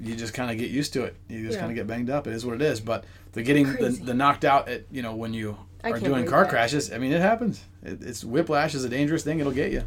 you 0.00 0.16
just 0.16 0.34
kind 0.34 0.50
of 0.50 0.58
get 0.58 0.70
used 0.70 0.92
to 0.94 1.04
it. 1.04 1.14
You 1.28 1.42
just 1.44 1.54
Yeah. 1.54 1.60
kind 1.60 1.70
of 1.70 1.76
get 1.76 1.86
banged 1.86 2.10
up. 2.10 2.26
It 2.26 2.32
is 2.34 2.44
what 2.44 2.54
it 2.56 2.62
is. 2.62 2.80
But 2.80 3.04
the 3.32 3.42
getting 3.42 3.72
the, 3.74 3.90
the 3.90 4.14
knocked 4.14 4.44
out 4.44 4.68
at 4.68 4.84
you 4.90 5.02
know 5.02 5.14
when 5.14 5.32
you 5.34 5.58
I 5.84 5.90
are 5.90 6.00
doing 6.00 6.26
car 6.26 6.42
that. 6.44 6.50
crashes. 6.50 6.92
I 6.92 6.98
mean, 6.98 7.12
it 7.12 7.20
happens. 7.20 7.62
It, 7.82 8.02
it's 8.02 8.24
whiplash 8.24 8.74
is 8.74 8.84
a 8.84 8.88
dangerous 8.88 9.22
thing. 9.22 9.40
It'll 9.40 9.52
get 9.52 9.70
you. 9.72 9.82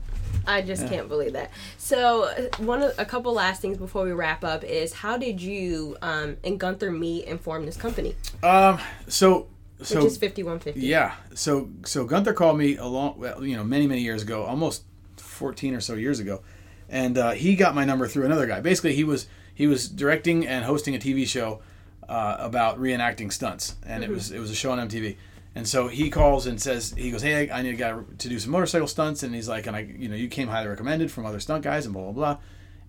I 0.48 0.62
just 0.62 0.84
Yeah. 0.84 0.90
can't 0.90 1.10
believe 1.10 1.34
that. 1.34 1.52
So 1.78 2.24
uh, 2.24 2.64
one 2.64 2.82
of 2.82 2.98
a 2.98 3.06
couple 3.06 3.34
last 3.34 3.62
things 3.62 3.78
before 3.78 4.04
we 4.06 4.12
wrap 4.12 4.44
up 4.44 4.64
is 4.64 4.94
how 4.94 5.18
did 5.18 5.42
you 5.42 5.98
um, 6.02 6.38
and 6.44 6.60
Gunther 6.60 6.92
meet 6.92 7.26
and 7.28 7.40
form 7.40 7.66
this 7.66 7.78
company, 7.78 8.16
Um. 8.44 8.80
So 9.08 9.48
so 9.82 9.98
which 10.04 10.06
is 10.12 10.18
fifty 10.18 10.44
one 10.44 10.60
fifty. 10.60 10.82
Yeah. 10.82 11.14
So 11.34 11.70
so 11.86 12.06
Gunther 12.06 12.34
called 12.34 12.58
me 12.58 12.78
a 12.78 12.86
long, 12.86 13.20
well, 13.20 13.44
you 13.46 13.56
know, 13.58 13.64
many 13.64 13.88
many 13.88 14.02
years 14.02 14.22
ago, 14.24 14.44
almost 14.46 14.84
fourteen 15.18 15.74
or 15.74 15.82
so 15.82 15.96
years 15.96 16.20
ago, 16.20 16.42
and 16.88 17.18
uh, 17.18 17.32
he 17.32 17.56
got 17.56 17.76
my 17.76 17.84
number 17.86 18.08
through 18.08 18.26
another 18.26 18.46
guy. 18.48 18.62
Basically, 18.62 18.94
he 18.94 19.04
was 19.04 19.28
he 19.54 19.68
was 19.68 19.88
directing 19.90 20.48
and 20.48 20.64
hosting 20.66 20.96
a 20.96 21.00
TV 21.00 21.28
show 21.28 21.62
uh, 22.08 22.38
about 22.40 22.80
reenacting 22.80 23.32
stunts, 23.32 23.76
and 23.86 24.04
it 24.04 24.10
was 24.10 24.32
it 24.32 24.40
was 24.40 24.50
a 24.52 24.56
show 24.56 24.72
on 24.72 24.80
MTV. 24.90 25.16
And 25.56 25.68
so 25.68 25.88
he 25.88 26.10
calls 26.10 26.46
and 26.46 26.62
says 26.62 26.94
he 26.96 27.12
goes, 27.12 27.22
hey, 27.22 27.50
I 27.50 27.62
need 27.62 27.74
a 27.74 27.78
guy 27.78 28.00
to 28.18 28.30
do 28.30 28.40
some 28.40 28.52
motorcycle 28.52 28.88
stunts, 28.88 29.24
and 29.24 29.34
he's 29.34 29.50
like, 29.50 29.68
and 29.68 29.76
I, 29.76 29.80
you 29.80 30.08
know, 30.08 30.16
you 30.16 30.28
came 30.28 30.48
highly 30.48 30.68
recommended 30.68 31.12
from 31.12 31.26
other 31.26 31.40
stunt 31.40 31.64
guys, 31.64 31.86
and 31.86 31.94
blah 31.94 32.04
blah 32.04 32.12
blah. 32.12 32.38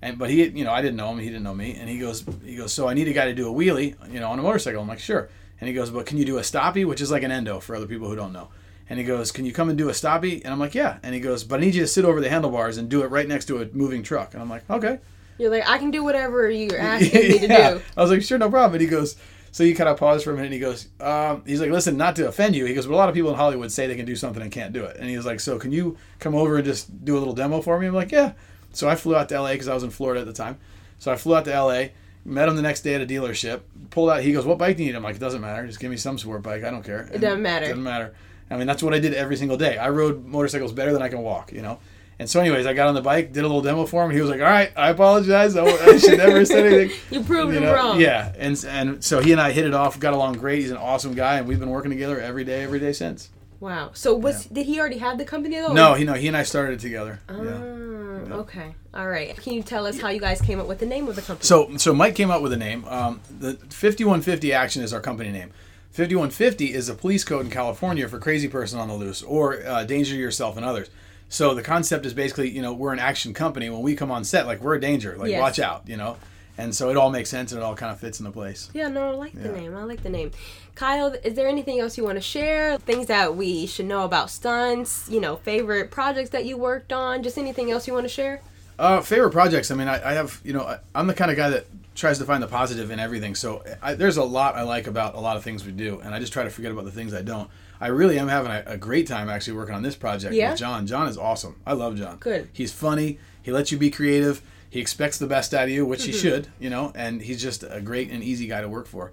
And 0.03 0.18
but 0.18 0.31
he, 0.31 0.44
you 0.46 0.64
know, 0.64 0.73
I 0.73 0.83
didn't 0.83 0.96
know 0.96 1.11
him, 1.11 1.18
he 1.18 1.27
didn't 1.27 1.42
know 1.42 1.55
me, 1.55 1.75
and 1.75 1.88
he 1.88 1.99
goes, 1.99 2.25
he 2.44 2.57
goes, 2.57 2.73
so 2.73 2.88
I 2.88 2.94
need 2.94 3.09
a 3.09 3.12
guy 3.12 3.27
to 3.27 3.35
do 3.35 3.49
a 3.49 3.53
wheelie, 3.53 3.96
you 4.12 4.20
know, 4.20 4.31
on 4.31 4.38
a 4.38 4.42
motorcycle. 4.42 4.81
I'm 4.81 4.88
like, 4.88 4.99
sure. 4.99 5.31
And 5.61 5.68
he 5.68 5.75
goes, 5.75 5.90
but 5.90 6.07
can 6.07 6.16
you 6.16 6.25
do 6.25 6.38
a 6.38 6.42
stoppie, 6.42 6.87
which 6.87 7.01
is 7.01 7.11
like 7.11 7.23
an 7.23 7.31
endo 7.31 7.61
for 7.61 7.77
other 7.77 7.87
people 7.87 8.09
who 8.09 8.16
don't 8.16 8.33
know. 8.33 8.49
And 8.88 8.99
he 8.99 9.05
goes, 9.05 9.31
can 9.31 9.44
you 9.44 9.53
come 9.53 9.68
and 9.68 9.79
do 9.79 9.88
a 9.88 9.92
stoppie? 9.92 10.42
And 10.42 10.53
I'm 10.53 10.59
like, 10.59 10.75
yeah. 10.75 10.99
And 11.03 11.14
he 11.14 11.20
goes, 11.20 11.44
but 11.44 11.61
I 11.61 11.62
need 11.62 11.75
you 11.75 11.83
to 11.83 11.87
sit 11.87 12.05
over 12.05 12.20
the 12.20 12.29
handlebars 12.29 12.77
and 12.77 12.88
do 12.88 13.03
it 13.03 13.07
right 13.07 13.29
next 13.29 13.44
to 13.46 13.62
a 13.62 13.66
moving 13.73 14.03
truck. 14.03 14.33
And 14.33 14.42
I'm 14.42 14.51
like, 14.51 14.68
okay. 14.68 14.99
You're 15.38 15.51
like 15.51 15.68
I 15.68 15.79
can 15.79 15.90
do 15.90 16.03
whatever 16.03 16.51
you're 16.51 16.79
asking 16.79 17.20
me 17.20 17.38
to 17.38 17.49
do. 17.49 17.83
I 17.96 18.03
was 18.03 18.11
like, 18.11 18.23
sure, 18.23 18.38
no 18.38 18.51
problem. 18.51 18.75
And 18.75 18.83
he 18.83 18.88
goes, 18.88 19.16
so 19.53 19.65
he 19.65 19.75
kind 19.75 19.89
of 19.89 19.99
paused 19.99 20.25
for 20.25 20.31
a 20.31 20.35
minute. 20.35 20.47
And 20.47 20.55
he 20.55 20.61
goes, 20.61 20.89
um, 21.01 21.43
he's 21.47 21.61
like, 21.61 21.71
listen, 21.71 21.97
not 21.97 22.17
to 22.17 22.29
offend 22.29 22.55
you. 22.55 22.65
He 22.67 22.75
goes, 22.75 22.87
but 22.87 22.95
a 22.95 22.97
lot 22.97 23.09
of 23.09 23.15
people 23.15 23.31
in 23.31 23.37
Hollywood 23.37 23.73
say 23.73 23.87
they 23.87 23.97
can 23.97 24.07
do 24.07 24.17
something 24.17 24.43
and 24.43 24.53
can't 24.53 24.73
do 24.73 24.85
it. 24.85 24.97
And 24.99 25.09
he 25.09 25.17
was 25.17 25.27
like, 25.27 25.41
so 25.41 25.59
can 25.59 25.73
you 25.73 25.97
come 26.19 26.35
over 26.35 26.57
and 26.57 26.65
just 26.65 27.05
do 27.05 27.17
a 27.17 27.19
little 27.19 27.35
demo 27.35 27.61
for 27.61 27.79
me? 27.79 27.87
I'm 27.87 27.95
like, 27.95 28.13
yeah. 28.13 28.33
So 28.73 28.89
I 28.89 28.95
flew 28.95 29.17
out 29.17 29.29
to 29.31 29.41
LA 29.41 29.53
because 29.53 29.69
I 29.69 29.75
was 29.75 29.83
in 29.83 29.91
Florida 29.91 30.21
at 30.21 30.27
the 30.27 30.33
time. 30.33 30.59
So 30.99 31.11
I 31.11 31.17
flew 31.17 31.35
out 31.35 31.45
to 31.47 31.51
LA, 31.51 31.87
met 32.25 32.49
him 32.49 32.57
the 32.57 32.63
next 32.63 32.83
day 32.83 32.95
at 32.95 33.01
a 33.01 33.07
dealership, 33.07 33.63
pulled 33.91 34.11
out. 34.11 34.23
He 34.23 34.33
goes, 34.33 34.47
what 34.47 34.59
bike 34.59 34.77
do 34.77 34.85
you 34.85 34.91
need? 34.91 34.97
I'm 34.97 35.03
like, 35.03 35.17
it 35.17 35.21
doesn't 35.21 35.41
matter. 35.41 35.67
Just 35.67 35.81
give 35.81 35.91
me 35.91 35.97
some 35.97 36.19
sport 36.19 36.43
bike. 36.43 36.63
I 36.63 36.71
don't 36.71 36.85
care. 36.85 37.09
It 37.13 37.21
doesn't 37.21 37.43
matter. 37.43 37.65
It 37.65 37.69
Doesn't 37.71 37.83
matter. 37.83 38.15
I 38.51 38.57
mean, 38.57 38.67
that's 38.67 38.83
what 38.83 38.95
I 38.95 38.99
did 38.99 39.15
every 39.15 39.37
single 39.37 39.57
day. 39.57 39.79
I 39.79 39.91
rode 39.91 40.27
motorcycles 40.27 40.73
better 40.73 40.93
than 40.93 41.03
I 41.03 41.09
can 41.09 41.23
walk, 41.23 41.53
you 41.53 41.63
know. 41.63 41.79
And 42.21 42.29
so, 42.29 42.39
anyways, 42.39 42.67
I 42.67 42.75
got 42.75 42.87
on 42.87 42.95
the 42.95 43.01
bike, 43.01 43.33
did 43.33 43.45
a 43.45 43.47
little 43.47 43.63
demo 43.63 43.87
for 43.87 44.05
him. 44.05 44.11
He 44.11 44.21
was 44.21 44.29
like, 44.29 44.41
"All 44.41 44.47
right, 44.47 44.71
I 44.77 44.91
apologize. 44.91 45.57
I, 45.57 45.65
I 45.65 45.97
should 45.97 46.19
never 46.19 46.37
have 46.37 46.47
said 46.47 46.67
anything." 46.67 46.99
You 47.11 47.23
proved 47.23 47.55
You 47.55 47.61
him 47.61 47.75
wrong. 47.75 47.99
Yeah, 47.99 48.35
and 48.37 48.63
and 48.69 49.03
so 49.03 49.21
he 49.21 49.33
and 49.33 49.41
I 49.41 49.53
hit 49.53 49.65
it 49.65 49.73
off, 49.73 49.99
got 49.99 50.13
along 50.13 50.35
great. 50.35 50.61
He's 50.61 50.71
an 50.71 50.77
awesome 50.77 51.15
guy, 51.15 51.39
and 51.39 51.49
we've 51.49 51.59
been 51.59 51.71
working 51.71 51.91
together 51.91 52.21
every 52.21 52.45
day, 52.45 52.63
every 52.63 52.79
day 52.79 52.93
since. 52.93 53.31
Wow. 53.59 53.93
So 53.95 54.15
was 54.15 54.45
did 54.45 54.67
he 54.67 54.79
already 54.79 54.99
have 54.99 55.17
the 55.17 55.25
company 55.25 55.57
though? 55.57 55.73
No, 55.73 55.95
he 55.95 56.05
no, 56.05 56.13
he 56.13 56.29
and 56.29 56.37
I 56.37 56.43
started 56.43 56.75
it 56.75 56.81
together. 56.81 57.21
Oh, 57.31 57.43
yeah. 57.43 58.35
okay. 58.35 58.75
All 58.93 59.09
right. 59.09 59.35
Can 59.39 59.55
you 59.55 59.63
tell 59.63 59.87
us 59.87 59.99
how 59.99 60.11
you 60.11 60.21
guys 60.21 60.43
came 60.43 60.61
up 60.61 60.67
with 60.67 60.79
the 60.79 60.87
name 60.87 61.09
of 61.09 61.17
the 61.17 61.23
company? 61.23 61.47
So 61.47 61.75
so 61.79 61.95
Mike 61.95 62.17
came 62.17 62.31
up 62.31 62.43
with 62.43 62.53
a 62.53 62.59
name. 62.59 62.85
Um, 62.85 63.23
the 63.31 63.55
5150 63.55 64.53
Action 64.53 64.83
is 64.83 64.93
our 64.93 65.01
company 65.01 65.31
name. 65.31 65.53
5150 65.93 66.75
is 66.75 66.91
a 66.91 66.95
police 66.95 67.25
code 67.25 67.47
in 67.47 67.51
California 67.51 68.07
for 68.09 68.19
crazy 68.19 68.47
person 68.47 68.79
on 68.79 68.89
the 68.89 68.95
loose 68.95 69.23
or 69.23 69.67
uh, 69.67 69.85
danger 69.85 70.13
to 70.13 70.21
yourself 70.21 70.59
and 70.59 70.67
others. 70.67 70.91
So 71.31 71.55
the 71.55 71.62
concept 71.62 72.05
is 72.05 72.12
basically, 72.12 72.51
you 72.51 72.61
know, 72.61 72.73
we're 72.73 72.93
an 72.93 72.99
action 72.99 73.33
company. 73.33 73.71
When 73.71 73.83
we 73.83 73.95
come 73.95 74.11
on 74.11 74.25
set, 74.25 74.47
like 74.47 74.61
we're 74.61 74.75
a 74.75 74.81
danger. 74.81 75.16
Like 75.16 75.31
Yes. 75.31 75.40
watch 75.40 75.59
out, 75.61 75.85
you 75.87 75.97
know. 75.97 76.16
And 76.59 76.75
so 76.75 76.90
it 76.90 76.97
all 76.97 77.09
makes 77.09 77.31
sense 77.31 77.53
and 77.53 77.61
it 77.62 77.64
all 77.64 77.77
kind 77.77 77.93
of 77.93 78.01
fits 78.01 78.19
into 78.21 78.33
place. 78.33 78.69
Yeah, 78.75 78.88
no, 78.88 79.12
I 79.12 79.14
like 79.14 79.33
the 79.40 79.49
name. 79.49 79.75
I 79.75 79.85
like 79.85 80.03
the 80.03 80.11
name. 80.11 80.33
Kyle, 80.75 81.14
is 81.25 81.35
there 81.35 81.49
anything 81.49 81.81
else 81.81 81.97
you 81.97 82.05
want 82.05 82.16
to 82.16 82.21
share? 82.21 82.77
Things 82.79 83.07
that 83.07 83.37
we 83.37 83.66
should 83.66 83.87
know 83.87 84.05
about 84.05 84.29
stunts, 84.29 85.09
you 85.09 85.21
know, 85.21 85.37
favorite 85.37 85.90
projects 85.90 86.31
that 86.31 86.45
you 86.45 86.59
worked 86.59 86.93
on, 86.93 87.23
just 87.23 87.38
anything 87.38 87.71
else 87.71 87.87
you 87.87 87.95
want 87.95 88.05
to 88.05 88.09
share? 88.11 88.43
Uh, 88.79 89.01
favorite 89.01 89.31
projects. 89.31 89.71
I 89.71 89.77
mean, 89.77 89.88
I, 89.88 90.11
I 90.11 90.12
have, 90.14 90.40
you 90.45 90.53
know, 90.53 90.62
I, 90.62 90.79
I'm 90.95 91.07
the 91.07 91.14
kind 91.14 91.31
of 91.31 91.37
guy 91.37 91.49
that 91.51 91.66
tries 91.95 92.19
to 92.19 92.25
find 92.25 92.43
the 92.43 92.47
positive 92.49 92.90
in 92.90 92.99
everything. 92.99 93.35
So 93.37 93.62
I, 93.81 93.95
there's 93.95 94.16
a 94.16 94.25
lot 94.25 94.57
I 94.57 94.62
like 94.62 94.87
about 94.87 95.14
a 95.14 95.21
lot 95.21 95.37
of 95.37 95.45
things 95.45 95.64
we 95.64 95.73
do, 95.73 96.01
and 96.01 96.12
I 96.14 96.19
just 96.19 96.33
try 96.33 96.45
to 96.45 96.51
forget 96.51 96.73
about 96.73 96.85
the 96.87 96.90
things 96.90 97.14
I 97.14 97.23
don't. 97.23 97.49
I 97.81 97.87
really 97.88 98.19
am 98.19 98.29
having 98.29 98.51
a, 98.53 98.62
a 98.66 98.77
great 98.77 99.07
time 99.07 99.29
actually 99.29 99.55
working 99.57 99.75
on 99.75 99.83
this 99.83 99.97
project 99.97 100.35
Yeah? 100.35 100.51
with 100.51 100.59
John. 100.59 100.87
John 100.87 101.09
is 101.09 101.16
awesome. 101.16 101.57
I 101.66 101.73
love 101.73 101.97
John. 101.97 102.19
Good. 102.19 102.49
He's 102.53 102.73
funny. 102.73 103.19
He 103.43 103.51
lets 103.53 103.73
you 103.73 103.79
be 103.79 103.90
creative. 103.90 104.43
He 104.69 104.81
expects 104.81 105.19
the 105.19 105.27
best 105.27 105.55
out 105.55 105.64
of 105.64 105.71
you, 105.71 105.87
which 105.87 106.05
he 106.05 106.12
Mm-hmm. 106.12 106.21
should, 106.21 106.49
you 106.61 106.69
know, 106.71 106.93
and 106.95 107.23
he's 107.23 107.40
just 107.43 107.64
a 107.69 107.81
great 107.81 108.11
and 108.11 108.23
easy 108.23 108.47
guy 108.47 108.61
to 108.61 108.69
work 108.69 108.87
for. 108.87 109.12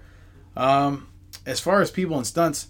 Um, 0.56 1.08
as 1.46 1.60
far 1.60 1.82
as 1.82 1.90
people 1.92 2.18
and 2.18 2.28
stunts, 2.28 2.68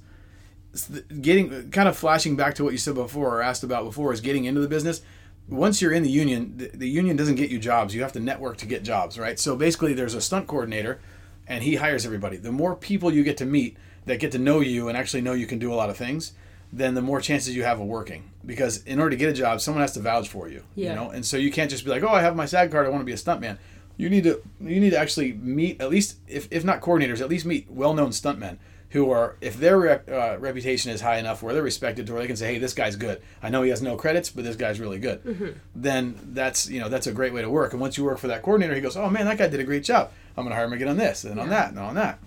getting 1.21 1.71
kind 1.71 1.87
of 1.89 1.97
flashing 1.97 2.35
back 2.35 2.53
to 2.55 2.63
what 2.63 2.71
you 2.71 2.77
said 2.77 2.93
before 2.95 3.37
or 3.37 3.41
asked 3.41 3.63
about 3.63 3.83
before 3.85 4.13
is 4.13 4.21
getting 4.21 4.45
into 4.45 4.61
the 4.61 4.67
business 4.67 5.01
once 5.47 5.81
you're 5.81 5.93
in 5.93 6.03
the 6.03 6.09
union 6.09 6.53
the, 6.57 6.67
the 6.73 6.87
union 6.89 7.15
doesn't 7.15 7.35
get 7.35 7.49
you 7.49 7.57
jobs 7.57 7.95
you 7.95 8.01
have 8.01 8.11
to 8.11 8.19
network 8.19 8.57
to 8.57 8.65
get 8.67 8.83
jobs 8.83 9.17
right 9.17 9.39
so 9.39 9.55
basically 9.55 9.93
there's 9.93 10.13
a 10.13 10.21
stunt 10.21 10.45
coordinator 10.45 10.99
and 11.47 11.63
he 11.63 11.75
hires 11.75 12.05
everybody 12.05 12.37
the 12.37 12.51
more 12.51 12.75
people 12.75 13.11
you 13.11 13.23
get 13.23 13.37
to 13.37 13.45
meet 13.45 13.75
that 14.07 14.19
get 14.19 14.31
to 14.31 14.39
know 14.39 14.59
you 14.59 14.89
and 14.89 14.97
actually 14.97 15.21
know 15.21 15.33
you 15.33 15.45
can 15.47 15.59
do 15.59 15.71
a 15.71 15.75
lot 15.75 15.89
of 15.89 15.97
things 15.97 16.33
then 16.73 16.95
the 16.95 17.01
more 17.01 17.21
chances 17.21 17.55
you 17.55 17.63
have 17.63 17.79
of 17.79 17.87
working. 17.87 18.29
Because 18.45 18.83
in 18.83 18.99
order 18.99 19.11
to 19.11 19.15
get 19.15 19.29
a 19.29 19.33
job 19.33 19.61
someone 19.61 19.81
has 19.81 19.93
to 19.93 20.01
vouch 20.01 20.27
for 20.27 20.49
you 20.49 20.63
Yeah. 20.75 20.89
you 20.89 20.95
know? 20.95 21.09
And 21.11 21.25
so 21.25 21.37
you 21.37 21.49
can't 21.49 21.69
just 21.71 21.85
be 21.85 21.91
like 21.91 22.03
oh 22.03 22.09
i 22.09 22.21
have 22.21 22.35
my 22.35 22.45
sag 22.45 22.71
card 22.71 22.85
i 22.85 22.89
want 22.89 23.01
to 23.01 23.05
be 23.05 23.13
a 23.13 23.15
stuntman. 23.15 23.57
You 23.95 24.09
need 24.09 24.23
to 24.25 24.41
you 24.59 24.79
need 24.79 24.89
to 24.91 24.97
actually 24.99 25.31
meet 25.33 25.79
at 25.81 25.89
least 25.89 26.17
if, 26.27 26.47
if 26.51 26.63
not 26.65 26.81
coordinators 26.81 27.21
at 27.21 27.29
least 27.29 27.45
meet 27.45 27.69
well-known 27.69 28.09
stuntmen 28.11 28.57
who 28.91 29.11
are 29.11 29.35
if 29.41 29.57
their 29.57 29.77
rep, 29.79 30.09
uh, 30.09 30.37
reputation 30.39 30.91
is 30.91 31.01
high 31.01 31.17
enough 31.17 31.41
where 31.43 31.53
they're 31.53 31.63
respected 31.63 32.05
to 32.07 32.13
where 32.13 32.21
they 32.21 32.27
can 32.27 32.35
say 32.37 32.53
hey 32.53 32.59
this 32.59 32.73
guy's 32.73 32.95
good. 32.97 33.21
I 33.41 33.49
know 33.49 33.63
he 33.63 33.69
has 33.69 33.81
no 33.81 33.95
credits 33.95 34.29
but 34.29 34.43
this 34.43 34.55
guy's 34.57 34.79
really 34.79 34.99
good. 34.99 35.55
Then 35.73 36.15
that's 36.33 36.69
you 36.69 36.79
know 36.81 36.89
that's 36.89 37.07
a 37.07 37.11
great 37.13 37.33
way 37.33 37.41
to 37.41 37.49
work. 37.49 37.71
And 37.71 37.79
once 37.81 37.97
you 37.97 38.03
work 38.03 38.17
for 38.17 38.27
that 38.27 38.41
coordinator 38.43 38.75
he 38.75 38.81
goes 38.81 38.97
oh 38.97 39.09
man 39.09 39.25
that 39.25 39.37
guy 39.37 39.47
did 39.47 39.59
a 39.61 39.63
great 39.71 39.83
job. 39.85 40.11
I'm 40.35 40.43
going 40.43 40.49
to 40.51 40.55
hire 40.55 40.65
him 40.65 40.73
again 40.73 40.89
on 40.89 40.97
this 40.97 41.23
and 41.23 41.39
on 41.39 41.49
that 41.49 41.69
and 41.69 41.79
on 41.79 41.95
that. 41.95 42.19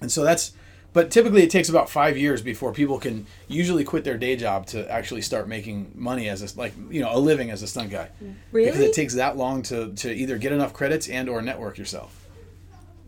And 0.00 0.10
so 0.12 0.22
that's 0.24 0.52
But 0.94 1.10
typically, 1.10 1.42
it 1.42 1.50
takes 1.50 1.68
about 1.68 1.90
five 1.90 2.16
years 2.16 2.40
before 2.40 2.72
people 2.72 2.98
can 2.98 3.26
usually 3.46 3.84
quit 3.84 4.04
their 4.04 4.16
day 4.16 4.36
job 4.36 4.66
to 4.68 4.90
actually 4.90 5.22
start 5.22 5.46
making 5.46 5.92
money 5.94 6.28
as 6.28 6.42
a 6.42 6.58
like 6.58 6.72
you 6.90 7.00
know 7.00 7.14
a 7.14 7.18
living 7.18 7.50
as 7.50 7.62
a 7.62 7.66
stunt 7.66 7.90
guy. 7.90 8.08
Because 8.52 8.80
it 8.80 8.94
takes 8.94 9.14
that 9.14 9.36
long 9.36 9.62
to 9.64 9.92
to 9.94 10.12
either 10.12 10.38
get 10.38 10.52
enough 10.52 10.72
credits 10.72 11.08
and 11.08 11.28
or 11.28 11.42
network 11.42 11.78
yourself. 11.78 12.26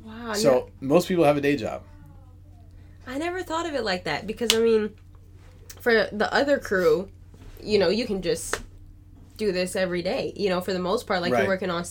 Wow. 0.04 0.34
So 0.34 0.70
most 0.80 1.08
people 1.08 1.24
have 1.24 1.36
a 1.36 1.40
day 1.40 1.56
job. 1.56 1.82
I 3.06 3.18
never 3.18 3.42
thought 3.42 3.66
of 3.66 3.74
it 3.74 3.82
like 3.82 4.04
that 4.04 4.26
because 4.26 4.54
I 4.54 4.58
mean, 4.58 4.94
for 5.80 6.08
the 6.12 6.32
other 6.32 6.58
crew, 6.58 7.08
you 7.62 7.78
know, 7.78 7.88
you 7.88 8.06
can 8.06 8.22
just 8.22 8.60
do 9.36 9.52
this 9.52 9.74
every 9.74 10.02
day. 10.02 10.32
You 10.36 10.50
know, 10.50 10.60
for 10.60 10.72
the 10.72 10.78
most 10.78 11.06
part, 11.06 11.22
like 11.22 11.32
Right. 11.32 11.40
you're 11.40 11.48
working 11.48 11.70
on 11.70 11.84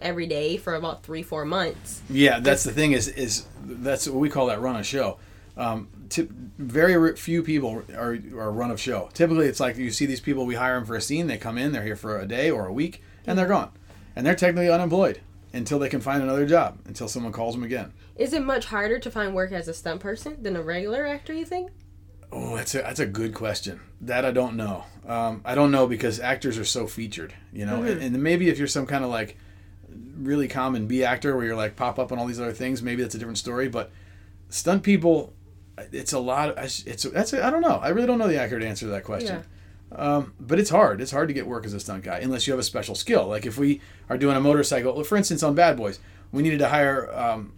every 0.00 0.26
day 0.26 0.56
for 0.56 0.74
about 0.74 1.02
three, 1.02 1.22
four 1.22 1.44
months. 1.44 2.00
Yeah, 2.08 2.40
that's 2.40 2.64
the 2.64 2.72
thing 2.72 2.92
is 2.92 3.08
is 3.08 3.46
that's 3.64 4.08
what 4.08 4.18
we 4.18 4.30
call 4.30 4.46
that 4.46 4.60
run 4.60 4.76
a 4.76 4.82
show. 4.84 5.18
Um, 5.56 5.88
t- 6.08 6.28
very 6.58 6.94
r- 6.96 7.16
few 7.16 7.42
people 7.42 7.82
are, 7.94 8.18
are 8.36 8.50
run 8.50 8.70
of 8.70 8.80
show. 8.80 9.10
Typically, 9.12 9.46
it's 9.46 9.60
like 9.60 9.76
you 9.76 9.90
see 9.90 10.06
these 10.06 10.20
people 10.20 10.46
we 10.46 10.54
hire 10.54 10.74
them 10.76 10.86
for 10.86 10.96
a 10.96 11.00
scene. 11.00 11.26
They 11.26 11.38
come 11.38 11.58
in, 11.58 11.72
they're 11.72 11.82
here 11.82 11.96
for 11.96 12.18
a 12.18 12.26
day 12.26 12.50
or 12.50 12.66
a 12.66 12.72
week, 12.72 13.02
and 13.26 13.38
they're 13.38 13.48
gone, 13.48 13.70
and 14.16 14.26
they're 14.26 14.34
technically 14.34 14.70
unemployed 14.70 15.20
until 15.52 15.78
they 15.78 15.88
can 15.88 16.00
find 16.00 16.22
another 16.22 16.46
job 16.46 16.78
until 16.86 17.08
someone 17.08 17.32
calls 17.32 17.54
them 17.54 17.64
again. 17.64 17.92
Is 18.16 18.32
it 18.32 18.42
much 18.42 18.66
harder 18.66 18.98
to 18.98 19.10
find 19.10 19.34
work 19.34 19.52
as 19.52 19.68
a 19.68 19.74
stunt 19.74 20.00
person 20.00 20.42
than 20.42 20.56
a 20.56 20.62
regular 20.62 21.06
actor? 21.06 21.32
You 21.32 21.44
think? 21.44 21.70
Oh, 22.30 22.56
that's 22.56 22.74
a 22.74 22.78
that's 22.78 23.00
a 23.00 23.06
good 23.06 23.34
question. 23.34 23.80
That 24.00 24.24
I 24.24 24.30
don't 24.30 24.56
know. 24.56 24.84
Um, 25.06 25.42
I 25.44 25.54
don't 25.54 25.70
know 25.70 25.86
because 25.86 26.18
actors 26.18 26.58
are 26.58 26.64
so 26.64 26.86
featured, 26.86 27.34
you 27.52 27.66
know. 27.66 27.82
And, 27.82 28.02
and 28.02 28.22
maybe 28.22 28.48
if 28.48 28.58
you're 28.58 28.68
some 28.68 28.86
kind 28.86 29.04
of 29.04 29.10
like 29.10 29.36
really 30.16 30.48
common 30.48 30.86
B 30.86 31.04
actor 31.04 31.36
where 31.36 31.44
you're 31.44 31.56
like 31.56 31.76
pop 31.76 31.98
up 31.98 32.10
on 32.10 32.18
all 32.18 32.26
these 32.26 32.40
other 32.40 32.52
things, 32.52 32.82
maybe 32.82 33.02
that's 33.02 33.14
a 33.14 33.18
different 33.18 33.38
story. 33.38 33.68
But 33.68 33.90
stunt 34.48 34.82
people, 34.82 35.34
it's 35.92 36.12
a 36.12 36.18
lot. 36.18 36.50
Of, 36.50 36.58
It's 36.86 37.02
that's 37.04 37.34
I 37.34 37.46
I 37.48 37.50
don't 37.50 37.62
know. 37.62 37.76
I 37.82 37.88
really 37.88 38.06
don't 38.06 38.18
know 38.18 38.28
the 38.28 38.38
accurate 38.40 38.62
answer 38.62 38.86
to 38.86 38.90
that 38.92 39.04
question. 39.04 39.36
Um, 39.94 40.32
but 40.40 40.58
it's 40.58 40.70
hard. 40.70 41.00
It's 41.02 41.10
hard 41.10 41.28
to 41.28 41.34
get 41.34 41.46
work 41.46 41.66
as 41.66 41.74
a 41.74 41.80
stunt 41.80 42.02
guy 42.04 42.18
unless 42.20 42.46
you 42.46 42.52
have 42.54 42.60
a 42.60 42.62
special 42.64 42.94
skill. 42.94 43.26
Like 43.26 43.44
if 43.44 43.58
we 43.58 43.80
are 44.08 44.16
doing 44.16 44.36
a 44.36 44.40
motorcycle, 44.40 45.02
for 45.04 45.16
instance, 45.18 45.42
on 45.42 45.54
Bad 45.54 45.76
Boys, 45.76 45.98
we 46.30 46.42
needed 46.42 46.60
to 46.60 46.68
hire 46.68 47.12
um, 47.14 47.52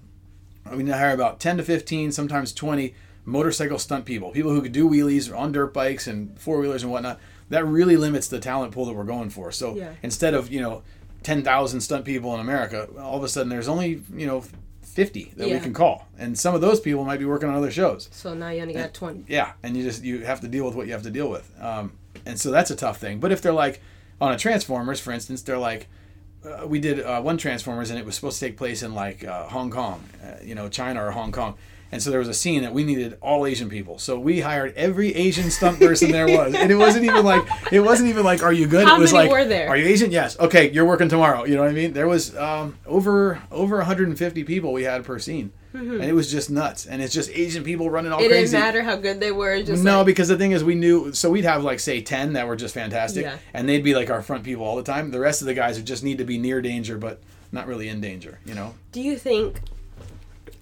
we 0.73 0.79
need 0.79 0.91
to 0.91 0.97
hire 0.99 1.13
about 1.15 1.39
10 1.41 1.59
to 1.59 1.63
15 1.63 2.11
sometimes 2.11 2.53
20 2.53 2.95
motorcycle 3.27 3.79
stunt 3.79 4.05
people 4.05 4.31
people 4.31 4.51
who 4.51 4.61
could 4.63 4.73
do 4.73 4.89
wheelies 4.89 5.35
on 5.37 5.53
dirt 5.53 5.73
bikes 5.75 6.07
and 6.07 6.39
four-wheelers 6.39 6.83
and 6.83 6.91
whatnot 6.91 7.19
that 7.51 7.65
really 7.67 7.97
limits 7.97 8.29
the 8.29 8.41
talent 8.41 8.73
pool 8.73 8.85
that 8.87 8.95
we're 8.95 9.05
going 9.05 9.31
for 9.31 9.53
so 9.53 9.75
Yeah. 9.77 9.93
instead 10.03 10.35
of 10.35 10.51
you 10.51 10.61
know 10.61 10.83
10,000 11.23 11.81
stunt 11.81 12.05
people 12.05 12.35
in 12.35 12.41
america 12.41 12.89
all 12.99 13.17
of 13.17 13.23
a 13.25 13.29
sudden 13.29 13.49
there's 13.51 13.69
only 13.69 14.03
you 14.15 14.27
know 14.27 14.43
50 14.95 15.33
that 15.37 15.49
we 15.49 15.59
can 15.61 15.73
call. 15.75 16.07
And 16.19 16.39
some 16.39 16.55
of 16.55 16.61
those 16.61 16.81
people 16.81 17.05
might 17.05 17.19
be 17.19 17.25
working 17.25 17.49
on 17.49 17.55
other 17.55 17.71
shows. 17.71 18.09
So 18.13 18.33
now 18.35 18.51
you 18.51 18.63
only 18.63 18.75
got 18.75 18.95
twenty. 18.95 19.25
yeah 19.29 19.53
and 19.63 19.77
you 19.77 19.83
just 19.83 20.03
you 20.05 20.21
have 20.21 20.41
to 20.41 20.49
deal 20.49 20.65
with 20.65 20.75
what 20.75 20.87
you 20.87 20.93
have 20.93 21.03
to 21.03 21.11
deal 21.11 21.29
with. 21.29 21.51
Um, 21.61 21.93
and 22.25 22.41
so 22.41 22.51
that's 22.51 22.71
a 22.71 22.77
tough 22.77 22.99
thing. 22.99 23.21
But 23.21 23.33
if 23.33 23.43
they're 23.43 23.53
like 23.53 23.81
on 24.21 24.33
a 24.33 24.39
transformers 24.39 25.01
for 25.01 25.13
instance 25.13 25.43
they're 25.43 25.59
like 25.59 25.89
uh, 26.45 26.67
we 26.67 26.79
did 26.79 27.01
uh, 27.01 27.21
one 27.21 27.37
transformers 27.37 27.91
and 27.91 27.99
it 27.99 28.07
was 28.07 28.15
supposed 28.15 28.39
to 28.39 28.47
take 28.47 28.57
place 28.57 28.83
in 28.83 28.95
like 28.95 29.25
uh, 29.25 29.49
hong 29.49 29.71
kong 29.71 30.05
uh, 30.23 30.37
you 30.43 30.55
know 30.55 30.69
china 30.69 31.05
or 31.05 31.11
hong 31.11 31.33
kong 31.33 31.57
and 31.93 32.03
so 32.03 32.11
there 32.11 32.19
was 32.19 32.29
a 32.29 32.35
scene 32.35 32.63
that 32.63 32.73
we 32.73 32.83
needed 32.85 33.17
all 33.21 33.47
asian 33.47 33.69
people 33.69 33.99
so 33.99 34.19
we 34.19 34.41
hired 34.41 34.75
every 34.75 35.15
asian 35.15 35.51
stunt 35.51 35.79
person 35.79 36.11
there 36.11 36.27
was 36.27 36.55
and 36.55 36.71
it 36.71 36.77
wasn't 36.77 37.05
even 37.05 37.25
like 37.25 37.45
it 37.73 37.81
wasn't 37.81 38.09
even 38.09 38.25
like 38.25 38.43
are 38.43 38.53
you 38.53 38.67
good 38.67 38.87
How 38.87 38.97
it 38.97 39.01
was 39.01 39.13
many 39.13 39.29
like 39.29 39.37
were 39.37 39.45
there? 39.45 39.69
are 39.69 39.77
you 39.77 39.87
asian 39.87 40.11
yes 40.11 40.39
okay 40.41 40.71
you're 40.71 40.85
working 40.85 41.09
tomorrow 41.09 41.45
you 41.45 41.55
know 41.57 41.63
what 41.63 41.71
i 41.71 41.75
mean 41.75 41.93
there 41.93 42.09
was 42.09 42.37
um, 42.37 42.77
over 42.87 43.41
over 43.51 43.77
150 43.79 44.45
people 44.45 44.73
we 44.73 44.83
had 44.85 45.05
per 45.05 45.19
scene 45.19 45.53
and 45.73 46.05
it 46.05 46.15
was 46.15 46.31
just 46.31 46.51
nuts 46.51 46.87
and 46.87 47.03
it's 47.03 47.13
just 47.13 47.31
asian 47.31 47.65
people 47.65 47.91
running 47.91 48.13
all 48.13 48.19
Mm-hmm. 48.21 48.27
It 48.27 48.35
crazy 48.37 48.53
didn't 48.57 48.65
matter 48.67 48.83
how 48.83 48.97
good 48.97 49.19
they 49.21 49.33
were. 49.33 49.61
Just 49.63 49.83
no, 49.83 49.99
like, 49.99 50.07
because 50.07 50.29
the 50.29 50.39
thing 50.39 50.53
is, 50.53 50.63
we 50.63 50.77
knew. 50.77 51.13
So 51.13 51.31
we'd 51.31 51.45
have 51.45 51.65
like 51.65 51.81
say 51.81 52.01
ten 52.01 52.35
that 52.35 52.47
were 52.47 52.55
just 52.55 52.73
fantastic, 52.75 53.25
Yeah. 53.25 53.39
and 53.53 53.69
they'd 53.69 53.83
be 53.83 53.93
like 53.95 54.09
our 54.09 54.23
front 54.23 54.45
people 54.45 54.65
all 54.65 54.77
the 54.77 54.85
time. 54.85 55.11
The 55.11 55.19
rest 55.19 55.43
of 55.43 55.47
the 55.47 55.53
guys 55.55 55.77
would 55.77 55.85
just 55.87 56.05
need 56.05 56.19
to 56.19 56.25
be 56.25 56.39
near 56.39 56.63
danger, 56.63 56.97
but 56.97 57.21
not 57.51 57.67
really 57.67 57.89
in 57.89 58.01
danger. 58.01 58.39
You 58.47 58.55
know? 58.55 58.75
do 58.93 59.01
you 59.01 59.17
think? 59.19 59.59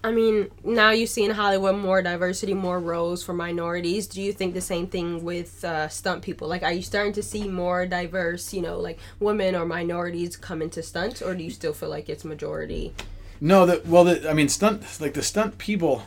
I 0.05 0.11
mean, 0.11 0.51
now 0.65 0.91
you 0.91 1.07
see 1.07 1.25
in 1.25 1.31
Hollywood 1.31 1.77
more 1.77 2.03
diversity, 2.03 2.55
more 2.55 2.81
roles 2.81 3.23
for 3.23 3.33
minorities. 3.33 4.09
Do 4.09 4.21
you 4.21 4.33
think 4.33 4.53
the 4.53 4.61
same 4.61 4.89
thing 4.89 5.23
with 5.23 5.65
uh, 5.65 5.89
stunt 5.89 6.23
people? 6.23 6.49
Like, 6.49 6.65
are 6.65 6.73
you 6.73 6.83
starting 6.83 7.13
to 7.13 7.23
see 7.23 7.47
more 7.47 7.87
diverse, 7.87 8.53
you 8.53 8.63
know, 8.63 8.81
like 8.81 8.99
women 9.21 9.55
or 9.55 9.65
minorities 9.65 10.37
come 10.37 10.61
into 10.61 10.83
stunts, 10.83 11.23
or 11.23 11.35
do 11.35 11.45
you 11.45 11.51
still 11.51 11.73
feel 11.73 11.89
like 11.89 12.09
it's 12.09 12.25
majority? 12.25 12.93
No, 13.41 13.65
that 13.67 13.87
well, 13.87 14.05
the, 14.05 14.29
I 14.29 14.35
mean, 14.35 14.49
stunt 14.49 14.83
like 15.01 15.15
the 15.15 15.23
stunt 15.23 15.59
people. 15.59 16.03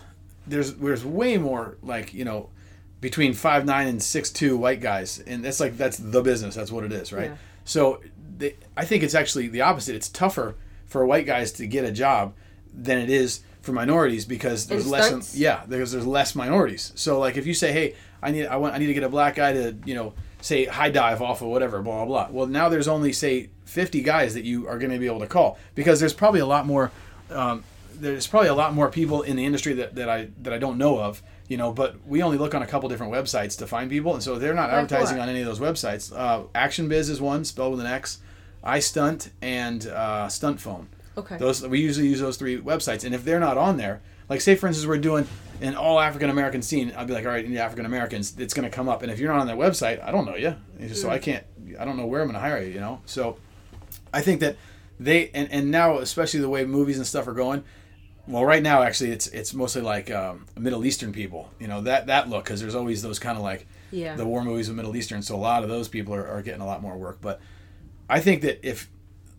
There's 0.47 0.73
there's 0.75 1.05
way 1.05 1.37
more 1.37 1.77
like 1.81 2.13
you 2.13 2.25
know 2.25 2.49
between 2.99 3.33
five 3.33 3.65
nine 3.65 3.87
and 3.87 4.03
six 4.03 4.29
two 4.29 4.57
white 4.57 4.81
guys, 4.81 5.19
and 5.19 5.43
that's 5.43 5.59
like 5.61 5.77
that's 5.77 5.97
the 5.97 6.21
business. 6.21 6.55
That's 6.55 6.71
what 6.71 6.83
it 6.83 6.91
is, 6.91 7.13
right? 7.13 7.31
Yeah. 7.31 7.37
So 7.63 8.01
they, 8.37 8.55
I 8.75 8.83
think 8.83 9.03
it's 9.03 9.15
actually 9.15 9.47
the 9.47 9.61
opposite. 9.61 9.95
It's 9.95 10.09
tougher 10.09 10.55
for 10.85 11.05
white 11.05 11.25
guys 11.25 11.51
to 11.53 11.67
get 11.67 11.85
a 11.85 11.91
job 11.91 12.33
than 12.73 12.97
it 12.97 13.09
is 13.09 13.41
for 13.65 13.71
minorities 13.73 14.25
because 14.25 14.67
there's 14.67 14.87
less. 14.87 15.35
Yeah, 15.35 15.63
because 15.67 15.91
there's 15.91 16.07
less 16.07 16.35
minorities. 16.35 16.91
So 16.95 17.19
like 17.19 17.35
if 17.37 17.45
you 17.45 17.53
say, 17.53 17.71
hey, 17.71 17.95
I 18.21 18.31
need 18.31 18.45
I 18.45 18.55
want 18.57 18.75
I 18.75 18.77
need 18.77 18.87
to 18.87 18.93
get 18.93 19.03
a 19.03 19.09
black 19.09 19.35
guy 19.35 19.53
to 19.53 19.75
you 19.85 19.95
know 19.95 20.13
say 20.41 20.65
high 20.65 20.89
dive 20.89 21.21
off 21.21 21.41
of 21.41 21.47
whatever 21.47 21.81
blah 21.81 22.05
blah 22.05 22.27
blah. 22.27 22.27
Well 22.31 22.47
now 22.47 22.69
there's 22.69 22.87
only 22.87 23.11
say 23.11 23.49
50 23.65 24.01
guys 24.01 24.33
that 24.35 24.45
you 24.45 24.67
are 24.67 24.77
going 24.77 24.91
to 24.91 24.99
be 24.99 25.07
able 25.07 25.19
to 25.19 25.27
call 25.27 25.57
because 25.73 25.99
there's 25.99 26.13
probably 26.13 26.39
a 26.39 26.45
lot 26.45 26.65
more. 26.65 26.91
Um, 27.29 27.63
there's 27.97 28.27
probably 28.27 28.49
a 28.49 28.53
lot 28.53 28.73
more 28.73 28.89
people 28.89 29.21
in 29.21 29.37
the 29.37 29.45
industry 29.45 29.73
that, 29.73 29.95
that 29.95 30.09
I 30.09 30.29
that 30.43 30.53
I 30.53 30.57
don't 30.57 30.77
know 30.77 30.99
of, 30.99 31.23
you 31.47 31.57
know. 31.57 31.71
But 31.71 32.05
we 32.05 32.21
only 32.21 32.37
look 32.37 32.53
on 32.53 32.61
a 32.61 32.67
couple 32.67 32.89
different 32.89 33.13
websites 33.13 33.57
to 33.59 33.67
find 33.67 33.89
people, 33.89 34.13
and 34.13 34.21
so 34.21 34.37
they're 34.37 34.53
not 34.53 34.69
advertising 34.69 35.19
on 35.19 35.29
any 35.29 35.39
of 35.39 35.45
those 35.45 35.59
websites. 35.59 36.13
Uh, 36.15 36.43
Action 36.53 36.87
Biz 36.87 37.09
is 37.09 37.21
one, 37.21 37.45
spelled 37.45 37.71
with 37.71 37.79
an 37.81 37.87
X. 37.87 38.19
iStunt 38.63 39.29
and 39.41 39.87
uh, 39.87 40.27
Stunt 40.27 40.59
Phone. 40.59 40.89
Okay. 41.17 41.37
Those 41.37 41.65
we 41.65 41.79
usually 41.79 42.07
use 42.07 42.19
those 42.19 42.37
three 42.37 42.59
websites, 42.59 43.03
and 43.05 43.13
if 43.15 43.23
they're 43.23 43.39
not 43.39 43.57
on 43.57 43.77
there, 43.77 44.01
like 44.29 44.41
say 44.41 44.55
for 44.55 44.67
instance 44.67 44.87
we're 44.87 44.97
doing 44.97 45.27
an 45.61 45.75
all 45.75 45.99
African 45.99 46.29
American 46.29 46.61
scene, 46.61 46.93
I'd 46.97 47.07
be 47.07 47.13
like, 47.13 47.25
all 47.25 47.31
right, 47.31 47.45
any 47.45 47.57
African 47.57 47.85
Americans, 47.85 48.35
it's 48.37 48.53
going 48.53 48.69
to 48.69 48.75
come 48.75 48.89
up, 48.89 49.01
and 49.03 49.11
if 49.11 49.19
you're 49.19 49.31
not 49.31 49.39
on 49.39 49.47
that 49.47 49.57
website, 49.57 50.03
I 50.03 50.11
don't 50.11 50.25
know 50.25 50.35
you, 50.35 50.55
so 50.93 51.09
I 51.09 51.17
can't, 51.19 51.45
I 51.79 51.85
don't 51.85 51.95
know 51.97 52.05
where 52.05 52.21
I'm 52.21 52.27
going 52.27 52.33
to 52.35 52.39
hire 52.41 52.61
you, 52.61 52.71
you 52.73 52.79
know. 52.81 53.01
So 53.05 53.37
I 54.13 54.21
think 54.21 54.41
that 54.41 54.57
they 54.99 55.29
and, 55.33 55.49
and 55.51 55.71
now 55.71 55.99
especially 55.99 56.39
the 56.41 56.49
way 56.49 56.65
movies 56.65 56.97
and 56.97 57.07
stuff 57.07 57.27
are 57.27 57.33
going. 57.33 57.63
Well, 58.27 58.43
right 58.43 58.63
now 58.63 58.81
actually 58.81 59.11
it's 59.11 59.27
it's 59.27 59.53
mostly 59.53 59.81
like 59.83 60.09
um, 60.09 60.47
Middle 60.57 60.83
Eastern 60.85 61.13
people, 61.13 61.49
you 61.59 61.67
know 61.67 61.81
that 61.81 62.07
that 62.07 62.27
look 62.27 62.43
because 62.45 62.59
there's 62.59 62.75
always 62.75 63.01
those 63.03 63.19
kind 63.19 63.37
of 63.37 63.43
like 63.43 63.67
Yeah. 63.91 64.15
the 64.15 64.25
war 64.25 64.43
movies 64.43 64.67
with 64.67 64.75
Middle 64.75 64.95
Eastern, 64.97 65.21
so 65.21 65.35
a 65.35 65.37
lot 65.37 65.63
of 65.63 65.69
those 65.69 65.87
people 65.87 66.13
are, 66.15 66.27
are 66.27 66.41
getting 66.41 66.61
a 66.61 66.65
lot 66.65 66.81
more 66.81 66.97
work. 66.97 67.19
But 67.21 67.39
I 68.09 68.19
think 68.19 68.41
that 68.41 68.67
if 68.67 68.89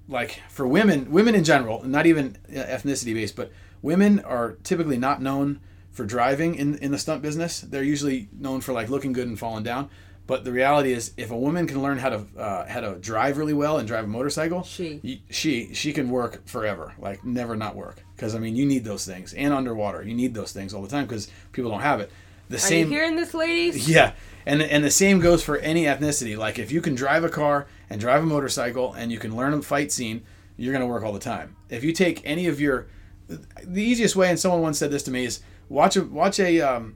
like 0.08 0.40
for 0.48 0.66
women, 0.66 1.10
women 1.10 1.34
in 1.34 1.44
general, 1.44 1.82
not 1.84 2.06
even 2.06 2.36
uh, 2.48 2.60
ethnicity 2.60 3.14
based, 3.14 3.36
but 3.36 3.50
women 3.82 4.20
are 4.20 4.52
typically 4.62 4.98
not 4.98 5.20
known 5.20 5.60
for 5.90 6.04
driving 6.04 6.54
in 6.54 6.76
in 6.78 6.92
the 6.92 6.98
stunt 6.98 7.22
business. 7.22 7.60
They're 7.60 7.82
usually 7.82 8.28
known 8.38 8.60
for 8.60 8.72
like 8.72 8.88
looking 8.88 9.12
good 9.12 9.26
and 9.28 9.38
falling 9.38 9.64
down. 9.64 9.88
But 10.26 10.44
the 10.44 10.50
reality 10.50 10.92
is, 10.92 11.12
if 11.16 11.30
a 11.30 11.36
woman 11.36 11.68
can 11.68 11.80
learn 11.82 11.98
how 11.98 12.08
to 12.10 12.26
uh, 12.36 12.66
how 12.66 12.80
to 12.80 12.96
drive 12.96 13.38
really 13.38 13.54
well 13.54 13.78
and 13.78 13.86
drive 13.86 14.04
a 14.04 14.08
motorcycle, 14.08 14.64
She. 14.64 15.22
she 15.30 15.72
she 15.72 15.92
can 15.92 16.10
work 16.10 16.44
forever, 16.46 16.94
like 16.98 17.24
never 17.24 17.54
not 17.56 17.76
work. 17.76 18.02
Because 18.16 18.34
I 18.34 18.40
mean, 18.40 18.56
you 18.56 18.66
need 18.66 18.84
those 18.84 19.04
things, 19.06 19.32
and 19.34 19.54
underwater, 19.54 20.02
you 20.02 20.14
need 20.14 20.34
those 20.34 20.52
things 20.52 20.74
all 20.74 20.82
the 20.82 20.88
time 20.88 21.06
because 21.06 21.28
people 21.52 21.70
don't 21.70 21.80
have 21.82 22.00
it. 22.00 22.10
The 22.48 22.56
Are 22.56 22.58
same, 22.58 22.88
you 22.88 22.94
hearing 22.98 23.16
this, 23.16 23.34
ladies? 23.34 23.88
yeah, 23.88 24.12
and 24.44 24.60
and 24.62 24.82
the 24.84 24.90
same 24.90 25.20
goes 25.20 25.44
for 25.44 25.58
any 25.58 25.84
ethnicity. 25.84 26.36
Like 26.36 26.58
if 26.58 26.72
you 26.72 26.80
can 26.80 26.94
drive 26.96 27.22
a 27.22 27.28
car 27.28 27.66
and 27.90 28.00
drive 28.00 28.22
a 28.22 28.26
motorcycle 28.26 28.92
and 28.92 29.12
you 29.12 29.18
can 29.18 29.36
learn 29.36 29.52
a 29.54 29.62
fight 29.62 29.92
scene, 29.92 30.22
you're 30.56 30.72
gonna 30.72 30.86
work 30.86 31.02
all 31.02 31.12
the 31.12 31.18
time. 31.18 31.56
If 31.68 31.84
you 31.84 31.92
take 31.92 32.22
any 32.24 32.46
of 32.46 32.60
your, 32.60 32.86
the 33.28 33.82
easiest 33.82 34.16
way, 34.16 34.30
and 34.30 34.38
someone 34.38 34.62
once 34.62 34.78
said 34.78 34.90
this 34.90 35.02
to 35.04 35.10
me 35.10 35.24
is 35.24 35.40
watch 35.68 35.96
a 35.96 36.04
watch 36.04 36.38
a. 36.40 36.60
Um, 36.60 36.94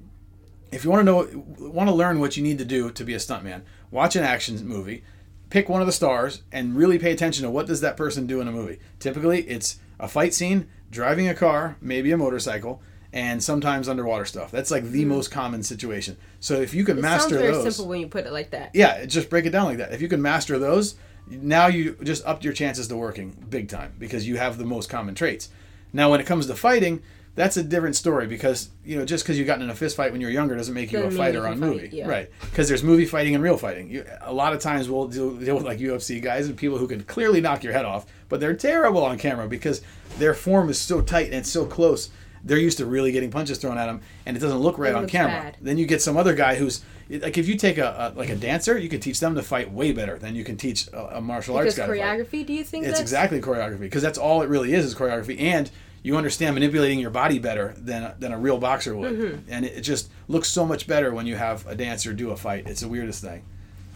if 0.72 0.84
you 0.84 0.90
want 0.90 1.00
to 1.00 1.04
know, 1.04 1.44
want 1.68 1.88
to 1.88 1.94
learn 1.94 2.20
what 2.20 2.36
you 2.36 2.44
need 2.44 2.58
to 2.58 2.64
do 2.64 2.92
to 2.92 3.04
be 3.04 3.14
a 3.14 3.18
stuntman, 3.18 3.62
watch 3.90 4.14
an 4.14 4.22
action 4.22 4.64
movie, 4.64 5.02
pick 5.48 5.68
one 5.68 5.80
of 5.80 5.88
the 5.88 5.92
stars, 5.92 6.42
and 6.52 6.76
really 6.76 6.96
pay 6.96 7.10
attention 7.10 7.44
to 7.44 7.50
what 7.50 7.66
does 7.66 7.80
that 7.80 7.96
person 7.96 8.26
do 8.26 8.40
in 8.40 8.46
a 8.46 8.52
movie. 8.52 8.78
Typically, 9.00 9.42
it's 9.42 9.80
a 9.98 10.06
fight 10.06 10.32
scene, 10.32 10.68
driving 10.88 11.28
a 11.28 11.34
car, 11.34 11.76
maybe 11.80 12.12
a 12.12 12.16
motorcycle, 12.16 12.80
and 13.12 13.42
sometimes 13.42 13.88
underwater 13.88 14.24
stuff. 14.24 14.50
That's 14.50 14.70
like 14.70 14.84
the 14.84 15.02
hmm. 15.02 15.08
most 15.08 15.30
common 15.30 15.62
situation. 15.62 16.16
So 16.38 16.60
if 16.60 16.74
you 16.74 16.84
can. 16.84 16.98
It 16.98 17.02
sounds 17.02 17.32
very 17.32 17.52
those, 17.52 17.74
simple 17.74 17.88
when 17.90 18.00
you 18.00 18.08
put 18.08 18.26
it 18.26 18.32
like 18.32 18.50
that. 18.50 18.70
yeah, 18.74 19.04
just 19.04 19.30
break 19.30 19.46
it 19.46 19.50
down 19.50 19.66
like 19.66 19.78
that. 19.78 19.92
If 19.92 20.00
you 20.00 20.08
can 20.08 20.22
master 20.22 20.58
those, 20.58 20.96
now 21.26 21.66
you 21.66 21.96
just 22.02 22.24
upped 22.26 22.44
your 22.44 22.52
chances 22.52 22.88
to 22.88 22.96
working 22.96 23.36
big 23.48 23.68
time 23.68 23.94
because 23.98 24.26
you 24.26 24.36
have 24.36 24.58
the 24.58 24.64
most 24.64 24.88
common 24.88 25.14
traits. 25.14 25.48
Now, 25.92 26.10
when 26.10 26.20
it 26.20 26.26
comes 26.26 26.46
to 26.46 26.54
fighting, 26.54 27.02
that's 27.34 27.56
a 27.56 27.62
different 27.62 27.96
story 27.96 28.26
because 28.26 28.70
you 28.84 28.98
know 28.98 29.04
just 29.04 29.24
because 29.24 29.38
you 29.38 29.44
got 29.44 29.60
in 29.60 29.70
a 29.70 29.74
fist 29.74 29.96
fight 29.96 30.12
when 30.12 30.20
you 30.20 30.26
were 30.26 30.32
younger 30.32 30.56
doesn't 30.56 30.74
make 30.74 30.90
you 30.90 30.98
Doesn't 30.98 31.18
a 31.18 31.22
fighter 31.22 31.46
on 31.46 31.58
movie, 31.58 31.80
fight, 31.80 31.92
yeah. 31.92 32.08
right? 32.08 32.30
Because 32.40 32.68
there's 32.68 32.82
movie 32.82 33.06
fighting 33.06 33.34
and 33.34 33.42
real 33.42 33.56
fighting. 33.56 33.88
You, 33.90 34.04
a 34.20 34.32
lot 34.32 34.52
of 34.52 34.60
times 34.60 34.88
we'll 34.88 35.08
deal, 35.08 35.36
deal 35.36 35.54
with 35.54 35.64
like 35.64 35.78
UFC 35.78 36.20
guys 36.20 36.48
and 36.48 36.56
people 36.56 36.78
who 36.78 36.88
can 36.88 37.02
clearly 37.04 37.40
knock 37.40 37.62
your 37.62 37.72
head 37.72 37.84
off, 37.84 38.06
but 38.28 38.40
they're 38.40 38.54
terrible 38.54 39.04
on 39.04 39.16
camera 39.16 39.48
because 39.48 39.80
their 40.18 40.34
form 40.34 40.68
is 40.68 40.78
so 40.78 41.00
tight 41.00 41.26
and 41.26 41.34
it's 41.34 41.50
so 41.50 41.64
close. 41.64 42.10
They're 42.44 42.58
used 42.58 42.78
to 42.78 42.86
really 42.86 43.12
getting 43.12 43.30
punches 43.30 43.58
thrown 43.58 43.78
at 43.78 43.86
them, 43.86 44.00
and 44.26 44.36
it 44.36 44.40
doesn't 44.40 44.58
look 44.58 44.78
right 44.78 44.90
It 44.92 44.96
on 44.96 45.06
camera. 45.06 45.42
bad. 45.42 45.56
Then 45.60 45.78
you 45.78 45.86
get 45.86 46.00
some 46.02 46.16
other 46.16 46.34
guy 46.34 46.54
who's 46.56 46.82
like, 47.08 47.36
if 47.38 47.48
you 47.48 47.56
take 47.56 47.78
a, 47.78 48.12
a 48.14 48.18
like 48.18 48.28
a 48.30 48.36
dancer, 48.36 48.78
you 48.78 48.88
can 48.88 49.00
teach 49.00 49.20
them 49.20 49.34
to 49.34 49.42
fight 49.42 49.70
way 49.72 49.92
better 49.92 50.18
than 50.18 50.34
you 50.34 50.44
can 50.44 50.56
teach 50.56 50.88
a, 50.88 51.18
a 51.18 51.20
martial 51.20 51.56
arts 51.56 51.74
Because 51.74 51.76
guy. 51.76 51.86
to 51.94 52.00
fight. 52.00 52.26
choreography, 52.42 52.46
do 52.46 52.52
you 52.52 52.64
think 52.64 52.86
It's 52.86 53.00
exactly 53.00 53.40
choreography 53.40 53.80
because 53.80 54.02
that's 54.02 54.18
all 54.18 54.42
it 54.42 54.48
really 54.48 54.72
is 54.72 54.84
is 54.84 54.94
choreography, 54.94 55.40
and 55.40 55.70
you 56.02 56.16
understand 56.16 56.54
manipulating 56.54 56.98
your 56.98 57.10
body 57.10 57.38
better 57.38 57.74
than 57.76 58.12
than 58.18 58.32
a 58.32 58.38
real 58.38 58.58
boxer 58.58 58.96
would, 58.96 59.12
Mm-hmm. 59.12 59.52
and 59.52 59.64
it, 59.66 59.82
just 59.82 60.10
looks 60.28 60.48
so 60.48 60.64
much 60.64 60.86
better 60.86 61.12
when 61.12 61.26
you 61.26 61.36
have 61.36 61.66
a 61.66 61.74
dancer 61.74 62.12
do 62.14 62.30
a 62.30 62.36
fight. 62.36 62.66
It's 62.66 62.80
the 62.80 62.88
weirdest 62.88 63.22
thing. 63.22 63.42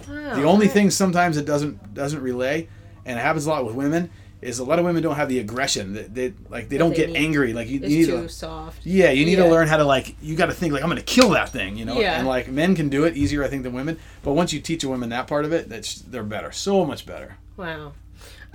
Wow. 0.08 0.34
The 0.34 0.42
only 0.44 0.68
thing 0.68 0.90
sometimes 0.90 1.36
it 1.38 1.46
doesn't 1.46 1.94
doesn't 1.94 2.20
relay, 2.20 2.68
and 3.06 3.18
it 3.18 3.22
happens 3.22 3.46
a 3.46 3.50
lot 3.50 3.64
with 3.64 3.74
women, 3.74 4.10
is 4.44 4.58
a 4.58 4.64
lot 4.64 4.78
of 4.78 4.84
women 4.84 5.02
don't 5.02 5.16
have 5.16 5.28
the 5.28 5.38
aggression. 5.38 5.92
They, 5.94 6.02
they 6.02 6.34
like 6.48 6.68
they 6.68 6.78
don't 6.78 6.90
they 6.90 6.96
get 6.96 7.10
need. 7.10 7.16
angry. 7.16 7.52
Like 7.52 7.68
you, 7.68 7.80
It's 7.82 7.90
you 7.90 7.98
need 7.98 8.06
too 8.06 8.22
to, 8.22 8.28
soft. 8.28 8.84
yeah, 8.84 9.10
you 9.10 9.24
need 9.24 9.38
Yeah. 9.38 9.44
to 9.44 9.50
learn 9.50 9.66
how 9.68 9.76
to 9.78 9.84
like. 9.84 10.14
You 10.22 10.36
got 10.36 10.46
to 10.46 10.52
think 10.54 10.72
like 10.72 10.82
I'm 10.82 10.88
going 10.88 10.98
to 11.00 11.04
kill 11.04 11.30
that 11.30 11.48
thing, 11.48 11.76
you 11.76 11.84
know. 11.84 11.98
Yeah. 11.98 12.18
And 12.18 12.26
like 12.28 12.48
men 12.48 12.74
can 12.76 12.88
do 12.88 13.04
it 13.04 13.16
easier, 13.16 13.42
I 13.42 13.48
think, 13.48 13.62
than 13.62 13.72
women. 13.72 13.98
But 14.22 14.32
once 14.34 14.52
you 14.52 14.60
teach 14.60 14.84
a 14.84 14.88
woman 14.88 15.08
that 15.10 15.26
part 15.26 15.44
of 15.44 15.52
it, 15.52 15.68
that's 15.68 15.96
they're 15.96 16.22
better, 16.22 16.52
so 16.52 16.84
much 16.84 17.06
better. 17.06 17.36
Wow. 17.56 17.92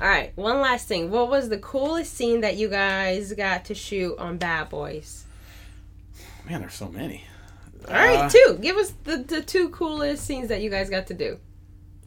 All 0.01 0.07
right, 0.07 0.31
one 0.35 0.61
last 0.61 0.87
thing. 0.87 1.11
What 1.11 1.29
was 1.29 1.49
the 1.49 1.57
coolest 1.57 2.13
scene 2.13 2.39
that 2.41 2.55
you 2.55 2.69
guys 2.69 3.33
got 3.33 3.65
to 3.65 3.75
shoot 3.75 4.17
on 4.17 4.37
Bad 4.37 4.69
Boys? 4.69 5.25
Man, 6.49 6.61
there's 6.61 6.73
so 6.73 6.87
many. 6.87 7.25
All 7.87 7.93
right, 7.95 8.17
Uh, 8.19 8.29
two. 8.29 8.57
Give 8.61 8.77
us 8.77 8.93
the, 9.03 9.17
the 9.17 9.41
two 9.41 9.69
coolest 9.69 10.23
scenes 10.25 10.47
that 10.49 10.61
you 10.61 10.69
guys 10.69 10.89
got 10.89 11.07
to 11.07 11.13
do. 11.13 11.37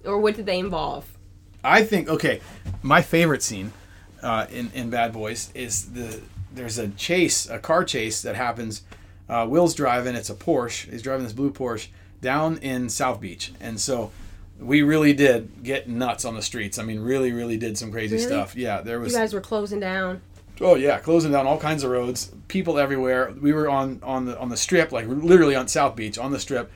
Or 0.06 0.18
what 0.20 0.36
did 0.36 0.46
they 0.46 0.58
involve? 0.58 1.06
I 1.64 1.84
think 1.84 2.08
okay, 2.08 2.40
my 2.82 3.02
favorite 3.02 3.42
scene 3.42 3.72
uh, 4.22 4.46
in 4.50 4.70
in 4.74 4.90
Bad 4.90 5.12
Boys 5.12 5.50
is 5.54 5.92
the 5.92 6.20
there's 6.54 6.78
a 6.78 6.88
chase, 6.88 7.48
a 7.48 7.58
car 7.58 7.84
chase 7.84 8.22
that 8.22 8.34
happens. 8.36 8.82
Uh, 9.28 9.46
Will's 9.48 9.74
driving. 9.74 10.14
It's 10.14 10.28
a 10.30 10.34
Porsche. 10.34 10.90
He's 10.90 11.02
driving 11.02 11.24
this 11.24 11.32
blue 11.32 11.52
Porsche 11.52 11.88
down 12.20 12.58
in 12.58 12.88
South 12.88 13.20
Beach, 13.20 13.52
and 13.60 13.80
so 13.80 14.10
we 14.60 14.82
really 14.82 15.12
did 15.12 15.62
get 15.62 15.88
nuts 15.88 16.24
on 16.24 16.34
the 16.34 16.42
streets. 16.42 16.78
I 16.78 16.82
mean, 16.84 17.00
really, 17.00 17.32
really 17.32 17.56
did 17.56 17.78
some 17.78 17.90
crazy 17.90 18.16
Really? 18.16 18.26
stuff. 18.28 18.54
Yeah, 18.54 18.80
there 18.80 19.00
was. 19.00 19.12
You 19.12 19.18
guys 19.18 19.32
were 19.32 19.40
closing 19.40 19.80
down. 19.80 20.20
Oh 20.60 20.74
yeah, 20.74 20.98
closing 20.98 21.32
down 21.32 21.46
all 21.46 21.58
kinds 21.58 21.82
of 21.82 21.90
roads, 21.90 22.30
people 22.48 22.78
everywhere. 22.78 23.32
We 23.40 23.52
were 23.52 23.68
on 23.70 24.00
on 24.02 24.26
the 24.26 24.38
on 24.38 24.50
the 24.50 24.56
strip, 24.56 24.92
like 24.92 25.06
literally 25.08 25.54
on 25.56 25.66
South 25.68 25.96
Beach 25.96 26.18
on 26.18 26.30
the 26.30 26.38
strip, 26.38 26.70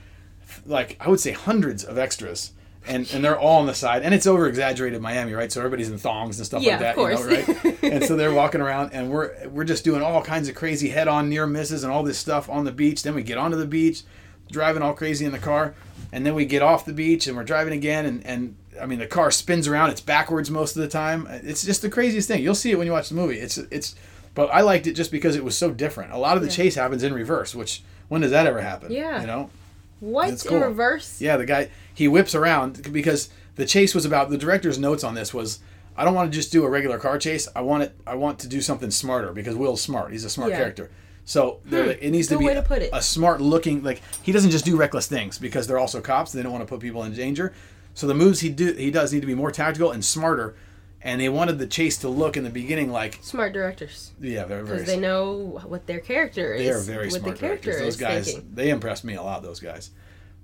like 0.64 0.96
I 0.98 1.08
would 1.08 1.20
say 1.20 1.32
hundreds 1.32 1.84
of 1.84 1.98
extras, 1.98 2.52
and 2.88 3.08
and 3.12 3.24
they're 3.24 3.38
all 3.38 3.60
on 3.60 3.66
the 3.66 3.74
side, 3.74 4.02
and 4.02 4.14
it's 4.14 4.26
over 4.26 4.46
exaggerated 4.46 5.00
Miami, 5.02 5.32
right? 5.32 5.50
So 5.50 5.60
everybody's 5.60 5.90
in 5.90 5.98
thongs 5.98 6.38
and 6.38 6.46
stuff 6.46 6.62
Yeah, 6.62 6.78
like 6.78 6.96
that, 6.96 6.96
you 6.96 7.08
know, 7.08 7.70
right? 7.70 7.82
and 7.92 8.04
so 8.04 8.16
they're 8.16 8.32
walking 8.34 8.60
around, 8.60 8.92
and 8.92 9.10
we're 9.10 9.48
we're 9.48 9.64
just 9.64 9.84
doing 9.84 10.02
all 10.02 10.22
kinds 10.22 10.48
of 10.48 10.54
crazy 10.54 10.88
head 10.90 11.08
on 11.08 11.28
near 11.28 11.46
misses 11.46 11.82
and 11.84 11.92
all 11.92 12.02
this 12.02 12.18
stuff 12.18 12.48
on 12.48 12.64
the 12.64 12.72
beach. 12.72 13.02
Then 13.02 13.14
we 13.14 13.22
get 13.22 13.38
onto 13.38 13.56
the 13.56 13.66
beach, 13.66 14.02
driving 14.50 14.82
all 14.82 14.94
crazy 14.94 15.24
in 15.24 15.32
the 15.32 15.38
car, 15.38 15.74
and 16.12 16.24
then 16.24 16.34
we 16.34 16.44
get 16.44 16.62
off 16.62 16.84
the 16.84 16.92
beach 16.92 17.26
and 17.26 17.36
we're 17.36 17.44
driving 17.44 17.72
again, 17.72 18.06
and 18.06 18.24
and 18.26 18.56
I 18.80 18.86
mean 18.86 18.98
the 18.98 19.06
car 19.06 19.30
spins 19.30 19.66
around, 19.68 19.90
it's 19.90 20.00
backwards 20.00 20.50
most 20.50 20.76
of 20.76 20.82
the 20.82 20.88
time. 20.88 21.26
It's 21.30 21.64
just 21.64 21.82
the 21.82 21.90
craziest 21.90 22.28
thing. 22.28 22.42
You'll 22.42 22.54
see 22.54 22.70
it 22.70 22.78
when 22.78 22.86
you 22.86 22.92
watch 22.92 23.08
the 23.08 23.14
movie. 23.14 23.38
It's 23.38 23.58
it's, 23.58 23.94
but 24.34 24.46
I 24.52 24.60
liked 24.60 24.86
it 24.86 24.92
just 24.92 25.10
because 25.10 25.34
it 25.34 25.42
was 25.44 25.56
so 25.56 25.70
different. 25.70 26.12
A 26.12 26.18
lot 26.18 26.36
of 26.36 26.42
the 26.42 26.48
Yeah. 26.48 26.54
chase 26.56 26.74
happens 26.74 27.02
in 27.02 27.14
reverse, 27.14 27.54
which 27.54 27.82
when 28.08 28.20
does 28.20 28.30
that 28.32 28.46
ever 28.46 28.60
happen? 28.60 28.92
Yeah. 28.92 29.20
you 29.20 29.26
know. 29.26 29.50
What's 29.98 30.44
It's 30.44 30.44
in 30.44 30.60
reverse? 30.60 31.22
Yeah, 31.22 31.38
the 31.38 31.46
guy 31.46 31.70
he 31.96 32.06
whips 32.06 32.34
around 32.34 32.92
because 32.92 33.30
the 33.56 33.64
chase 33.66 33.94
was 33.94 34.04
about 34.04 34.30
the 34.30 34.38
director's 34.38 34.78
notes 34.78 35.02
on 35.02 35.14
this 35.14 35.34
was 35.34 35.58
I 35.96 36.04
don't 36.04 36.14
want 36.14 36.30
to 36.30 36.36
just 36.38 36.52
do 36.52 36.62
a 36.64 36.68
regular 36.68 36.98
car 36.98 37.16
chase. 37.18 37.48
I 37.56 37.62
want 37.62 37.82
it. 37.84 37.96
I 38.06 38.14
want 38.16 38.38
to 38.40 38.48
do 38.48 38.60
something 38.60 38.90
smarter 38.90 39.32
because 39.32 39.56
Will's 39.56 39.80
smart. 39.80 40.12
He's 40.12 40.24
a 40.24 40.30
smart 40.30 40.50
Yeah. 40.50 40.58
character. 40.58 40.90
So 41.24 41.58
there 41.64 41.84
hmm, 41.84 41.90
it 42.04 42.10
needs 42.10 42.28
to 42.28 42.38
be 42.38 42.44
to 42.46 42.74
it. 42.74 42.90
a 42.92 43.02
smart 43.02 43.40
looking 43.40 43.82
like 43.82 44.00
he 44.22 44.30
doesn't 44.30 44.50
just 44.50 44.64
do 44.64 44.76
reckless 44.76 45.06
things 45.08 45.38
because 45.38 45.66
they're 45.66 45.78
also 45.78 46.00
cops. 46.00 46.32
They 46.32 46.42
don't 46.42 46.52
want 46.52 46.62
to 46.62 46.68
put 46.68 46.80
people 46.80 47.02
in 47.04 47.14
danger. 47.14 47.52
So 47.94 48.06
the 48.06 48.14
moves 48.14 48.40
he 48.40 48.50
do 48.50 48.74
he 48.74 48.90
does 48.90 49.12
need 49.12 49.20
to 49.20 49.26
be 49.26 49.34
more 49.34 49.50
tactical 49.50 49.90
and 49.90 50.04
smarter. 50.04 50.54
And 51.02 51.20
they 51.20 51.28
wanted 51.28 51.58
the 51.58 51.66
chase 51.66 51.96
to 51.98 52.08
look 52.08 52.36
in 52.36 52.42
the 52.44 52.50
beginning 52.50 52.90
like 52.90 53.20
Smart 53.22 53.52
directors. 53.52 54.12
yeah, 54.20 54.44
they're 54.44 54.64
very 54.64 54.78
Because 54.80 54.86
they 54.94 54.98
know 55.00 55.60
what 55.64 55.86
their 55.86 56.00
character 56.00 56.52
is. 56.52 56.62
they 56.62 56.70
are 56.70 56.80
very 56.80 57.10
smart 57.10 57.24
the 57.34 57.38
character 57.40 57.70
directors. 57.70 57.80
Those 57.82 57.96
guys, 57.96 58.26
thinking. 58.32 58.50
they 58.54 58.70
impressed 58.70 59.04
me 59.04 59.14
a 59.14 59.22
lot. 59.22 59.42
Those 59.42 59.60
guys, 59.60 59.90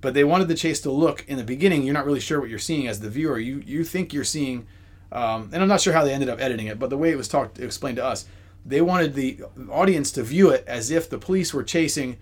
but 0.03 0.13
they 0.13 0.25
wanted 0.25 0.49
the 0.49 0.55
chase 0.55 0.81
to 0.83 0.91
look 0.91 1.25
in 1.27 1.39
the 1.39 1.45
beginning. 1.45 1.83
You're 1.85 1.95
not 1.95 2.05
really 2.05 2.21
sure 2.21 2.39
what 2.41 2.51
you're 2.51 2.59
seeing 2.59 2.87
as 2.87 3.01
the 3.01 3.09
viewer. 3.09 3.39
You 3.39 3.63
you 3.65 3.83
think 3.85 4.13
you're 4.13 4.25
seeing, 4.25 4.67
um, 5.11 5.49
and 5.53 5.63
I'm 5.63 5.69
not 5.69 5.81
sure 5.81 5.95
how 5.95 6.05
they 6.05 6.13
ended 6.13 6.29
up 6.29 6.41
editing 6.41 6.67
it, 6.67 6.79
but 6.79 6.91
the 6.91 6.99
way 6.99 7.11
it 7.11 7.17
was 7.17 7.29
talked 7.29 7.59
explained 7.59 7.97
to 7.97 8.05
us, 8.05 8.27
they 8.67 8.83
wanted 8.83 9.15
the 9.15 9.41
audience 9.71 10.13
to 10.13 10.23
view 10.23 10.51
it 10.51 10.65
as 10.67 10.91
if 10.91 11.09
the 11.09 11.19
police 11.19 11.55
were 11.55 11.65
chasing 11.65 12.19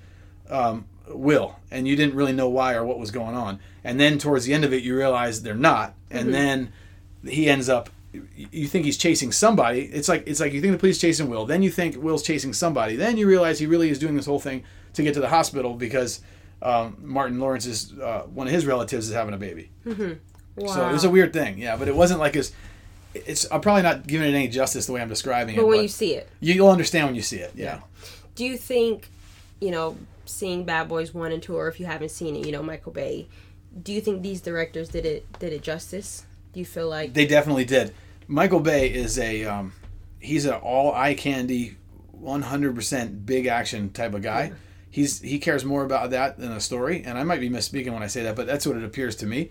um, 0.48 0.84
Will, 1.08 1.56
and 1.72 1.88
you 1.88 1.96
didn't 1.96 2.14
really 2.14 2.32
know 2.32 2.48
why 2.48 2.74
or 2.74 2.84
what 2.84 2.98
was 3.00 3.10
going 3.10 3.34
on. 3.34 3.58
And 3.82 3.98
then 3.98 4.18
towards 4.18 4.44
the 4.44 4.54
end 4.54 4.64
of 4.64 4.72
it, 4.72 4.82
you 4.84 4.96
realize 4.96 5.42
they're 5.42 5.54
not, 5.56 5.94
and 6.10 6.24
Mm-hmm. 6.28 6.32
then 6.32 6.72
he 7.24 7.48
ends 7.48 7.68
up. 7.68 7.90
You 8.12 8.66
think 8.66 8.84
he's 8.84 8.96
chasing 8.96 9.30
somebody. 9.30 9.82
It's 9.82 10.08
like 10.08 10.24
it's 10.26 10.40
like 10.40 10.52
you 10.52 10.60
think 10.60 10.72
the 10.72 10.78
police 10.78 10.98
chasing 11.00 11.30
Will. 11.30 11.46
Then 11.46 11.62
you 11.62 11.70
think 11.70 11.96
Will's 11.96 12.22
chasing 12.24 12.52
somebody. 12.52 12.96
Then 12.96 13.16
you 13.16 13.26
realize 13.28 13.58
he 13.60 13.66
really 13.66 13.88
is 13.88 13.98
doing 14.00 14.16
this 14.16 14.26
whole 14.26 14.40
thing 14.40 14.64
to 14.94 15.02
get 15.04 15.14
to 15.14 15.20
the 15.20 15.28
hospital 15.28 15.74
because 15.74 16.20
um, 16.62 16.96
Martin 17.00 17.38
Lawrence's 17.38 17.92
uh, 17.98 18.22
one 18.32 18.46
of 18.46 18.52
his 18.52 18.66
relatives 18.66 19.08
is 19.08 19.14
having 19.14 19.34
a 19.34 19.38
baby. 19.38 19.70
Wow. 20.56 20.74
So 20.74 20.88
it 20.88 20.92
was 20.92 21.04
a 21.04 21.10
weird 21.10 21.32
thing, 21.32 21.58
yeah. 21.58 21.76
But 21.76 21.88
it 21.88 21.96
wasn't 21.96 22.20
like 22.20 22.36
as. 22.36 22.52
It's. 23.14 23.50
I'm 23.50 23.60
probably 23.60 23.82
not 23.82 24.06
giving 24.06 24.28
it 24.28 24.34
any 24.34 24.48
justice 24.48 24.86
the 24.86 24.92
way 24.92 25.00
I'm 25.00 25.08
describing 25.08 25.56
but 25.56 25.62
it. 25.62 25.66
when 25.66 25.78
but 25.78 25.82
you 25.82 25.88
see 25.88 26.14
it, 26.14 26.28
you, 26.40 26.54
you'll 26.54 26.68
understand 26.70 27.06
when 27.06 27.14
you 27.14 27.22
see 27.22 27.38
it. 27.38 27.52
Yeah. 27.56 27.80
do 28.34 28.44
you 28.44 28.56
think, 28.56 29.10
you 29.60 29.70
know, 29.70 29.98
seeing 30.24 30.64
Bad 30.64 30.88
Boys 30.88 31.12
one 31.12 31.30
and 31.32 31.42
two, 31.42 31.56
or 31.56 31.68
if 31.68 31.78
you 31.78 31.86
haven't 31.86 32.10
seen 32.10 32.36
it, 32.36 32.46
you 32.46 32.52
know, 32.52 32.62
Michael 32.62 32.92
Bay, 32.92 33.28
do 33.82 33.92
you 33.92 34.00
think 34.00 34.22
these 34.22 34.40
directors 34.40 34.88
did 34.88 35.04
it 35.04 35.30
did 35.38 35.52
it 35.52 35.62
justice? 35.62 36.24
Do 36.52 36.60
you 36.60 36.66
feel 36.66 36.88
like 36.88 37.14
They 37.14 37.26
definitely 37.26 37.64
did. 37.64 37.94
Michael 38.26 38.60
Bay 38.60 38.92
is 38.92 39.18
a 39.18 39.44
um, 39.44 39.72
he's 40.18 40.44
an 40.46 40.54
all 40.54 40.94
eye 40.94 41.14
candy, 41.14 41.76
one 42.12 42.42
hundred 42.42 42.74
percent 42.74 43.26
big 43.26 43.46
action 43.46 43.90
type 43.90 44.14
of 44.14 44.22
guy. 44.22 44.52
He's 44.90 45.20
he 45.20 45.38
cares 45.38 45.64
more 45.64 45.84
about 45.84 46.10
that 46.10 46.38
than 46.38 46.52
a 46.52 46.60
story, 46.60 47.02
and 47.04 47.16
I 47.18 47.22
might 47.24 47.40
be 47.40 47.48
misspeaking 47.48 47.92
when 47.92 48.02
I 48.02 48.08
say 48.08 48.22
that, 48.24 48.34
but 48.36 48.46
that's 48.46 48.66
what 48.66 48.76
it 48.76 48.84
appears 48.84 49.14
to 49.16 49.26
me. 49.26 49.50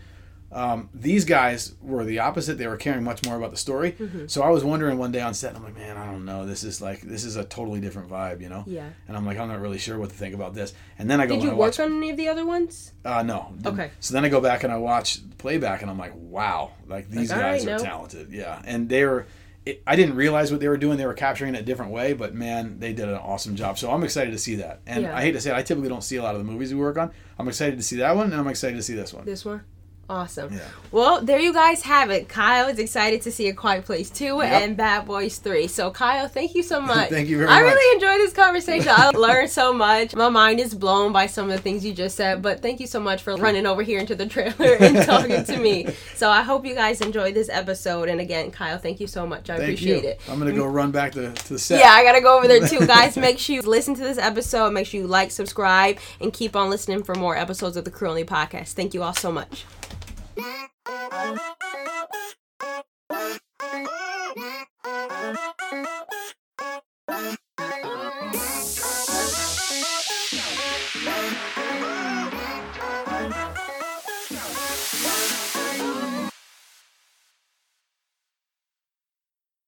Um, 0.52 0.90
these 0.96 1.26
guys 1.26 1.76
were 1.80 2.04
the 2.04 2.20
opposite. 2.20 2.58
They 2.58 2.66
were 2.66 2.76
caring 2.76 3.04
much 3.04 3.24
more 3.24 3.36
about 3.38 3.52
the 3.52 3.58
story. 3.58 3.92
Mm-hmm. 3.92 4.26
So 4.26 4.42
I 4.42 4.50
was 4.50 4.64
wondering 4.64 4.98
one 4.98 5.12
day 5.12 5.22
on 5.22 5.36
set, 5.36 5.56
I'm 5.56 5.64
like, 5.64 5.76
man, 5.76 5.96
I 5.96 6.06
don't 6.08 6.26
know. 6.26 6.48
This 6.48 6.64
is 6.64 6.82
like 6.82 7.02
this 7.02 7.24
is 7.24 7.36
a 7.36 7.44
totally 7.44 7.80
different 7.80 8.10
vibe, 8.10 8.42
you 8.42 8.50
know. 8.50 8.64
Yeah. 8.66 8.90
And 9.08 9.16
I'm 9.16 9.28
like, 9.28 9.38
I'm 9.38 9.48
not 9.48 9.62
really 9.62 9.78
sure 9.78 10.00
what 10.00 10.10
to 10.10 10.16
think 10.16 10.34
about 10.34 10.56
this. 10.56 10.74
And 10.98 11.08
then 11.10 11.22
I 11.22 11.28
go 11.28 11.36
did 11.36 11.44
you 11.44 11.50
work 11.52 11.58
watch 11.60 11.80
on 11.80 11.96
any 11.98 12.10
of 12.10 12.18
the 12.18 12.30
other 12.30 12.46
ones? 12.48 12.94
uh, 13.06 13.22
no. 13.22 13.54
didn't. 13.58 13.80
Okay. 13.80 13.92
So 14.00 14.16
then 14.16 14.26
I 14.26 14.30
go 14.30 14.42
back 14.42 14.64
and 14.64 14.74
I 14.74 14.78
watch 14.78 15.20
playback, 15.38 15.84
and 15.84 15.92
I'm 15.92 16.00
like, 16.00 16.14
wow, 16.16 16.72
like 16.88 17.10
these 17.10 17.30
Like, 17.30 17.40
guys 17.40 17.66
right, 17.68 17.76
are 17.76 17.78
no. 17.78 17.84
talented. 17.84 18.32
Yeah, 18.32 18.60
and 18.66 18.90
they 18.90 19.06
were. 19.06 19.28
It, 19.70 19.84
I 19.86 19.95
didn't 19.95 20.15
realize 20.15 20.51
what 20.51 20.59
they 20.61 20.67
were 20.67 20.78
doing. 20.78 20.97
They 20.97 21.05
were 21.05 21.13
capturing 21.13 21.55
it 21.55 21.59
a 21.59 21.63
different 21.63 21.91
way, 21.91 22.13
but 22.13 22.34
man, 22.34 22.80
they 22.80 22.93
did 22.93 23.07
an 23.09 23.15
awesome 23.15 23.55
job. 23.55 23.78
So 23.78 23.91
I'm 23.91 24.03
excited 24.03 24.32
to 24.32 24.38
see 24.38 24.55
that. 24.55 24.82
And 24.88 25.03
Yeah. 25.03 25.15
I 25.15 25.22
hate 25.22 25.34
to 25.34 25.41
say 25.41 25.51
it, 25.51 25.55
I 25.55 25.61
typically 25.63 25.89
don't 25.89 26.03
see 26.03 26.15
a 26.15 26.24
lot 26.24 26.36
of 26.36 26.39
the 26.39 26.51
movies 26.51 26.74
we 26.74 26.80
work 26.80 26.97
on. 26.97 27.11
I'm 27.38 27.47
excited 27.47 27.78
to 27.78 27.84
see 27.84 27.97
that 27.97 28.15
one, 28.15 28.32
and 28.32 28.36
I'm 28.36 28.47
excited 28.47 28.76
to 28.78 28.84
see 28.84 28.95
this 28.95 29.13
one. 29.13 29.26
This 29.26 29.45
one? 29.45 29.61
Awesome. 30.10 30.51
Yeah. 30.51 30.68
Well, 30.91 31.22
there 31.22 31.39
you 31.39 31.53
guys 31.53 31.84
have 31.84 32.10
it. 32.10 32.28
Kyle 32.28 32.68
is 32.68 32.80
excited 32.80 33.22
to 33.22 33.32
see 33.32 33.47
A 33.47 33.53
Quiet 33.53 33.86
Place 33.86 34.10
2 34.10 34.26
Yep. 34.26 34.43
and 34.43 34.76
Bad 34.76 35.05
Boys 35.05 35.38
3. 35.38 35.68
So, 35.68 35.91
Kyle, 35.91 36.28
thank 36.28 36.55
you 36.55 36.64
so 36.64 36.82
much. 36.93 37.10
Thank 37.10 37.30
you 37.30 37.38
very 37.38 37.49
I 37.49 37.62
much. 37.62 37.72
I 37.72 37.74
really 37.74 37.95
enjoyed 37.95 38.20
this 38.26 38.34
conversation. 38.34 38.89
I 38.89 39.12
learned 39.12 39.51
so 39.51 39.72
much. 39.72 40.16
My 40.16 40.30
mind 40.30 40.60
is 40.60 40.74
blown 40.74 41.14
by 41.14 41.28
some 41.28 41.45
of 41.45 41.51
the 41.51 41.62
things 41.62 41.86
you 41.86 41.93
just 41.93 42.18
said, 42.18 42.41
but 42.41 42.64
thank 42.64 42.80
you 42.80 42.88
so 42.88 42.99
much 42.99 43.22
for 43.22 43.36
running 43.36 43.68
over 43.68 43.84
here 43.84 43.99
into 43.99 44.16
the 44.16 44.26
trailer 44.26 44.78
and 44.80 44.97
talking 45.05 45.43
to 45.43 45.57
me. 45.57 45.88
So, 46.16 46.32
I 46.32 46.41
hope 46.41 46.66
you 46.66 46.74
guys 46.74 47.01
enjoyed 47.01 47.36
this 47.36 47.49
episode. 47.49 48.10
And 48.10 48.20
again, 48.20 48.49
Kyle, 48.49 48.80
thank 48.80 48.99
you 48.99 49.05
so 49.05 49.28
much. 49.28 49.51
I 49.51 49.57
Thank 49.57 49.70
appreciate 49.70 50.03
you. 50.03 50.10
it. 50.10 50.22
I'm 50.28 50.39
gonna 50.39 50.53
go 50.53 50.66
mm. 50.66 50.74
run 50.74 50.89
back 50.89 51.12
to, 51.14 51.32
to 51.32 51.53
the 51.53 51.60
set. 51.60 51.80
Yeah, 51.80 51.91
I 51.91 52.03
gotta 52.03 52.22
go 52.22 52.36
over 52.36 52.47
there 52.47 52.68
too, 52.68 52.88
guys. 52.88 53.16
Make 53.18 53.38
sure 53.38 53.55
you 53.55 53.62
listen 53.62 53.93
to 53.93 54.01
this 54.01 54.18
episode. 54.18 54.72
Make 54.72 54.88
sure 54.88 55.01
you 55.01 55.07
like, 55.07 55.30
subscribe, 55.30 55.99
and 56.20 56.34
keep 56.34 56.55
on 56.55 56.72
listening 56.72 57.03
for 57.03 57.14
more 57.14 57.38
episodes 57.38 57.78
of 57.78 57.86
the 57.86 57.91
Crew 57.91 58.10
Only 58.10 58.24
podcast. 58.24 58.74
Thank 58.74 58.95
you 58.95 59.03
all 59.03 59.14
so 59.14 59.32
much. 59.32 59.66
Thank 60.40 60.70
you. 66.02 66.09